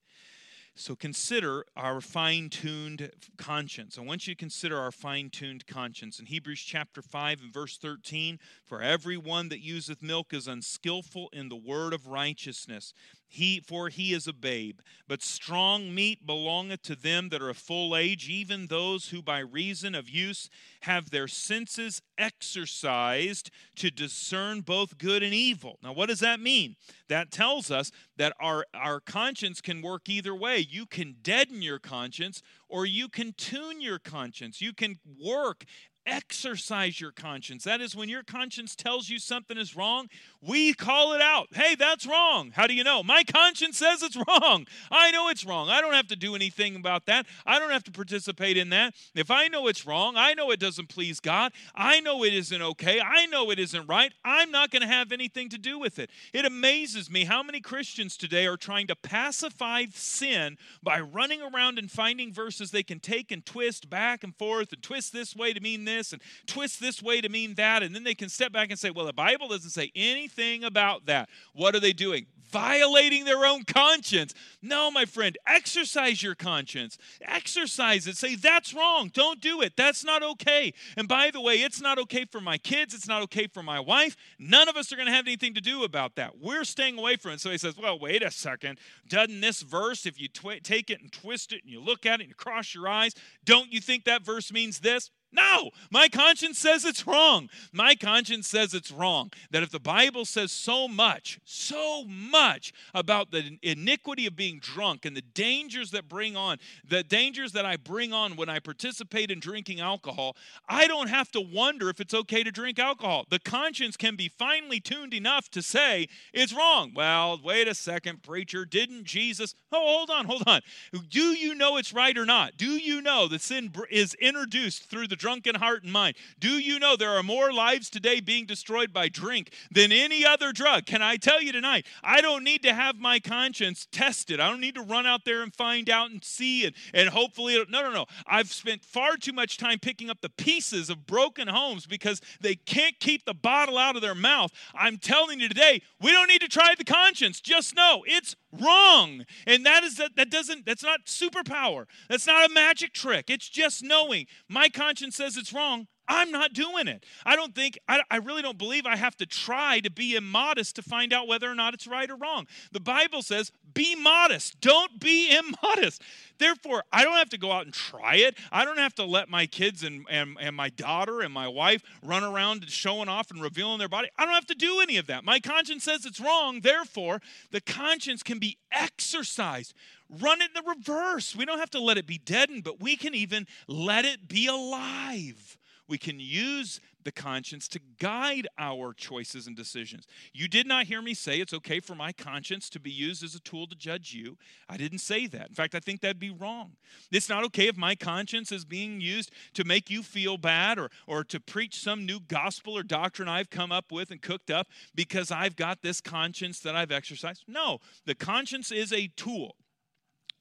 So 0.74 0.96
consider 0.96 1.66
our 1.76 2.00
fine 2.00 2.50
tuned 2.50 3.12
conscience. 3.38 3.98
I 3.98 4.02
want 4.02 4.26
you 4.26 4.34
to 4.34 4.39
consider 4.39 4.80
our 4.80 4.92
fine 4.92 5.30
tuned 5.30 5.68
conscience. 5.68 6.18
In 6.18 6.26
Hebrews 6.26 6.62
chapter 6.62 7.02
5 7.02 7.42
and 7.42 7.54
verse 7.54 7.78
13, 7.78 8.39
for 8.64 8.82
everyone 8.82 9.50
that 9.50 9.60
useth 9.60 10.02
milk 10.02 10.34
is 10.34 10.48
unskillful 10.48 11.30
in 11.34 11.50
the 11.50 11.58
word 11.58 11.94
of 11.94 12.08
righteousness, 12.08 12.94
he 13.32 13.60
for 13.60 13.90
he 13.90 14.14
is 14.14 14.28
a 14.28 14.34
babe 14.34 14.80
but 15.08 15.22
strong 15.22 15.94
meat 15.96 16.26
belongeth 16.26 16.82
to 16.82 16.96
them 16.96 17.30
that 17.30 17.42
are 17.42 17.50
of 17.50 17.58
full 17.58 17.96
age 17.96 18.30
even 18.30 18.68
those 18.68 19.10
who 19.10 19.22
by 19.22 19.40
reason 19.40 19.96
of 19.96 20.10
use 20.10 20.50
have 20.82 21.10
their 21.10 21.28
senses 21.28 22.02
exercised 22.18 23.52
to 23.76 23.90
discern 23.90 24.62
both 24.62 24.98
good 24.98 25.24
and 25.24 25.34
evil. 25.34 25.78
Now 25.84 25.94
what 25.94 26.10
does 26.10 26.20
that 26.20 26.40
mean? 26.40 26.76
That 27.10 27.32
tells 27.32 27.72
us 27.72 27.92
that 28.18 28.34
our 28.40 28.66
our 28.74 29.00
conscience 29.00 29.62
can 29.62 29.82
work 29.82 30.08
either 30.08 30.36
way. 30.36 30.60
You 30.60 30.86
can 30.86 31.16
deaden 31.22 31.62
your 31.62 31.80
conscience 31.80 32.42
or 32.70 32.86
you 32.86 33.10
can 33.10 33.34
tune 33.34 33.82
your 33.82 34.00
conscience. 34.00 34.62
You 34.62 34.74
can 34.74 35.00
work 35.24 35.66
exercise 36.06 36.99
your 36.99 37.12
conscience. 37.12 37.64
That 37.64 37.82
is 37.82 37.95
when 37.95 38.10
your 38.10 38.24
conscience 38.24 38.76
tells 38.76 39.10
you 39.10 39.20
something 39.20 39.58
is 39.58 39.76
wrong, 39.76 40.10
we 40.41 40.74
call 40.74 41.14
it 41.14 41.22
out. 41.22 41.49
Hey, 41.54 41.76
that's 41.76 42.08
wrong. 42.08 42.52
How 42.56 42.66
do 42.66 42.74
you 42.74 42.84
know? 42.84 43.04
My 43.04 43.24
conscience 43.24 43.78
says 43.78 44.02
it's 44.02 44.18
wrong. 44.28 44.66
I 44.89 45.12
know 45.12 45.30
it's 45.30 45.45
wrong. 45.45 45.70
I 45.70 45.82
don't 45.82 45.93
have 45.93 46.08
to 46.08 46.16
do 46.16 46.36
anything 46.36 46.76
about 46.76 47.06
that. 47.06 47.28
I 47.45 47.60
don't 47.60 47.70
have 47.70 47.84
to 47.86 47.91
participate 47.91 48.58
in 48.58 48.70
that. 48.70 48.95
If 49.14 49.30
I 49.30 49.47
know 49.47 49.68
it's 49.68 49.86
wrong, 49.86 50.16
I 50.18 50.34
know 50.34 50.49
it 50.52 50.60
doesn't 50.60 50.89
please 50.89 51.20
God. 51.20 51.52
I 51.76 51.99
know 51.99 52.24
it 52.24 52.34
isn't 52.34 52.62
okay. 52.62 52.99
I 52.99 53.28
know 53.28 53.52
it 53.52 53.60
isn't 53.60 53.88
right. 53.88 54.12
I'm 54.26 54.49
not 54.49 54.72
going 54.72 54.82
to 54.82 54.88
have 54.88 55.12
anything 55.12 55.49
to 55.49 55.58
do 55.58 55.78
with 55.78 55.99
it. 55.99 56.10
It 56.34 56.45
amazes 56.45 57.10
me 57.10 57.26
how 57.26 57.43
many 57.43 57.62
Christians 57.62 58.18
today 58.18 58.47
are 58.47 58.58
trying 58.58 58.88
to 58.88 58.95
pacify 58.95 59.86
sin 59.93 60.58
by 60.82 60.99
running 60.99 61.41
around 61.41 61.78
and 61.78 61.91
finding 61.91 62.34
verses 62.34 62.72
they 62.72 62.84
can 62.84 62.99
take 62.99 63.32
and 63.32 63.45
twist 63.45 63.89
back 63.89 64.24
and 64.24 64.36
forth 64.36 64.74
and 64.74 64.82
twist 64.82 65.14
this 65.14 65.36
way 65.36 65.54
to 65.54 65.60
mean 65.60 65.86
this 65.86 65.91
and 65.92 66.22
twist 66.48 66.80
this 66.80 67.02
way 67.02 67.22
to 67.22 67.30
mean 67.30 67.56
that. 67.56 67.84
And 67.84 67.94
then 67.94 68.04
they 68.04 68.16
can 68.16 68.30
step 68.30 68.52
back 68.52 68.70
and 68.70 68.80
say, 68.80 68.89
well, 68.89 69.06
the 69.06 69.14
Bible 69.14 69.48
doesn't 69.48 69.70
say 69.70 69.92
anything 69.96 70.64
about 70.64 71.06
that. 71.06 71.30
What 71.54 71.76
are 71.76 71.80
they 71.80 71.94
doing? 71.94 72.26
Violating 72.52 73.24
their 73.24 73.46
own 73.46 73.64
conscience. 73.64 74.34
No, 74.62 74.92
my 74.92 75.06
friend, 75.06 75.38
exercise 75.48 76.22
your 76.22 76.36
conscience. 76.36 76.98
Exercise 77.22 78.08
it. 78.08 78.18
Say, 78.18 78.36
that's 78.36 78.74
wrong. 78.74 79.10
Don't 79.14 79.39
do 79.39 79.62
it. 79.62 79.78
That's 79.78 80.04
not 80.04 80.22
okay. 80.22 80.74
And 80.98 81.08
by 81.08 81.32
the 81.32 81.39
way, 81.39 81.62
it's 81.62 81.80
not 81.80 81.98
okay 82.00 82.26
for 82.26 82.42
my 82.42 82.58
kids. 82.58 82.94
It's 82.94 83.08
not 83.08 83.22
okay 83.24 83.48
for 83.48 83.64
my 83.64 83.80
wife. 83.80 84.18
None 84.38 84.68
of 84.68 84.76
us 84.76 84.92
are 84.92 84.98
going 84.98 85.08
to 85.08 85.14
have 85.14 85.28
anything 85.28 85.54
to 85.54 85.62
do 85.62 85.86
about 85.86 86.16
that. 86.16 86.39
We're 86.39 86.66
staying 86.66 87.00
away 87.00 87.16
from 87.16 87.32
it. 87.32 87.39
So 87.39 87.52
he 87.52 87.58
says, 87.58 87.78
well, 87.78 87.98
wait 87.98 88.22
a 88.22 88.32
second. 88.32 88.80
Doesn't 89.08 89.39
this 89.39 89.62
verse, 89.62 90.06
if 90.06 90.20
you 90.20 90.28
take 90.28 90.89
it 90.89 91.00
and 91.00 91.10
twist 91.10 91.54
it 91.54 91.64
and 91.64 91.72
you 91.72 91.80
look 91.80 92.06
at 92.06 92.20
it 92.20 92.24
and 92.24 92.30
you 92.30 92.36
cross 92.36 92.76
your 92.76 92.89
eyes, 92.89 93.14
don't 93.46 93.72
you 93.72 93.80
think 93.80 94.04
that 94.04 94.24
verse 94.24 94.52
means 94.52 94.82
this? 94.82 95.10
No, 95.34 95.72
my 95.90 96.10
conscience 96.10 96.58
says 96.58 96.84
it's 96.84 97.08
wrong. 97.08 97.50
My 97.72 97.96
conscience 97.96 98.48
says 98.48 98.74
it's 98.74 98.92
wrong. 98.92 99.32
That 99.52 99.64
if 99.64 99.70
the 99.70 99.80
Bible 99.80 100.26
says 100.26 100.52
so 100.52 100.90
much, 100.90 101.40
so 101.46 102.04
much 102.06 102.74
about 102.94 103.32
the 103.32 103.58
iniquity 103.62 104.26
of 104.26 104.36
being 104.36 104.60
drunk 104.60 105.06
and 105.06 105.16
the 105.16 105.22
dangers 105.22 105.92
that 105.92 106.10
bring 106.10 106.36
on, 106.36 106.58
the 106.86 107.04
dangers 107.04 107.54
that 107.54 107.66
I 107.66 107.78
bring 107.78 108.12
on 108.12 108.36
when 108.36 108.50
I 108.50 108.60
participate 108.60 109.32
in 109.32 109.40
drinking 109.40 109.80
alcohol, 109.80 110.36
I 110.68 110.86
don't 110.88 111.08
have 111.08 111.32
to 111.32 111.42
wonder 111.42 111.90
if 111.90 112.02
it's 112.02 112.14
okay 112.14 112.44
to 112.44 112.52
drink 112.52 112.78
alcohol. 112.78 113.26
The 113.30 113.40
conscience 113.40 113.96
can 113.96 114.18
be 114.18 114.28
finely 114.28 114.82
tuned 114.82 115.14
enough 115.14 115.50
to 115.52 115.62
say 115.62 116.08
it's 116.34 116.54
wrong. 116.54 116.92
Well, 116.94 117.40
wait 117.42 117.70
a 117.70 117.76
second, 117.76 118.22
preacher. 118.22 118.66
Didn't 118.66 119.06
Jesus? 119.06 119.56
Oh, 119.72 119.98
hold 119.98 120.10
on, 120.10 120.26
hold 120.26 120.44
on. 120.46 120.62
Do 121.10 121.34
you 121.34 121.56
know 121.56 121.78
it's 121.78 121.94
right 121.94 122.18
or 122.18 122.26
not? 122.26 122.58
Do 122.58 122.72
you 122.72 123.02
know 123.02 123.30
that 123.30 123.42
sin 123.42 123.72
is 123.90 124.14
introduced 124.16 124.90
through 124.90 125.08
the 125.08 125.20
drunken 125.22 125.53
heart 125.53 125.84
and 125.84 125.93
mind. 125.93 126.15
Do 126.39 126.57
you 126.57 126.80
know 126.80 126.95
there 126.95 127.11
are 127.11 127.22
more 127.22 127.53
lives 127.53 127.91
today 127.91 128.22
being 128.22 128.47
destroyed 128.47 128.91
by 128.91 129.07
drink 129.07 129.53
than 129.69 129.91
any 129.91 130.26
other 130.26 130.51
drug? 130.51 130.88
Can 130.88 131.03
I 131.03 131.17
tell 131.17 131.43
you 131.43 131.51
tonight? 131.51 131.86
I 132.03 132.22
don't 132.22 132.43
need 132.43 132.63
to 132.63 132.74
have 132.74 132.97
my 132.97 133.19
conscience 133.19 133.88
tested. 133.91 134.39
I 134.39 134.49
don't 134.49 134.59
need 134.59 134.74
to 134.76 134.82
run 134.82 135.05
out 135.05 135.24
there 135.24 135.43
and 135.43 135.53
find 135.53 135.91
out 135.91 136.09
and 136.09 136.24
see 136.24 136.65
and, 136.65 136.76
and 136.91 137.09
hopefully, 137.09 137.63
no, 137.69 137.84
no, 137.84 137.91
no. 137.91 138.07
I've 138.26 138.51
spent 138.51 138.84
far 138.84 139.15
too 139.15 139.32
much 139.32 139.57
time 139.57 139.78
picking 139.78 140.09
up 140.09 140.22
the 140.22 140.30
pieces 140.30 140.89
of 140.89 141.05
broken 141.05 141.47
homes 141.47 141.86
because 141.86 142.19
they 142.41 142.55
can't 142.55 142.99
keep 142.99 143.26
the 143.26 143.36
bottle 143.36 143.78
out 143.78 143.95
of 143.95 144.01
their 144.01 144.15
mouth. 144.15 144.51
I'm 144.74 144.97
telling 144.97 145.39
you 145.39 145.47
today, 145.47 145.84
we 146.01 146.11
don't 146.11 146.30
need 146.30 146.41
to 146.41 146.47
try 146.47 146.74
the 146.76 146.84
conscience. 146.84 147.39
Just 147.39 147.76
know 147.76 148.03
it's 148.07 148.36
wrong. 148.52 149.26
And 149.45 149.66
that 149.66 149.84
is 149.84 149.97
that 149.97 150.16
that 150.16 150.30
doesn't 150.30 150.66
that's 150.66 150.84
not 150.84 151.06
superpower. 151.06 151.86
That's 152.10 152.28
not 152.28 152.49
a 152.49 152.54
magic 152.54 152.93
trick. 152.93 153.30
It's 153.30 153.49
just 153.49 153.84
knowing 153.84 154.28
my 154.47 154.70
conscience 154.70 155.16
says 155.16 155.38
it's 155.38 155.54
wrong. 155.54 155.88
I'm 156.12 156.30
not 156.30 156.51
doing 156.51 156.89
it. 156.89 157.05
I 157.26 157.38
don't 157.38 157.55
think, 157.55 157.80
I, 157.88 158.01
I, 158.12 158.18
really 158.18 158.41
don't 158.41 158.57
believe 158.57 158.86
I 158.86 158.97
have 158.97 159.16
to 159.18 159.26
try 159.26 159.80
to 159.80 159.89
be 159.89 160.18
immodest 160.18 160.76
to 160.76 160.82
find 160.82 161.14
out 161.14 161.26
whether 161.26 161.49
or 161.49 161.55
not 161.55 161.74
it's 161.74 161.88
right 161.88 162.12
or 162.12 162.18
wrong. 162.18 162.47
The 162.74 162.82
Bible 162.82 163.22
says, 163.22 163.53
be 163.74 163.95
modest. 163.95 164.59
Don't 164.59 164.99
be 164.99 165.34
immodest. 165.64 166.01
Therefore, 166.38 166.84
I 166.91 167.05
don't 167.05 167.16
have 167.16 167.30
to 167.30 167.38
go 167.38 167.53
out 167.53 167.64
and 167.64 167.74
try 167.74 168.16
it. 168.16 168.38
I 168.51 168.66
don't 168.66 168.78
have 168.78 168.93
to 168.95 169.05
let 169.05 169.30
my 169.30 169.45
kids 169.45 169.84
and, 169.84 170.05
and, 170.09 170.36
and 170.38 170.53
my 170.53 170.68
daughter 170.68 171.22
and 171.22 171.34
my 171.34 171.47
wife 171.47 171.82
run 172.03 172.26
around 172.26 172.70
showing 172.70 173.07
off 173.07 173.32
and 173.32 173.41
revealing 173.41 173.80
their 173.80 173.88
body. 173.88 174.09
I 174.18 174.26
don't 174.26 174.36
have 174.36 174.47
to 174.47 174.55
do 174.55 174.82
any 174.82 174.97
of 174.97 175.07
that. 175.07 175.24
My 175.24 175.39
conscience 175.39 175.86
says 175.86 176.05
it's 176.05 176.20
wrong. 176.20 176.59
Therefore, 176.59 177.22
the 177.51 177.62
conscience 177.62 178.22
can 178.22 178.38
be 178.38 178.57
exercised 178.70 179.74
run 180.20 180.41
it 180.41 180.49
in 180.53 180.66
the 180.66 180.70
reverse. 180.70 181.38
We 181.38 181.45
don't 181.45 181.59
have 181.59 181.70
to 181.70 181.80
let 181.80 181.97
it 181.97 182.05
be 182.05 182.18
deadened, 182.18 182.66
but 182.66 182.82
we 182.82 182.97
can 182.97 183.16
even 183.16 183.47
let 183.66 184.03
it 184.03 184.28
be 184.28 184.47
alive. 184.47 185.57
We 185.92 185.98
can 185.98 186.22
use 186.22 186.80
the 187.04 187.12
conscience 187.12 187.68
to 187.68 187.80
guide 188.00 188.48
our 188.58 188.94
choices 188.94 189.46
and 189.46 189.58
decisions. 189.58 190.08
You 190.32 190.48
did 190.48 190.66
not 190.66 190.86
hear 190.86 191.02
me 191.02 191.14
say 191.14 191.42
it's 191.42 191.54
okay 191.54 191.82
for 191.82 191.96
my 191.96 192.14
conscience 192.14 192.70
to 192.70 192.80
be 192.80 192.92
used 192.92 193.26
as 193.26 193.36
a 193.36 193.42
tool 193.42 193.68
to 193.68 193.76
judge 193.76 194.14
you. 194.14 194.38
I 194.70 194.78
didn't 194.78 195.00
say 195.00 195.28
that. 195.28 195.50
In 195.50 195.54
fact, 195.54 195.76
I 195.76 195.82
think 195.82 196.00
that'd 196.00 196.18
be 196.18 196.30
wrong. 196.30 196.78
It's 197.12 197.28
not 197.28 197.44
okay 197.48 197.68
if 197.68 197.76
my 197.76 197.96
conscience 197.96 198.54
is 198.54 198.64
being 198.64 199.02
used 199.02 199.34
to 199.56 199.66
make 199.66 199.89
you 199.89 200.02
feel 200.02 200.38
bad 200.38 200.80
or, 200.80 200.92
or 201.08 201.26
to 201.26 201.42
preach 201.42 201.82
some 201.82 202.06
new 202.06 202.22
gospel 202.22 202.78
or 202.78 202.84
doctrine 202.84 203.28
I've 203.28 203.50
come 203.50 203.74
up 203.74 203.92
with 203.92 204.12
and 204.12 204.22
cooked 204.22 204.50
up 204.50 204.70
because 204.96 205.30
I've 205.30 205.58
got 205.58 205.82
this 205.82 206.00
conscience 206.00 206.62
that 206.62 206.74
I've 206.74 206.94
exercised. 206.94 207.44
No, 207.50 207.80
the 208.06 208.16
conscience 208.16 208.72
is 208.72 208.94
a 208.94 209.08
tool. 209.08 209.58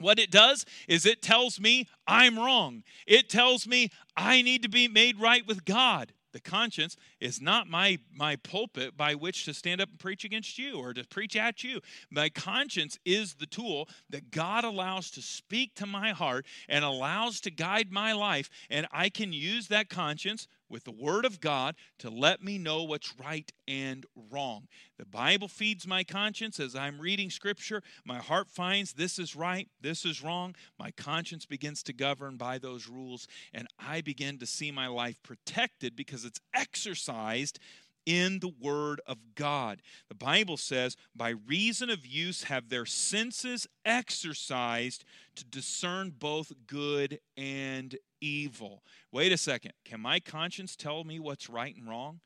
What 0.00 0.18
it 0.18 0.30
does 0.30 0.64
is 0.88 1.06
it 1.06 1.22
tells 1.22 1.60
me 1.60 1.88
I'm 2.06 2.38
wrong. 2.38 2.82
It 3.06 3.28
tells 3.28 3.66
me 3.66 3.90
I 4.16 4.42
need 4.42 4.62
to 4.62 4.68
be 4.68 4.88
made 4.88 5.20
right 5.20 5.46
with 5.46 5.64
God. 5.64 6.12
The 6.32 6.40
conscience 6.40 6.96
is 7.20 7.40
not 7.40 7.68
my, 7.68 7.98
my 8.12 8.36
pulpit 8.36 8.96
by 8.96 9.14
which 9.14 9.44
to 9.44 9.54
stand 9.54 9.80
up 9.80 9.88
and 9.88 9.98
preach 9.98 10.24
against 10.24 10.58
you 10.58 10.78
or 10.78 10.94
to 10.94 11.04
preach 11.04 11.34
at 11.36 11.64
you. 11.64 11.80
My 12.10 12.28
conscience 12.28 12.98
is 13.04 13.34
the 13.34 13.46
tool 13.46 13.88
that 14.10 14.30
God 14.30 14.64
allows 14.64 15.10
to 15.12 15.22
speak 15.22 15.74
to 15.76 15.86
my 15.86 16.10
heart 16.12 16.46
and 16.68 16.84
allows 16.84 17.40
to 17.40 17.50
guide 17.50 17.90
my 17.90 18.12
life. 18.12 18.48
And 18.70 18.86
I 18.92 19.08
can 19.08 19.32
use 19.32 19.68
that 19.68 19.88
conscience 19.88 20.46
with 20.70 20.84
the 20.84 20.90
Word 20.90 21.24
of 21.24 21.40
God 21.40 21.74
to 21.98 22.08
let 22.08 22.42
me 22.42 22.56
know 22.56 22.84
what's 22.84 23.14
right 23.18 23.50
and 23.68 24.06
wrong. 24.30 24.68
The 24.98 25.06
Bible 25.06 25.48
feeds 25.48 25.86
my 25.86 26.04
conscience 26.04 26.60
as 26.60 26.76
I'm 26.76 27.00
reading 27.00 27.30
Scripture. 27.30 27.82
My 28.04 28.18
heart 28.18 28.48
finds 28.48 28.92
this 28.92 29.18
is 29.18 29.36
right, 29.36 29.68
this 29.80 30.04
is 30.04 30.22
wrong. 30.22 30.54
My 30.78 30.90
conscience 30.92 31.44
begins 31.44 31.82
to 31.84 31.92
govern 31.92 32.36
by 32.36 32.58
those 32.58 32.88
rules, 32.88 33.26
and 33.52 33.66
I 33.78 34.00
begin 34.00 34.38
to 34.38 34.46
see 34.46 34.70
my 34.70 34.86
life 34.86 35.22
protected 35.22 35.96
because 35.96 36.24
it's 36.24 36.40
exercised 36.54 37.58
in 38.06 38.40
the 38.40 38.52
Word 38.60 39.00
of 39.06 39.18
God. 39.34 39.82
The 40.08 40.14
Bible 40.14 40.56
says, 40.56 40.96
by 41.14 41.34
reason 41.46 41.90
of 41.90 42.06
use 42.06 42.44
have 42.44 42.68
their 42.68 42.86
senses 42.86 43.66
exercised 43.84 45.04
to 45.36 45.44
discern 45.44 46.14
both 46.18 46.52
good 46.66 47.20
and 47.36 47.96
evil. 48.20 48.82
Wait 49.12 49.32
a 49.32 49.38
second. 49.38 49.72
Can 49.84 50.00
my 50.00 50.20
conscience 50.20 50.76
tell 50.76 51.04
me 51.04 51.18
what's 51.18 51.48
right 51.48 51.74
and 51.76 51.88
wrong? 51.88 52.20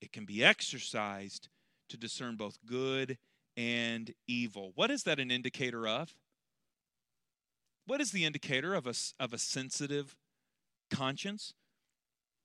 It 0.00 0.12
can 0.12 0.24
be 0.24 0.42
exercised 0.42 1.48
to 1.88 1.96
discern 1.96 2.36
both 2.36 2.58
good 2.66 3.18
and 3.56 4.12
evil. 4.26 4.72
What 4.74 4.90
is 4.90 5.04
that 5.04 5.20
an 5.20 5.30
indicator 5.30 5.86
of? 5.86 6.14
What 7.86 8.00
is 8.00 8.12
the 8.12 8.24
indicator 8.24 8.74
of 8.74 8.86
a, 8.86 8.94
of 9.20 9.32
a 9.32 9.38
sensitive 9.38 10.16
conscience? 10.90 11.54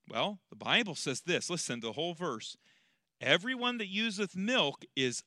Well, 0.09 0.39
the 0.49 0.55
Bible 0.55 0.95
says 0.95 1.21
this. 1.21 1.49
Listen 1.49 1.81
to 1.81 1.87
the 1.87 1.93
whole 1.93 2.13
verse. 2.13 2.57
Everyone 3.19 3.77
that 3.79 3.87
useth 3.87 4.35
milk 4.35 4.85
is 4.95 5.23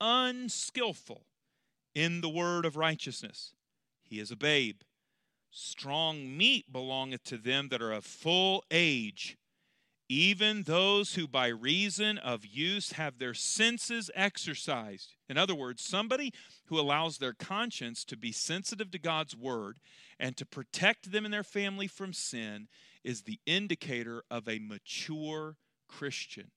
unskillful 0.00 1.26
in 1.94 2.20
the 2.20 2.28
word 2.28 2.64
of 2.64 2.76
righteousness. 2.76 3.54
He 4.02 4.20
is 4.20 4.30
a 4.30 4.36
babe. 4.36 4.80
Strong 5.50 6.36
meat 6.36 6.72
belongeth 6.72 7.24
to 7.24 7.36
them 7.36 7.68
that 7.70 7.82
are 7.82 7.92
of 7.92 8.04
full 8.04 8.62
age, 8.70 9.36
even 10.08 10.62
those 10.62 11.14
who 11.14 11.26
by 11.26 11.48
reason 11.48 12.18
of 12.18 12.46
use 12.46 12.92
have 12.92 13.18
their 13.18 13.34
senses 13.34 14.10
exercised. 14.14 15.14
In 15.28 15.36
other 15.36 15.54
words, 15.54 15.82
somebody 15.82 16.32
who 16.66 16.78
allows 16.78 17.18
their 17.18 17.32
conscience 17.32 18.04
to 18.04 18.16
be 18.16 18.30
sensitive 18.30 18.92
to 18.92 18.98
God's 18.98 19.36
word 19.36 19.78
and 20.20 20.36
to 20.36 20.46
protect 20.46 21.10
them 21.10 21.24
and 21.24 21.34
their 21.34 21.42
family 21.42 21.88
from 21.88 22.12
sin 22.12 22.68
is 23.04 23.22
the 23.22 23.40
indicator 23.46 24.22
of 24.30 24.48
a 24.48 24.58
mature 24.58 25.56
Christian. 25.88 26.50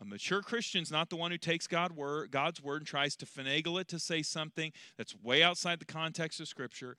A 0.00 0.04
mature 0.04 0.42
Christian 0.42 0.82
is 0.82 0.90
not 0.90 1.10
the 1.10 1.16
one 1.16 1.30
who 1.30 1.38
takes 1.38 1.66
God 1.66 1.92
word, 1.92 2.32
God's 2.32 2.60
word 2.60 2.82
and 2.82 2.86
tries 2.86 3.14
to 3.16 3.26
finagle 3.26 3.80
it 3.80 3.86
to 3.88 4.00
say 4.00 4.22
something 4.22 4.72
that's 4.98 5.14
way 5.22 5.42
outside 5.42 5.78
the 5.78 5.84
context 5.84 6.40
of 6.40 6.48
Scripture. 6.48 6.96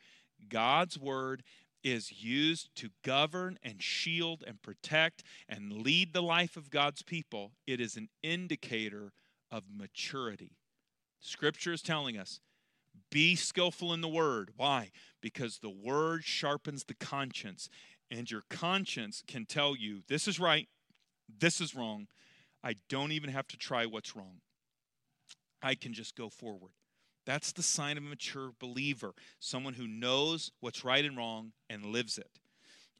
God's 0.47 0.97
word 0.97 1.43
is 1.84 2.24
used 2.24 2.70
to 2.78 2.89
govern 3.04 3.60
and 3.62 3.84
shield 3.84 4.43
and 4.47 4.62
protect 4.62 5.24
and 5.49 5.74
lead 5.74 6.14
the 6.14 6.24
life 6.24 6.56
of 6.56 6.70
God's 6.70 7.04
people. 7.04 7.51
It 7.68 7.82
is 7.82 7.97
an 7.97 8.08
indicator 8.22 9.12
of 9.51 9.64
maturity. 9.70 10.56
Scripture 11.20 11.74
is 11.74 11.82
telling 11.82 12.18
us 12.18 12.39
be 13.10 13.36
skillful 13.36 13.93
in 13.93 14.01
the 14.01 14.08
word. 14.08 14.51
Why? 14.56 14.91
Because 15.22 15.60
the 15.60 15.70
word 15.70 16.24
sharpens 16.24 16.84
the 16.84 16.93
conscience, 16.93 17.70
and 18.12 18.30
your 18.30 18.43
conscience 18.49 19.24
can 19.28 19.45
tell 19.45 19.76
you 19.76 20.01
this 20.08 20.28
is 20.28 20.39
right, 20.39 20.68
this 21.39 21.62
is 21.62 21.76
wrong, 21.76 22.08
I 22.64 22.76
don't 22.89 23.12
even 23.12 23.30
have 23.30 23.47
to 23.49 23.58
try 23.58 23.86
what's 23.86 24.16
wrong. 24.16 24.41
I 25.62 25.76
can 25.76 25.93
just 25.93 26.16
go 26.16 26.30
forward. 26.30 26.72
That's 27.26 27.54
the 27.54 27.64
sign 27.64 27.97
of 27.97 28.04
a 28.04 28.08
mature 28.08 28.51
believer, 28.60 29.14
someone 29.39 29.76
who 29.76 29.88
knows 29.88 30.51
what's 30.60 30.84
right 30.84 31.06
and 31.06 31.16
wrong 31.16 31.54
and 31.70 31.86
lives 31.86 32.18
it. 32.18 32.39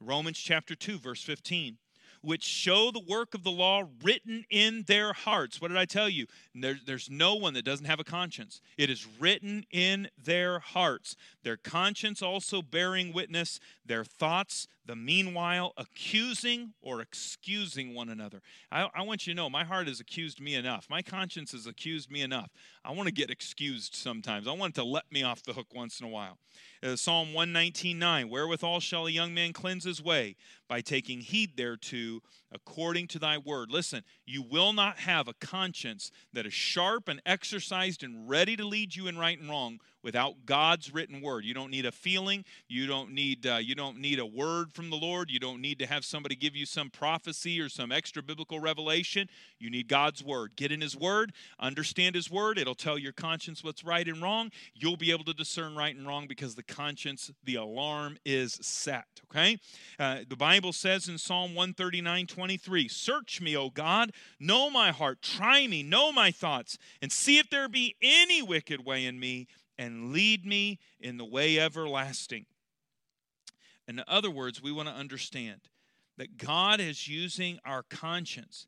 Romans 0.00 0.38
chapter 0.38 0.74
2, 0.74 0.98
verse 0.98 1.22
15 1.22 1.78
which 2.24 2.42
show 2.42 2.90
the 2.90 3.04
work 3.06 3.34
of 3.34 3.44
the 3.44 3.50
law 3.50 3.82
written 4.02 4.44
in 4.50 4.84
their 4.86 5.12
hearts. 5.12 5.60
What 5.60 5.68
did 5.68 5.76
I 5.76 5.84
tell 5.84 6.08
you? 6.08 6.26
There, 6.54 6.78
there's 6.84 7.10
no 7.10 7.34
one 7.34 7.54
that 7.54 7.64
doesn't 7.64 7.86
have 7.86 8.00
a 8.00 8.04
conscience. 8.04 8.60
It 8.78 8.90
is 8.90 9.06
written 9.20 9.64
in 9.70 10.08
their 10.22 10.58
hearts. 10.58 11.16
Their 11.42 11.58
conscience 11.58 12.22
also 12.22 12.62
bearing 12.62 13.12
witness, 13.12 13.60
their 13.84 14.04
thoughts, 14.04 14.66
the 14.86 14.96
meanwhile, 14.96 15.72
accusing 15.76 16.74
or 16.82 17.00
excusing 17.00 17.94
one 17.94 18.08
another. 18.08 18.42
I, 18.70 18.88
I 18.94 19.02
want 19.02 19.26
you 19.26 19.32
to 19.32 19.36
know 19.36 19.48
my 19.48 19.64
heart 19.64 19.88
has 19.88 20.00
accused 20.00 20.40
me 20.40 20.54
enough. 20.54 20.86
My 20.90 21.02
conscience 21.02 21.52
has 21.52 21.66
accused 21.66 22.10
me 22.10 22.22
enough. 22.22 22.50
I 22.84 22.92
want 22.92 23.06
to 23.06 23.12
get 23.14 23.30
excused 23.30 23.94
sometimes. 23.94 24.46
I 24.46 24.52
want 24.52 24.74
to 24.74 24.84
let 24.84 25.10
me 25.10 25.22
off 25.22 25.42
the 25.42 25.54
hook 25.54 25.68
once 25.74 26.00
in 26.00 26.06
a 26.06 26.10
while. 26.10 26.38
Uh, 26.82 26.96
Psalm 26.96 27.28
119.9 27.28 28.28
Wherewithal 28.28 28.80
shall 28.80 29.06
a 29.06 29.10
young 29.10 29.32
man 29.32 29.52
cleanse 29.52 29.84
his 29.84 30.02
way? 30.02 30.36
By 30.68 30.80
taking 30.80 31.20
heed 31.20 31.56
thereto 31.56 32.20
according 32.54 33.08
to 33.08 33.18
thy 33.18 33.36
word. 33.36 33.70
Listen, 33.70 34.02
you 34.24 34.42
will 34.42 34.72
not 34.72 34.98
have 34.98 35.28
a 35.28 35.34
conscience 35.34 36.10
that 36.32 36.46
is 36.46 36.54
sharp 36.54 37.08
and 37.08 37.20
exercised 37.26 38.02
and 38.02 38.28
ready 38.28 38.56
to 38.56 38.64
lead 38.64 38.94
you 38.94 39.08
in 39.08 39.18
right 39.18 39.38
and 39.38 39.50
wrong 39.50 39.80
without 40.04 40.44
God's 40.44 40.92
written 40.92 41.20
word. 41.20 41.44
You 41.44 41.54
don't 41.54 41.70
need 41.70 41.86
a 41.86 41.90
feeling. 41.90 42.44
You 42.68 42.86
don't 42.86 43.12
need 43.12 43.46
uh, 43.46 43.56
you 43.56 43.74
don't 43.74 43.98
need 43.98 44.20
a 44.20 44.26
word 44.26 44.72
from 44.72 44.90
the 44.90 44.96
Lord. 44.96 45.30
You 45.30 45.40
don't 45.40 45.60
need 45.60 45.78
to 45.80 45.86
have 45.86 46.04
somebody 46.04 46.36
give 46.36 46.54
you 46.54 46.66
some 46.66 46.90
prophecy 46.90 47.60
or 47.60 47.68
some 47.68 47.90
extra 47.90 48.22
biblical 48.22 48.60
revelation. 48.60 49.28
You 49.58 49.70
need 49.70 49.88
God's 49.88 50.22
word. 50.22 50.52
Get 50.56 50.70
in 50.70 50.82
His 50.82 50.96
word. 50.96 51.32
Understand 51.58 52.14
His 52.14 52.30
word. 52.30 52.58
It'll 52.58 52.74
tell 52.74 52.98
your 52.98 53.12
conscience 53.12 53.64
what's 53.64 53.82
right 53.82 54.06
and 54.06 54.22
wrong. 54.22 54.52
You'll 54.74 54.98
be 54.98 55.10
able 55.10 55.24
to 55.24 55.34
discern 55.34 55.74
right 55.74 55.96
and 55.96 56.06
wrong 56.06 56.26
because 56.28 56.54
the 56.54 56.62
conscience, 56.62 57.30
the 57.42 57.56
alarm 57.56 58.18
is 58.24 58.58
set. 58.60 59.06
Okay. 59.30 59.58
Uh, 59.98 60.18
the 60.28 60.36
Bible 60.36 60.72
says 60.72 61.08
in 61.08 61.16
Psalm 61.16 61.54
139, 61.54 62.26
23, 62.44 62.88
"Search 62.88 63.40
me, 63.40 63.56
O 63.56 63.70
God, 63.70 64.12
know 64.38 64.70
my 64.70 64.92
heart, 64.92 65.22
try 65.22 65.66
me, 65.66 65.82
know 65.82 66.12
my 66.12 66.30
thoughts, 66.30 66.78
and 67.02 67.10
see 67.10 67.38
if 67.38 67.50
there 67.50 67.68
be 67.68 67.96
any 68.00 68.42
wicked 68.42 68.84
way 68.84 69.04
in 69.04 69.18
me." 69.18 69.46
and 69.78 70.12
lead 70.12 70.46
me 70.46 70.78
in 71.00 71.16
the 71.16 71.24
way 71.24 71.58
everlasting. 71.58 72.46
In 73.86 74.02
other 74.06 74.30
words, 74.30 74.62
we 74.62 74.72
want 74.72 74.88
to 74.88 74.94
understand 74.94 75.60
that 76.16 76.38
God 76.38 76.80
is 76.80 77.08
using 77.08 77.58
our 77.64 77.82
conscience, 77.82 78.66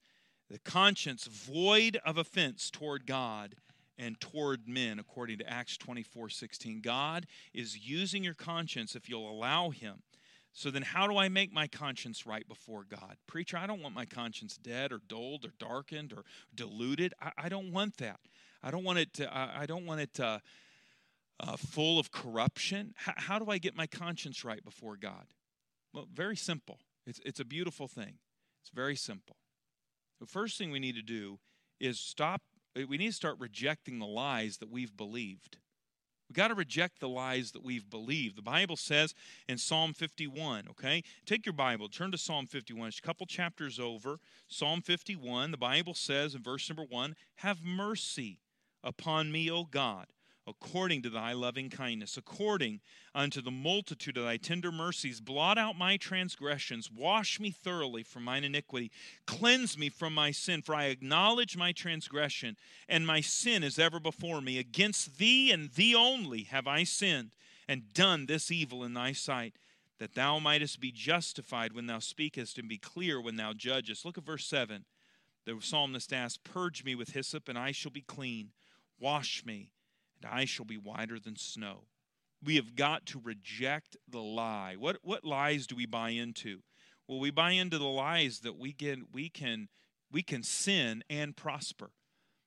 the 0.51 0.59
conscience 0.59 1.27
void 1.27 1.99
of 2.05 2.19
offense 2.19 2.71
toward 2.71 3.07
God 3.07 3.57
and 3.97 4.21
toward 4.21 4.69
men, 4.69 4.99
according 4.99 5.39
to 5.39 5.49
Acts 5.49 5.77
24 5.79 6.29
16. 6.29 6.81
God 6.83 7.27
is 7.55 7.89
using 7.89 8.23
your 8.23 8.35
conscience 8.35 8.95
if 8.95 9.09
you'll 9.09 9.31
allow 9.31 9.71
Him. 9.71 10.03
So 10.57 10.71
then, 10.71 10.81
how 10.81 11.07
do 11.07 11.19
I 11.19 11.29
make 11.29 11.53
my 11.53 11.67
conscience 11.67 12.27
right 12.27 12.49
before 12.49 12.87
God? 12.89 13.19
Preacher, 13.27 13.59
I 13.59 13.67
don't 13.67 13.83
want 13.83 13.95
my 13.95 14.07
conscience 14.07 14.57
dead 14.57 14.91
or 14.91 15.03
dulled 15.07 15.45
or 15.45 15.51
darkened 15.59 16.15
or 16.15 16.25
diluted. 16.55 17.13
I, 17.21 17.33
I 17.37 17.49
don't 17.51 17.73
want 17.73 17.99
that. 17.99 18.21
I 18.63 18.71
don't 18.71 18.83
want 18.83 18.99
it 18.99 19.13
to, 19.15 19.31
I, 19.31 19.61
I 19.61 19.67
don't 19.67 19.85
want 19.85 20.01
it 20.01 20.15
to, 20.15 20.41
uh, 21.41 21.57
full 21.59 21.99
of 21.99 22.11
corruption? 22.11 22.95
H- 23.07 23.17
how 23.19 23.39
do 23.39 23.51
I 23.51 23.59
get 23.59 23.77
my 23.77 23.87
conscience 23.87 24.47
right 24.47 24.65
before 24.65 24.97
God? 24.97 25.27
Well, 25.93 26.09
very 26.11 26.37
simple. 26.37 26.79
It's, 27.07 27.21
it's 27.27 27.39
a 27.39 27.45
beautiful 27.45 27.87
thing. 27.87 28.15
It's 28.63 28.71
very 28.75 28.97
simple. 28.97 29.37
The 30.21 30.27
first 30.27 30.57
thing 30.57 30.71
we 30.71 30.81
need 30.81 30.97
to 30.97 31.03
do 31.03 31.39
is 31.79 32.01
stop, 32.01 32.41
we 32.75 32.97
need 32.97 33.09
to 33.09 33.13
start 33.13 33.37
rejecting 33.39 33.99
the 33.99 34.07
lies 34.07 34.57
that 34.57 34.71
we've 34.71 34.97
believed. 34.97 35.59
We've 36.29 36.37
got 36.37 36.49
to 36.49 36.55
reject 36.55 37.01
the 37.01 37.09
lies 37.09 37.53
that 37.53 37.63
we've 37.63 37.89
believed. 37.89 38.37
The 38.37 38.43
Bible 38.43 38.77
says 38.77 39.15
in 39.49 39.59
Psalm 39.59 39.93
51, 39.93 40.67
okay? 40.71 41.05
Take 41.25 41.47
your 41.47 41.53
Bible, 41.53 41.89
turn 41.89 42.11
to 42.13 42.19
Psalm 42.19 42.47
51. 42.47 42.89
It's 42.89 42.99
a 42.99 43.03
couple 43.03 43.27
chapters 43.27 43.79
over. 43.79 44.19
Psalm 44.49 44.83
51, 44.83 45.53
the 45.53 45.57
Bible 45.57 45.95
says 45.95 46.35
in 46.35 46.43
verse 46.43 46.69
number 46.69 46.85
1 46.85 47.15
Have 47.37 47.63
mercy 47.63 48.41
upon 48.83 49.31
me, 49.31 49.51
O 49.51 49.65
God 49.65 50.07
according 50.47 51.03
to 51.03 51.11
thy 51.11 51.33
loving 51.33 51.69
kindness, 51.69 52.17
according 52.17 52.81
unto 53.15 53.43
the 53.43 53.51
multitude 53.51 54.17
of 54.17 54.25
thy 54.25 54.37
tender 54.37 54.71
mercies. 54.71 55.21
Blot 55.21 55.59
out 55.59 55.77
my 55.77 55.97
transgressions, 55.97 56.91
wash 56.91 57.41
me 57.41 57.51
thoroughly 57.51 58.03
from 58.03 58.25
mine 58.25 58.45
iniquity, 58.45 58.91
cleanse 59.27 59.77
me 59.77 59.89
from 59.89 60.15
my 60.15 60.31
sin, 60.31 60.63
for 60.63 60.75
I 60.75 60.85
acknowledge 60.85 61.57
my 61.57 61.73
transgression, 61.73 62.57
and 62.89 63.07
my 63.07 63.21
sin 63.21 63.65
is 63.65 63.79
ever 63.79 63.99
before 63.99 64.41
me. 64.41 64.59
Against 64.59 65.19
thee 65.19 65.51
and 65.51 65.71
thee 65.73 65.95
only 65.95 66.45
have 66.45 66.67
I 66.67 66.85
sinned, 66.85 67.33
and 67.69 67.93
done 67.93 68.27
this 68.27 68.51
evil 68.51 68.85
in 68.85 68.95
thy 68.95 69.13
sight. 69.13 69.55
That 69.99 70.15
thou 70.15 70.39
mightest 70.39 70.79
be 70.79 70.93
justified 70.93 71.73
when 71.73 71.87
thou 71.87 72.01
speakest, 72.01 72.59
and 72.59 72.69
be 72.69 72.79
clear 72.79 73.21
when 73.21 73.37
thou 73.37 73.55
judgest. 73.55 74.05
Look 74.05 74.19
at 74.19 74.25
verse 74.25 74.47
7. 74.47 74.85
The 75.47 75.57
psalmist 75.61 76.13
asks, 76.13 76.39
Purge 76.45 76.85
me 76.85 76.95
with 76.95 77.15
hyssop, 77.15 77.49
and 77.49 77.59
I 77.59 77.73
shall 77.73 77.93
be 77.93 78.03
clean. 78.03 78.51
Wash 79.01 79.45
me, 79.47 79.71
and 80.23 80.33
I 80.33 80.45
shall 80.45 80.65
be 80.65 80.77
whiter 80.77 81.19
than 81.19 81.37
snow. 81.37 81.85
We 82.43 82.57
have 82.57 82.77
got 82.77 83.07
to 83.07 83.21
reject 83.23 83.97
the 84.09 84.21
lie. 84.21 84.77
What, 84.79 84.99
what 85.03 85.25
lies 85.25 85.67
do 85.67 85.77
we 85.77 85.87
buy 85.87 86.11
into? 86.11 86.61
Well, 87.09 87.21
we 87.21 87.31
buy 87.31 87.53
into 87.53 87.79
the 87.79 87.85
lies 87.85 88.41
that 88.41 88.59
we 88.59 88.73
can, 88.73 89.07
we 89.13 89.29
can, 89.29 89.69
we 90.11 90.23
can 90.23 90.43
sin 90.43 91.03
and 91.09 91.37
prosper. 91.37 91.91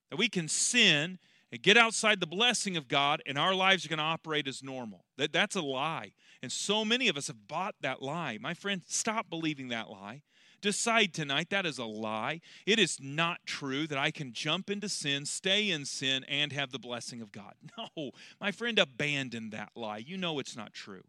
That 0.10 0.18
we 0.18 0.30
can 0.30 0.48
sin 0.48 1.20
and 1.52 1.62
get 1.62 1.78
outside 1.78 2.20
the 2.20 2.28
blessing 2.28 2.78
of 2.78 2.88
God, 2.88 3.22
and 3.26 3.38
our 3.38 3.56
lives 3.56 3.86
are 3.86 3.90
going 3.90 3.98
to 3.98 4.04
operate 4.04 4.48
as 4.48 4.62
normal. 4.62 5.06
That, 5.18 5.34
that's 5.34 5.56
a 5.56 5.62
lie. 5.62 6.12
And 6.44 6.52
so 6.52 6.86
many 6.86 7.08
of 7.08 7.18
us 7.18 7.28
have 7.28 7.48
bought 7.48 7.76
that 7.82 8.02
lie. 8.02 8.38
My 8.40 8.54
friend, 8.54 8.82
stop 8.88 9.30
believing 9.30 9.70
that 9.70 9.90
lie. 9.90 10.22
Decide 10.62 11.14
tonight 11.14 11.50
that 11.50 11.66
is 11.66 11.78
a 11.78 11.86
lie. 11.86 12.42
It 12.66 12.80
is 12.80 13.00
not 13.02 13.40
true 13.46 13.88
that 13.88 13.98
I 13.98 14.12
can 14.12 14.34
jump 14.34 14.70
into 14.70 14.90
sin, 14.90 15.26
stay 15.26 15.70
in 15.70 15.86
sin, 15.86 16.26
and 16.28 16.52
have 16.52 16.72
the 16.72 16.80
blessing 16.80 17.22
of 17.22 17.32
God. 17.32 17.54
No, 17.78 18.12
my 18.42 18.52
friend, 18.52 18.78
abandon 18.78 19.52
that 19.52 19.72
lie. 19.74 20.00
You 20.00 20.18
know 20.18 20.40
it's 20.40 20.58
not 20.58 20.74
true. 20.74 21.04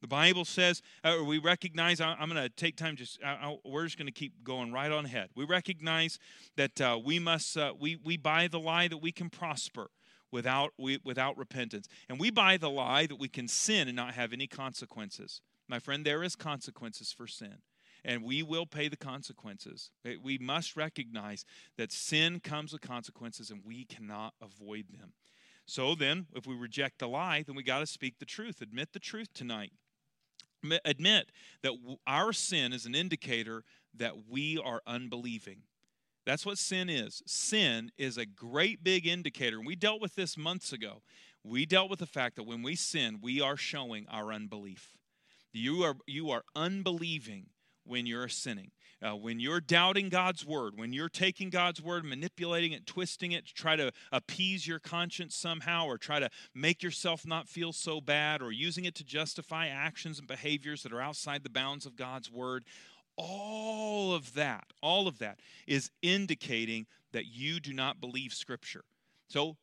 The 0.00 0.08
Bible 0.08 0.44
says, 0.44 0.82
uh, 1.04 1.18
we 1.24 1.38
recognize, 1.38 2.00
I, 2.00 2.16
am 2.18 2.28
going 2.28 2.42
to 2.42 2.48
take 2.48 2.76
time, 2.76 2.96
just, 2.96 3.20
I, 3.24 3.56
we're 3.64 3.84
just 3.84 3.96
going 3.96 4.08
to 4.08 4.12
keep 4.12 4.42
going 4.42 4.72
right 4.72 4.90
on 4.90 5.04
ahead. 5.04 5.28
We 5.36 5.44
recognize 5.44 6.18
that 6.56 6.80
uh, 6.80 6.98
we 7.02 7.20
must, 7.20 7.56
uh, 7.56 7.74
we, 7.78 7.96
we 8.02 8.16
buy 8.16 8.48
the 8.48 8.58
lie 8.58 8.88
that 8.88 8.98
we 8.98 9.12
can 9.12 9.30
prosper 9.30 9.90
without, 10.32 10.72
we, 10.76 10.98
without 11.04 11.38
repentance. 11.38 11.86
And 12.08 12.18
we 12.18 12.30
buy 12.30 12.56
the 12.56 12.70
lie 12.70 13.06
that 13.06 13.20
we 13.20 13.28
can 13.28 13.46
sin 13.46 13.86
and 13.86 13.94
not 13.94 14.14
have 14.14 14.32
any 14.32 14.48
consequences. 14.48 15.40
My 15.68 15.78
friend, 15.78 16.04
there 16.04 16.24
is 16.24 16.34
consequences 16.34 17.12
for 17.12 17.28
sin 17.28 17.58
and 18.04 18.22
we 18.22 18.42
will 18.42 18.66
pay 18.66 18.88
the 18.88 18.96
consequences. 18.96 19.90
Eh, 20.04 20.16
we 20.22 20.38
must 20.38 20.76
recognize 20.76 21.44
that 21.76 21.92
sin 21.92 22.40
comes 22.40 22.72
with 22.72 22.82
consequences 22.82 23.50
and 23.50 23.62
we 23.64 23.84
cannot 23.84 24.34
avoid 24.40 24.86
them. 24.90 25.12
So 25.66 25.94
then, 25.94 26.26
if 26.34 26.46
we 26.46 26.54
reject 26.54 26.98
the 26.98 27.08
lie, 27.08 27.44
then 27.46 27.54
we 27.54 27.62
got 27.62 27.78
to 27.78 27.86
speak 27.86 28.18
the 28.18 28.26
truth. 28.26 28.60
Admit 28.60 28.92
the 28.92 28.98
truth 28.98 29.32
tonight. 29.32 29.72
Admit 30.84 31.30
that 31.62 31.72
our 32.06 32.32
sin 32.32 32.72
is 32.72 32.86
an 32.86 32.94
indicator 32.94 33.64
that 33.94 34.28
we 34.28 34.58
are 34.58 34.82
unbelieving. 34.86 35.62
That's 36.24 36.46
what 36.46 36.58
sin 36.58 36.88
is. 36.88 37.22
Sin 37.26 37.90
is 37.98 38.16
a 38.16 38.26
great 38.26 38.84
big 38.84 39.06
indicator. 39.06 39.58
And 39.58 39.66
we 39.66 39.74
dealt 39.74 40.00
with 40.00 40.14
this 40.14 40.36
months 40.36 40.72
ago. 40.72 41.02
We 41.42 41.66
dealt 41.66 41.90
with 41.90 41.98
the 41.98 42.06
fact 42.06 42.36
that 42.36 42.44
when 42.44 42.62
we 42.62 42.76
sin, 42.76 43.18
we 43.20 43.40
are 43.40 43.56
showing 43.56 44.06
our 44.08 44.32
unbelief. 44.32 44.96
You 45.52 45.82
are, 45.82 45.96
you 46.06 46.30
are 46.30 46.44
unbelieving 46.54 47.46
when 47.84 48.06
you're 48.06 48.28
sinning. 48.28 48.70
Uh, 49.02 49.16
when 49.16 49.40
you're 49.40 49.60
doubting 49.60 50.08
God's 50.08 50.46
word, 50.46 50.74
when 50.76 50.92
you're 50.92 51.08
taking 51.08 51.50
God's 51.50 51.82
word, 51.82 52.04
manipulating 52.04 52.70
it, 52.70 52.86
twisting 52.86 53.32
it 53.32 53.46
to 53.46 53.52
try 53.54 53.74
to 53.74 53.90
appease 54.12 54.64
your 54.64 54.78
conscience 54.78 55.34
somehow, 55.34 55.86
or 55.86 55.98
try 55.98 56.20
to 56.20 56.30
make 56.54 56.84
yourself 56.84 57.26
not 57.26 57.48
feel 57.48 57.72
so 57.72 58.00
bad, 58.00 58.40
or 58.40 58.52
using 58.52 58.84
it 58.84 58.94
to 58.94 59.04
justify 59.04 59.66
actions 59.66 60.20
and 60.20 60.28
behaviors 60.28 60.84
that 60.84 60.92
are 60.92 61.00
outside 61.00 61.42
the 61.42 61.50
bounds 61.50 61.84
of 61.84 61.96
God's 61.96 62.30
word, 62.30 62.64
all 63.16 64.14
of 64.14 64.34
that, 64.34 64.66
all 64.80 65.08
of 65.08 65.18
that 65.18 65.40
is 65.66 65.90
indicating 66.00 66.86
that 67.12 67.26
you 67.26 67.60
do 67.60 67.72
not 67.72 68.00
believe 68.00 68.32
Scripture. 68.32 68.84
So, 69.28 69.56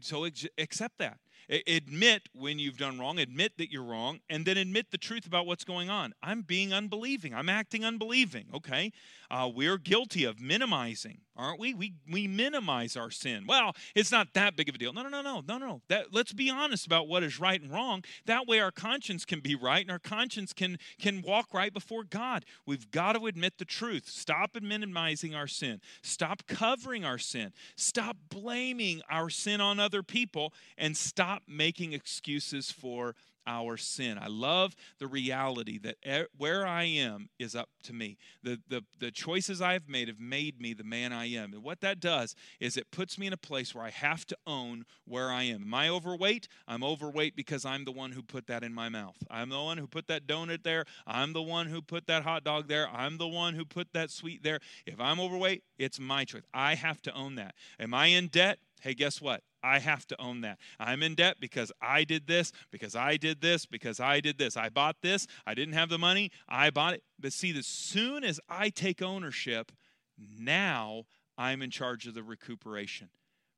so 0.00 0.26
accept 0.58 0.98
that. 0.98 1.18
Admit 1.48 2.28
when 2.34 2.58
you've 2.58 2.76
done 2.76 2.98
wrong, 2.98 3.18
admit 3.18 3.52
that 3.58 3.70
you're 3.70 3.84
wrong, 3.84 4.20
and 4.28 4.44
then 4.44 4.56
admit 4.56 4.90
the 4.90 4.98
truth 4.98 5.26
about 5.26 5.46
what's 5.46 5.64
going 5.64 5.88
on. 5.88 6.12
I'm 6.22 6.42
being 6.42 6.72
unbelieving. 6.72 7.34
I'm 7.34 7.48
acting 7.48 7.84
unbelieving. 7.84 8.46
Okay. 8.52 8.92
Uh, 9.30 9.50
we're 9.52 9.78
guilty 9.78 10.24
of 10.24 10.40
minimizing, 10.40 11.18
aren't 11.36 11.58
we? 11.58 11.74
We 11.74 11.94
we 12.10 12.26
minimize 12.26 12.96
our 12.96 13.10
sin. 13.10 13.44
Well, 13.46 13.74
it's 13.94 14.12
not 14.12 14.28
that 14.34 14.56
big 14.56 14.68
of 14.68 14.74
a 14.74 14.78
deal. 14.78 14.92
No, 14.92 15.02
no, 15.02 15.08
no, 15.08 15.22
no, 15.22 15.42
no, 15.46 15.58
no. 15.58 15.82
That 15.88 16.12
let's 16.12 16.32
be 16.32 16.50
honest 16.50 16.86
about 16.86 17.08
what 17.08 17.22
is 17.22 17.40
right 17.40 17.60
and 17.60 17.72
wrong. 17.72 18.04
That 18.26 18.46
way 18.46 18.60
our 18.60 18.70
conscience 18.70 19.24
can 19.24 19.40
be 19.40 19.54
right 19.54 19.82
and 19.82 19.90
our 19.90 19.98
conscience 19.98 20.52
can 20.52 20.78
can 21.00 21.22
walk 21.22 21.52
right 21.52 21.72
before 21.72 22.04
God. 22.04 22.44
We've 22.66 22.90
got 22.90 23.12
to 23.12 23.26
admit 23.26 23.58
the 23.58 23.64
truth. 23.64 24.08
Stop 24.08 24.56
minimizing 24.60 25.34
our 25.34 25.48
sin. 25.48 25.80
Stop 26.02 26.46
covering 26.46 27.04
our 27.04 27.18
sin. 27.18 27.52
Stop 27.76 28.16
blaming 28.30 29.02
our 29.10 29.28
sin 29.28 29.60
on 29.60 29.80
other 29.80 30.02
people 30.02 30.52
and 30.78 30.96
stop 30.96 31.35
stop 31.36 31.42
making 31.48 31.92
excuses 31.92 32.70
for 32.70 33.14
our 33.48 33.76
sin. 33.76 34.18
I 34.20 34.26
love 34.26 34.74
the 34.98 35.06
reality 35.06 35.78
that 35.78 36.28
where 36.36 36.66
I 36.66 36.82
am 36.82 37.28
is 37.38 37.54
up 37.54 37.68
to 37.84 37.92
me. 37.92 38.16
The, 38.42 38.60
the, 38.68 38.82
the 38.98 39.12
choices 39.12 39.62
I've 39.62 39.88
made 39.88 40.08
have 40.08 40.18
made 40.18 40.60
me 40.60 40.74
the 40.74 40.82
man 40.82 41.12
I 41.12 41.26
am. 41.26 41.52
And 41.52 41.62
what 41.62 41.80
that 41.82 42.00
does 42.00 42.34
is 42.58 42.76
it 42.76 42.90
puts 42.90 43.16
me 43.18 43.28
in 43.28 43.32
a 43.32 43.36
place 43.36 43.72
where 43.72 43.84
I 43.84 43.90
have 43.90 44.26
to 44.26 44.36
own 44.48 44.84
where 45.04 45.30
I 45.30 45.44
am. 45.44 45.62
Am 45.62 45.74
I 45.74 45.88
overweight? 45.88 46.48
I'm 46.66 46.82
overweight 46.82 47.36
because 47.36 47.64
I'm 47.64 47.84
the 47.84 47.92
one 47.92 48.10
who 48.10 48.22
put 48.22 48.48
that 48.48 48.64
in 48.64 48.74
my 48.74 48.88
mouth. 48.88 49.16
I'm 49.30 49.50
the 49.50 49.62
one 49.62 49.78
who 49.78 49.86
put 49.86 50.08
that 50.08 50.26
donut 50.26 50.64
there. 50.64 50.84
I'm 51.06 51.32
the 51.32 51.42
one 51.42 51.68
who 51.68 51.80
put 51.82 52.08
that 52.08 52.24
hot 52.24 52.42
dog 52.42 52.66
there. 52.66 52.88
I'm 52.88 53.16
the 53.16 53.28
one 53.28 53.54
who 53.54 53.64
put 53.64 53.92
that 53.92 54.10
sweet 54.10 54.42
there. 54.42 54.58
If 54.86 55.00
I'm 55.00 55.20
overweight, 55.20 55.62
it's 55.78 56.00
my 56.00 56.24
choice. 56.24 56.42
I 56.52 56.74
have 56.74 57.00
to 57.02 57.14
own 57.14 57.36
that. 57.36 57.54
Am 57.78 57.94
I 57.94 58.06
in 58.06 58.26
debt? 58.26 58.58
Hey, 58.80 58.94
guess 58.94 59.20
what? 59.20 59.42
I 59.66 59.80
have 59.80 60.06
to 60.08 60.20
own 60.20 60.42
that. 60.42 60.58
I'm 60.78 61.02
in 61.02 61.16
debt 61.16 61.36
because 61.40 61.72
I 61.82 62.04
did 62.04 62.28
this, 62.28 62.52
because 62.70 62.94
I 62.94 63.16
did 63.16 63.40
this, 63.40 63.66
because 63.66 63.98
I 63.98 64.20
did 64.20 64.38
this. 64.38 64.56
I 64.56 64.68
bought 64.68 64.96
this. 65.02 65.26
I 65.44 65.54
didn't 65.54 65.74
have 65.74 65.88
the 65.88 65.98
money. 65.98 66.30
I 66.48 66.70
bought 66.70 66.94
it. 66.94 67.02
But 67.18 67.32
see, 67.32 67.56
as 67.58 67.66
soon 67.66 68.22
as 68.22 68.38
I 68.48 68.70
take 68.70 69.02
ownership, 69.02 69.72
now 70.16 71.04
I'm 71.36 71.62
in 71.62 71.70
charge 71.70 72.06
of 72.06 72.14
the 72.14 72.22
recuperation. 72.22 73.08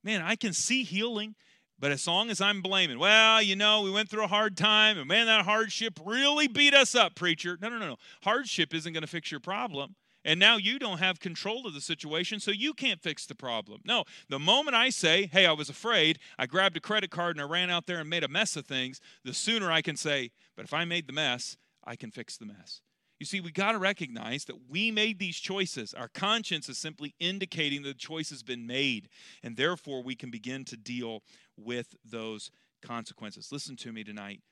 Man, 0.03 0.23
I 0.23 0.35
can 0.35 0.55
see 0.55 0.83
healing. 0.83 1.35
But 1.81 1.93
as 1.93 2.09
long 2.09 2.29
as 2.29 2.41
I'm 2.41 2.61
blaming, 2.61 2.99
well, 2.99 3.41
you 3.41 3.55
know, 3.55 3.83
we 3.83 3.91
went 3.93 4.09
through 4.09 4.25
a 4.25 4.29
hard 4.29 4.57
time, 4.57 4.99
and 4.99 5.07
man, 5.07 5.27
that 5.27 5.45
hardship 5.45 6.01
really 6.05 6.49
beat 6.49 6.75
us 6.75 6.97
up, 6.97 7.15
preacher. 7.15 7.57
No, 7.61 7.69
no, 7.69 7.79
no, 7.79 7.87
no. 7.87 7.97
Hardship 8.25 8.75
isn't 8.75 8.93
going 8.93 9.03
to 9.03 9.07
fix 9.07 9.31
your 9.31 9.39
problem. 9.39 9.95
And 10.29 10.39
now 10.39 10.59
you 10.59 10.79
don't 10.79 10.99
have 10.99 11.21
control 11.21 11.67
of 11.67 11.73
the 11.73 11.81
situation, 11.81 12.39
so 12.39 12.51
you 12.51 12.75
can't 12.75 13.01
fix 13.01 13.25
the 13.25 13.35
problem. 13.35 13.81
No, 13.87 14.05
the 14.29 14.39
moment 14.39 14.77
I 14.77 14.91
say, 14.91 15.25
hey, 15.25 15.47
I 15.47 15.53
was 15.53 15.71
afraid, 15.71 16.19
I 16.39 16.45
grabbed 16.45 16.77
a 16.77 16.81
credit 16.81 17.11
card 17.11 17.35
and 17.35 17.43
I 17.43 17.49
ran 17.49 17.71
out 17.71 17.87
there 17.87 17.99
and 17.99 18.11
made 18.11 18.25
a 18.25 18.29
mess 18.29 18.55
of 18.55 18.67
things, 18.67 19.01
the 19.25 19.33
sooner 19.33 19.73
I 19.73 19.81
can 19.81 19.97
say, 19.97 20.33
but 20.55 20.67
if 20.67 20.75
I 20.75 20.85
made 20.85 21.07
the 21.07 21.15
mess, 21.15 21.57
I 21.83 21.97
can 21.97 22.11
fix 22.11 22.37
the 22.37 22.45
mess. 22.45 22.83
You 23.19 23.25
see, 23.25 23.41
we 23.41 23.51
got 23.51 23.73
to 23.73 23.79
recognize 23.79 24.45
that 24.45 24.69
we 24.69 24.91
made 24.91 25.19
these 25.19 25.39
choices. 25.39 25.95
Our 25.95 26.09
conscience 26.09 26.69
is 26.69 26.77
simply 26.77 27.15
indicating 27.19 27.81
that 27.85 27.89
the 27.89 27.95
choice 27.95 28.29
has 28.29 28.43
been 28.43 28.67
made, 28.67 29.09
and 29.43 29.57
therefore 29.57 30.03
we 30.03 30.15
can 30.15 30.31
begin 30.31 30.63
to 30.67 30.77
deal 30.77 31.23
with 31.57 31.97
those 32.05 32.51
consequences. 32.83 33.51
Listen 33.51 33.77
to 33.77 33.93
me 33.93 34.05
tonight. 34.05 34.43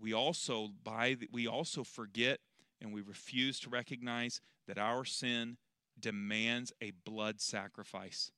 We 0.00 0.14
also 0.14 0.70
by 0.82 1.18
the, 1.20 1.28
we 1.30 1.46
also 1.46 1.84
forget 1.84 2.40
and 2.80 2.92
we 2.92 3.00
refuse 3.00 3.60
to 3.60 3.70
recognize 3.70 4.40
that 4.66 4.78
our 4.78 5.04
sin 5.04 5.56
demands 5.98 6.72
a 6.80 6.92
blood 7.04 7.40
sacrifice. 7.40 8.30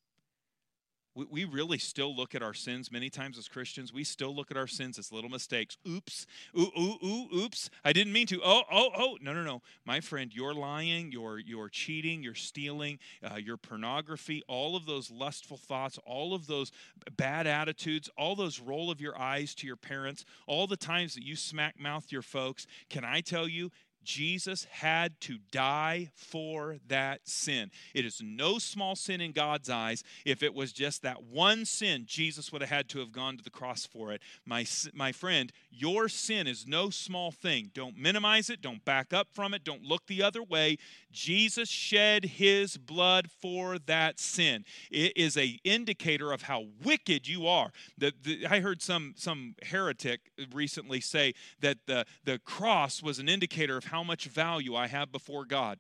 We, 1.16 1.26
we 1.30 1.44
really 1.44 1.78
still 1.78 2.14
look 2.14 2.34
at 2.34 2.42
our 2.42 2.54
sins 2.54 2.90
many 2.90 3.08
times 3.08 3.38
as 3.38 3.46
Christians. 3.46 3.92
We 3.92 4.02
still 4.02 4.34
look 4.34 4.50
at 4.50 4.56
our 4.56 4.66
sins 4.66 4.98
as 4.98 5.12
little 5.12 5.30
mistakes. 5.30 5.76
Oops, 5.88 6.26
ooh, 6.58 6.72
ooh, 6.76 6.98
ooh, 7.04 7.28
oops. 7.32 7.70
I 7.84 7.92
didn't 7.92 8.12
mean 8.12 8.26
to. 8.28 8.40
Oh, 8.44 8.62
oh, 8.70 8.90
oh. 8.96 9.18
No, 9.20 9.32
no, 9.32 9.44
no. 9.44 9.62
My 9.84 10.00
friend, 10.00 10.32
you're 10.34 10.54
lying, 10.54 11.12
you're, 11.12 11.38
you're 11.38 11.68
cheating, 11.68 12.22
you're 12.22 12.34
stealing, 12.34 12.98
uh, 13.22 13.36
your 13.36 13.56
pornography, 13.56 14.42
all 14.48 14.74
of 14.74 14.86
those 14.86 15.10
lustful 15.10 15.56
thoughts, 15.56 15.98
all 16.04 16.34
of 16.34 16.48
those 16.48 16.72
bad 17.16 17.46
attitudes, 17.46 18.10
all 18.18 18.34
those 18.34 18.58
roll 18.58 18.90
of 18.90 19.00
your 19.00 19.16
eyes 19.16 19.54
to 19.56 19.66
your 19.66 19.76
parents, 19.76 20.24
all 20.48 20.66
the 20.66 20.76
times 20.76 21.14
that 21.14 21.24
you 21.24 21.36
smack 21.36 21.78
mouth 21.78 22.10
your 22.10 22.22
folks. 22.22 22.66
Can 22.90 23.04
I 23.04 23.20
tell 23.20 23.46
you, 23.46 23.70
Jesus 24.04 24.64
had 24.70 25.20
to 25.22 25.38
die 25.50 26.10
for 26.14 26.76
that 26.86 27.22
sin. 27.24 27.70
It 27.94 28.04
is 28.04 28.20
no 28.22 28.58
small 28.58 28.96
sin 28.96 29.20
in 29.20 29.32
God's 29.32 29.70
eyes. 29.70 30.02
If 30.24 30.42
it 30.42 30.54
was 30.54 30.72
just 30.72 31.02
that 31.02 31.24
one 31.24 31.64
sin, 31.64 32.04
Jesus 32.06 32.52
would 32.52 32.62
have 32.62 32.70
had 32.70 32.88
to 32.90 33.00
have 33.00 33.12
gone 33.12 33.36
to 33.36 33.44
the 33.44 33.50
cross 33.50 33.86
for 33.86 34.12
it. 34.12 34.22
My, 34.44 34.66
my 34.92 35.12
friend, 35.12 35.52
your 35.70 36.08
sin 36.08 36.46
is 36.46 36.66
no 36.66 36.90
small 36.90 37.30
thing. 37.30 37.70
Don't 37.74 37.96
minimize 37.96 38.50
it. 38.50 38.60
Don't 38.60 38.84
back 38.84 39.12
up 39.12 39.28
from 39.32 39.54
it. 39.54 39.64
Don't 39.64 39.82
look 39.82 40.06
the 40.06 40.22
other 40.22 40.42
way. 40.42 40.78
Jesus 41.14 41.68
shed 41.68 42.24
his 42.24 42.76
blood 42.76 43.30
for 43.40 43.78
that 43.78 44.18
sin. 44.18 44.64
It 44.90 45.16
is 45.16 45.36
a 45.36 45.58
indicator 45.64 46.32
of 46.32 46.42
how 46.42 46.64
wicked 46.82 47.26
you 47.26 47.46
are. 47.46 47.70
The, 47.96 48.12
the, 48.22 48.46
I 48.46 48.60
heard 48.60 48.82
some, 48.82 49.14
some 49.16 49.54
heretic 49.62 50.20
recently 50.52 51.00
say 51.00 51.34
that 51.60 51.78
the, 51.86 52.04
the 52.24 52.38
cross 52.40 53.02
was 53.02 53.18
an 53.18 53.28
indicator 53.28 53.76
of 53.76 53.84
how 53.84 54.02
much 54.02 54.26
value 54.26 54.74
I 54.74 54.88
have 54.88 55.12
before 55.12 55.44
God. 55.44 55.78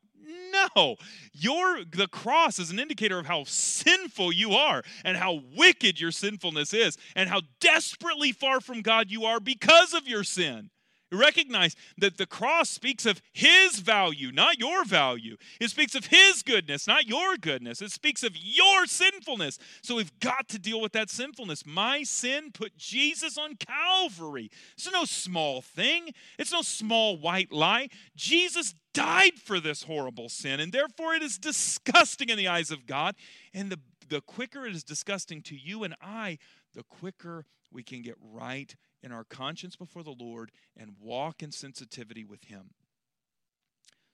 No, 0.76 0.96
your 1.32 1.84
the 1.84 2.06
cross 2.06 2.58
is 2.58 2.70
an 2.70 2.78
indicator 2.78 3.18
of 3.18 3.26
how 3.26 3.44
sinful 3.44 4.32
you 4.32 4.52
are 4.52 4.82
and 5.04 5.16
how 5.16 5.42
wicked 5.54 6.00
your 6.00 6.12
sinfulness 6.12 6.72
is 6.72 6.96
and 7.14 7.28
how 7.28 7.42
desperately 7.60 8.32
far 8.32 8.60
from 8.60 8.80
God 8.80 9.10
you 9.10 9.24
are 9.24 9.40
because 9.40 9.92
of 9.92 10.08
your 10.08 10.24
sin. 10.24 10.70
Recognize 11.14 11.76
that 11.98 12.18
the 12.18 12.26
cross 12.26 12.70
speaks 12.70 13.06
of 13.06 13.22
His 13.32 13.78
value, 13.78 14.32
not 14.32 14.58
your 14.58 14.84
value. 14.84 15.36
It 15.60 15.70
speaks 15.70 15.94
of 15.94 16.06
His 16.06 16.42
goodness, 16.42 16.86
not 16.86 17.06
your 17.06 17.36
goodness. 17.36 17.80
It 17.80 17.92
speaks 17.92 18.22
of 18.22 18.32
your 18.36 18.86
sinfulness. 18.86 19.58
So 19.82 19.96
we've 19.96 20.18
got 20.20 20.48
to 20.48 20.58
deal 20.58 20.80
with 20.80 20.92
that 20.92 21.10
sinfulness. 21.10 21.64
My 21.66 22.02
sin 22.02 22.50
put 22.52 22.76
Jesus 22.76 23.38
on 23.38 23.56
Calvary. 23.56 24.50
It's 24.76 24.90
no 24.90 25.04
small 25.04 25.62
thing, 25.62 26.10
it's 26.38 26.52
no 26.52 26.62
small 26.62 27.16
white 27.16 27.52
lie. 27.52 27.88
Jesus 28.16 28.74
died 28.92 29.34
for 29.34 29.60
this 29.60 29.82
horrible 29.82 30.28
sin, 30.28 30.60
and 30.60 30.72
therefore 30.72 31.14
it 31.14 31.22
is 31.22 31.38
disgusting 31.38 32.28
in 32.28 32.38
the 32.38 32.48
eyes 32.48 32.70
of 32.70 32.86
God. 32.86 33.14
And 33.52 33.70
the, 33.70 33.80
the 34.08 34.20
quicker 34.20 34.66
it 34.66 34.74
is 34.74 34.84
disgusting 34.84 35.42
to 35.42 35.56
you 35.56 35.84
and 35.84 35.94
I, 36.00 36.38
the 36.74 36.84
quicker 36.84 37.44
we 37.72 37.82
can 37.82 38.02
get 38.02 38.14
right 38.20 38.74
in 39.04 39.12
our 39.12 39.24
conscience 39.24 39.76
before 39.76 40.02
the 40.02 40.16
Lord 40.18 40.50
and 40.76 40.94
walk 40.98 41.42
in 41.42 41.52
sensitivity 41.52 42.24
with 42.24 42.44
Him. 42.44 42.70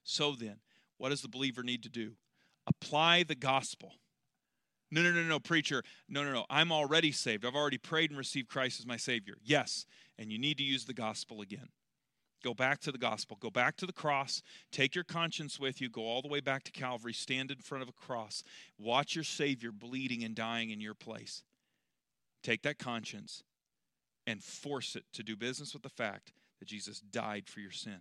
So 0.03 0.33
then, 0.33 0.57
what 0.99 1.11
does 1.11 1.23
the 1.23 1.29
believer 1.29 1.63
need 1.63 1.85
to 1.85 1.89
do? 1.89 2.13
Apply 2.67 3.23
the 3.23 3.37
gospel. 3.37 3.95
No, 4.91 5.03
no, 5.03 5.13
no, 5.13 5.23
no, 5.23 5.39
preacher. 5.39 5.85
No, 6.09 6.25
no, 6.25 6.33
no. 6.33 6.45
I'm 6.51 6.73
already 6.73 7.13
saved. 7.13 7.47
I've 7.47 7.55
already 7.55 7.79
prayed 7.79 8.11
and 8.11 8.19
received 8.19 8.49
Christ 8.49 8.81
as 8.81 8.87
my 8.87 8.97
Savior. 8.97 9.35
Yes, 9.45 9.87
and 10.19 10.33
you 10.33 10.39
need 10.39 10.59
to 10.59 10.65
use 10.65 10.85
the 10.85 10.93
gospel 10.93 11.41
again. 11.41 11.69
Go 12.43 12.53
back 12.53 12.81
to 12.81 12.91
the 12.91 12.99
gospel. 12.99 13.37
Go 13.39 13.51
back 13.51 13.77
to 13.77 13.87
the 13.87 13.93
cross. 13.93 14.43
Take 14.73 14.95
your 14.95 15.05
conscience 15.05 15.61
with 15.61 15.81
you. 15.81 15.89
Go 15.89 16.03
all 16.03 16.23
the 16.23 16.29
way 16.29 16.41
back 16.41 16.65
to 16.65 16.73
Calvary. 16.73 17.13
Stand 17.13 17.51
in 17.53 17.59
front 17.59 17.83
of 17.83 17.89
a 17.89 17.93
cross. 17.93 18.43
Watch 18.79 19.15
your 19.15 19.25
Savior 19.25 19.71
bleeding 19.71 20.25
and 20.25 20.35
dying 20.35 20.71
in 20.71 20.81
your 20.81 20.95
place. 20.95 21.45
Take 22.43 22.63
that 22.63 22.79
conscience 22.79 23.45
and 24.27 24.43
force 24.43 24.97
it 24.97 25.05
to 25.15 25.23
do 25.23 25.37
business 25.37 25.73
with 25.73 25.83
the 25.83 25.89
fact 25.89 26.33
that 26.59 26.69
Jesus 26.69 27.01
died 27.01 27.49
for 27.49 27.61
your 27.61 27.71
sin. 27.71 28.01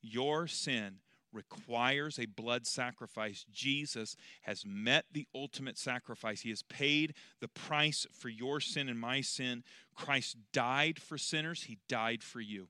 Your 0.00 0.46
sin 0.46 0.96
requires 1.32 2.18
a 2.18 2.26
blood 2.26 2.66
sacrifice. 2.66 3.44
Jesus 3.52 4.16
has 4.42 4.64
met 4.64 5.04
the 5.12 5.26
ultimate 5.34 5.76
sacrifice. 5.76 6.40
He 6.40 6.50
has 6.50 6.62
paid 6.62 7.14
the 7.40 7.48
price 7.48 8.06
for 8.12 8.28
your 8.28 8.60
sin 8.60 8.88
and 8.88 8.98
my 8.98 9.20
sin. 9.20 9.62
Christ 9.94 10.36
died 10.52 10.98
for 11.00 11.18
sinners, 11.18 11.64
He 11.64 11.78
died 11.88 12.22
for 12.22 12.40
you. 12.40 12.68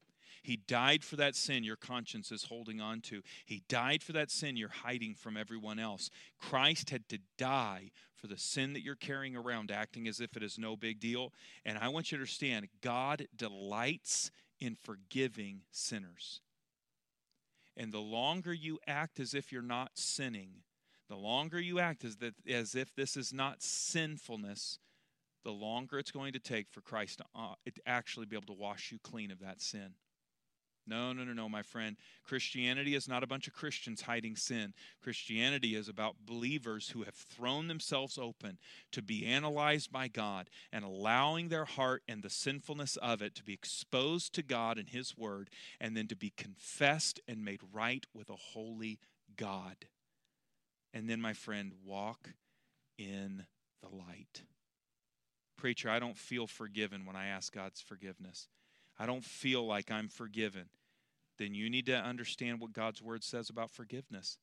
He 0.48 0.56
died 0.56 1.04
for 1.04 1.16
that 1.16 1.36
sin 1.36 1.62
your 1.62 1.76
conscience 1.76 2.32
is 2.32 2.44
holding 2.44 2.80
on 2.80 3.02
to. 3.02 3.20
He 3.44 3.64
died 3.68 4.02
for 4.02 4.12
that 4.12 4.30
sin 4.30 4.56
you're 4.56 4.70
hiding 4.70 5.14
from 5.14 5.36
everyone 5.36 5.78
else. 5.78 6.08
Christ 6.38 6.88
had 6.88 7.06
to 7.10 7.18
die 7.36 7.90
for 8.14 8.28
the 8.28 8.38
sin 8.38 8.72
that 8.72 8.82
you're 8.82 8.94
carrying 8.94 9.36
around, 9.36 9.70
acting 9.70 10.08
as 10.08 10.22
if 10.22 10.38
it 10.38 10.42
is 10.42 10.58
no 10.58 10.74
big 10.74 11.00
deal. 11.00 11.34
And 11.66 11.76
I 11.76 11.88
want 11.88 12.10
you 12.10 12.16
to 12.16 12.22
understand 12.22 12.68
God 12.80 13.28
delights 13.36 14.30
in 14.58 14.74
forgiving 14.74 15.64
sinners. 15.70 16.40
And 17.76 17.92
the 17.92 17.98
longer 17.98 18.54
you 18.54 18.78
act 18.86 19.20
as 19.20 19.34
if 19.34 19.52
you're 19.52 19.60
not 19.60 19.90
sinning, 19.96 20.62
the 21.10 21.16
longer 21.16 21.60
you 21.60 21.78
act 21.78 22.06
as, 22.06 22.16
that, 22.16 22.32
as 22.48 22.74
if 22.74 22.94
this 22.94 23.18
is 23.18 23.34
not 23.34 23.62
sinfulness, 23.62 24.78
the 25.44 25.52
longer 25.52 25.98
it's 25.98 26.10
going 26.10 26.32
to 26.32 26.38
take 26.38 26.70
for 26.70 26.80
Christ 26.80 27.18
to 27.18 27.24
uh, 27.34 27.52
actually 27.84 28.24
be 28.24 28.34
able 28.34 28.54
to 28.54 28.58
wash 28.58 28.90
you 28.90 28.98
clean 29.02 29.30
of 29.30 29.40
that 29.40 29.60
sin. 29.60 29.92
No, 30.88 31.12
no, 31.12 31.24
no, 31.24 31.32
no, 31.32 31.48
my 31.48 31.62
friend. 31.62 31.96
Christianity 32.24 32.94
is 32.94 33.06
not 33.06 33.22
a 33.22 33.26
bunch 33.26 33.46
of 33.46 33.52
Christians 33.52 34.02
hiding 34.02 34.36
sin. 34.36 34.72
Christianity 35.02 35.74
is 35.74 35.88
about 35.88 36.16
believers 36.24 36.90
who 36.90 37.02
have 37.02 37.14
thrown 37.14 37.68
themselves 37.68 38.16
open 38.18 38.58
to 38.92 39.02
be 39.02 39.26
analyzed 39.26 39.92
by 39.92 40.08
God 40.08 40.48
and 40.72 40.84
allowing 40.84 41.48
their 41.48 41.66
heart 41.66 42.02
and 42.08 42.22
the 42.22 42.30
sinfulness 42.30 42.96
of 42.96 43.20
it 43.20 43.34
to 43.34 43.44
be 43.44 43.52
exposed 43.52 44.34
to 44.34 44.42
God 44.42 44.78
and 44.78 44.88
His 44.88 45.16
Word 45.16 45.50
and 45.80 45.96
then 45.96 46.06
to 46.08 46.16
be 46.16 46.32
confessed 46.36 47.20
and 47.28 47.44
made 47.44 47.60
right 47.72 48.06
with 48.14 48.30
a 48.30 48.36
holy 48.36 48.98
God. 49.36 49.76
And 50.94 51.08
then, 51.08 51.20
my 51.20 51.34
friend, 51.34 51.72
walk 51.84 52.30
in 52.98 53.44
the 53.82 53.94
light. 53.94 54.42
Preacher, 55.56 55.90
I 55.90 55.98
don't 55.98 56.16
feel 56.16 56.46
forgiven 56.46 57.04
when 57.04 57.16
I 57.16 57.26
ask 57.26 57.52
God's 57.52 57.80
forgiveness. 57.80 58.48
I 58.98 59.06
don't 59.06 59.24
feel 59.24 59.66
like 59.66 59.90
I'm 59.90 60.08
forgiven 60.08 60.68
then 61.38 61.54
you 61.54 61.70
need 61.70 61.86
to 61.86 61.96
understand 61.96 62.60
what 62.60 62.72
God's 62.72 63.00
word 63.00 63.24
says 63.24 63.48
about 63.48 63.70
forgiveness. 63.70 64.38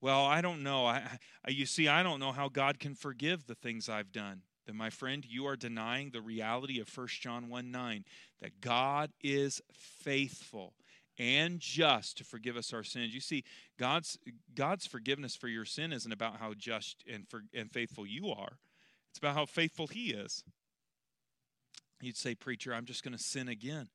Well, 0.00 0.24
I 0.24 0.40
don't 0.40 0.62
know. 0.62 0.86
I, 0.86 1.02
I, 1.44 1.50
you 1.50 1.66
see, 1.66 1.88
I 1.88 2.02
don't 2.02 2.20
know 2.20 2.32
how 2.32 2.48
God 2.48 2.78
can 2.78 2.94
forgive 2.94 3.46
the 3.46 3.54
things 3.54 3.88
I've 3.88 4.12
done. 4.12 4.42
Then, 4.66 4.76
my 4.76 4.90
friend, 4.90 5.24
you 5.26 5.46
are 5.46 5.56
denying 5.56 6.10
the 6.10 6.20
reality 6.20 6.80
of 6.80 6.94
1 6.94 7.06
John 7.20 7.48
1 7.48 7.70
9, 7.70 8.04
that 8.40 8.60
God 8.60 9.10
is 9.22 9.62
faithful 9.72 10.74
and 11.18 11.60
just 11.60 12.18
to 12.18 12.24
forgive 12.24 12.56
us 12.56 12.72
our 12.72 12.82
sins. 12.82 13.14
You 13.14 13.20
see, 13.20 13.44
God's 13.78 14.18
God's 14.54 14.86
forgiveness 14.86 15.36
for 15.36 15.48
your 15.48 15.64
sin 15.64 15.92
isn't 15.92 16.12
about 16.12 16.38
how 16.38 16.54
just 16.54 17.04
and 17.10 17.28
for, 17.28 17.42
and 17.54 17.70
faithful 17.70 18.06
you 18.06 18.30
are. 18.30 18.58
It's 19.10 19.18
about 19.18 19.34
how 19.34 19.46
faithful 19.46 19.86
He 19.86 20.12
is. 20.12 20.44
You'd 22.00 22.16
say, 22.16 22.34
preacher, 22.34 22.74
I'm 22.74 22.86
just 22.86 23.02
going 23.02 23.16
to 23.16 23.22
sin 23.22 23.48
again. 23.48 23.88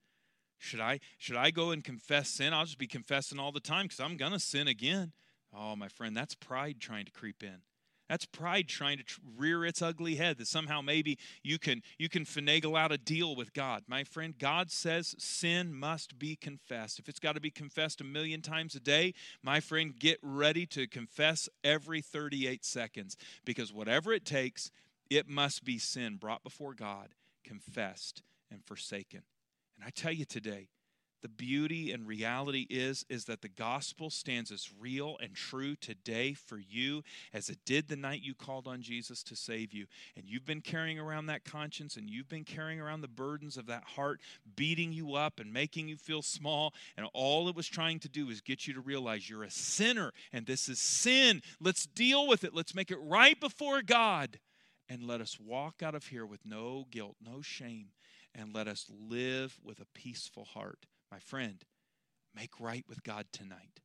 Should 0.57 0.79
I 0.79 0.99
should 1.17 1.35
I 1.35 1.51
go 1.51 1.71
and 1.71 1.83
confess 1.83 2.29
sin? 2.29 2.53
I'll 2.53 2.65
just 2.65 2.77
be 2.77 2.87
confessing 2.87 3.39
all 3.39 3.51
the 3.51 3.59
time 3.59 3.85
because 3.85 3.99
I'm 3.99 4.17
gonna 4.17 4.39
sin 4.39 4.67
again. 4.67 5.11
Oh, 5.53 5.75
my 5.75 5.87
friend, 5.87 6.15
that's 6.15 6.35
pride 6.35 6.77
trying 6.79 7.05
to 7.05 7.11
creep 7.11 7.43
in. 7.43 7.61
That's 8.09 8.25
pride 8.25 8.67
trying 8.67 8.97
to 8.97 9.03
tr- 9.03 9.19
rear 9.35 9.65
its 9.65 9.81
ugly 9.81 10.15
head 10.15 10.37
that 10.37 10.47
somehow 10.47 10.81
maybe 10.81 11.17
you 11.43 11.57
can 11.57 11.81
you 11.97 12.07
can 12.07 12.23
finagle 12.23 12.77
out 12.77 12.91
a 12.91 12.97
deal 12.97 13.35
with 13.35 13.53
God. 13.53 13.83
My 13.87 14.03
friend, 14.03 14.37
God 14.37 14.69
says 14.69 15.15
sin 15.17 15.73
must 15.73 16.19
be 16.19 16.35
confessed. 16.35 16.99
If 16.99 17.09
it's 17.09 17.19
got 17.19 17.33
to 17.33 17.41
be 17.41 17.51
confessed 17.51 18.01
a 18.01 18.03
million 18.03 18.41
times 18.41 18.75
a 18.75 18.79
day, 18.79 19.13
my 19.41 19.59
friend, 19.59 19.97
get 19.97 20.19
ready 20.21 20.65
to 20.67 20.87
confess 20.87 21.49
every 21.63 22.01
38 22.01 22.63
seconds 22.63 23.17
because 23.43 23.73
whatever 23.73 24.13
it 24.13 24.25
takes, 24.25 24.71
it 25.09 25.27
must 25.27 25.63
be 25.63 25.79
sin 25.79 26.17
brought 26.17 26.43
before 26.43 26.73
God, 26.73 27.09
confessed 27.45 28.21
and 28.51 28.63
forsaken. 28.65 29.21
And 29.77 29.85
I 29.85 29.89
tell 29.89 30.11
you 30.11 30.25
today, 30.25 30.69
the 31.25 31.29
beauty 31.29 31.91
and 31.91 32.05
reality 32.05 32.67
is 32.69 33.03
is 33.09 33.25
that 33.25 33.41
the 33.41 33.49
gospel 33.49 34.11
stands 34.11 34.51
as 34.51 34.69
real 34.79 35.17
and 35.19 35.33
true 35.33 35.75
today 35.75 36.35
for 36.35 36.59
you 36.59 37.01
as 37.33 37.49
it 37.49 37.57
did 37.65 37.87
the 37.87 37.95
night 37.95 38.21
you 38.21 38.35
called 38.35 38.67
on 38.67 38.83
Jesus 38.83 39.23
to 39.23 39.35
save 39.35 39.73
you. 39.73 39.87
And 40.15 40.25
you've 40.27 40.45
been 40.45 40.61
carrying 40.61 40.99
around 40.99 41.25
that 41.25 41.43
conscience 41.43 41.95
and 41.95 42.11
you've 42.11 42.29
been 42.29 42.43
carrying 42.43 42.79
around 42.79 43.01
the 43.01 43.07
burdens 43.07 43.57
of 43.57 43.65
that 43.65 43.85
heart 43.95 44.21
beating 44.55 44.93
you 44.93 45.15
up 45.15 45.39
and 45.39 45.51
making 45.51 45.87
you 45.87 45.97
feel 45.97 46.21
small. 46.21 46.75
And 46.95 47.07
all 47.13 47.49
it 47.49 47.55
was 47.55 47.67
trying 47.67 47.97
to 48.01 48.07
do 48.07 48.29
is 48.29 48.39
get 48.39 48.67
you 48.67 48.75
to 48.75 48.81
realize 48.81 49.27
you're 49.27 49.41
a 49.41 49.49
sinner 49.49 50.11
and 50.31 50.45
this 50.45 50.69
is 50.69 50.77
sin. 50.77 51.41
Let's 51.59 51.87
deal 51.87 52.27
with 52.27 52.43
it. 52.43 52.53
Let's 52.53 52.75
make 52.75 52.91
it 52.91 52.99
right 53.01 53.39
before 53.39 53.81
God 53.81 54.37
and 54.89 55.03
let 55.03 55.21
us 55.21 55.39
walk 55.39 55.81
out 55.81 55.95
of 55.95 56.07
here 56.07 56.25
with 56.25 56.45
no 56.45 56.85
guilt 56.91 57.15
no 57.23 57.41
shame 57.41 57.89
and 58.33 58.53
let 58.53 58.67
us 58.67 58.85
live 58.89 59.57
with 59.63 59.79
a 59.79 59.87
peaceful 59.93 60.45
heart. 60.45 60.85
My 61.11 61.19
friend, 61.19 61.63
make 62.35 62.59
right 62.59 62.83
with 62.87 63.03
God 63.03 63.27
tonight. 63.31 63.79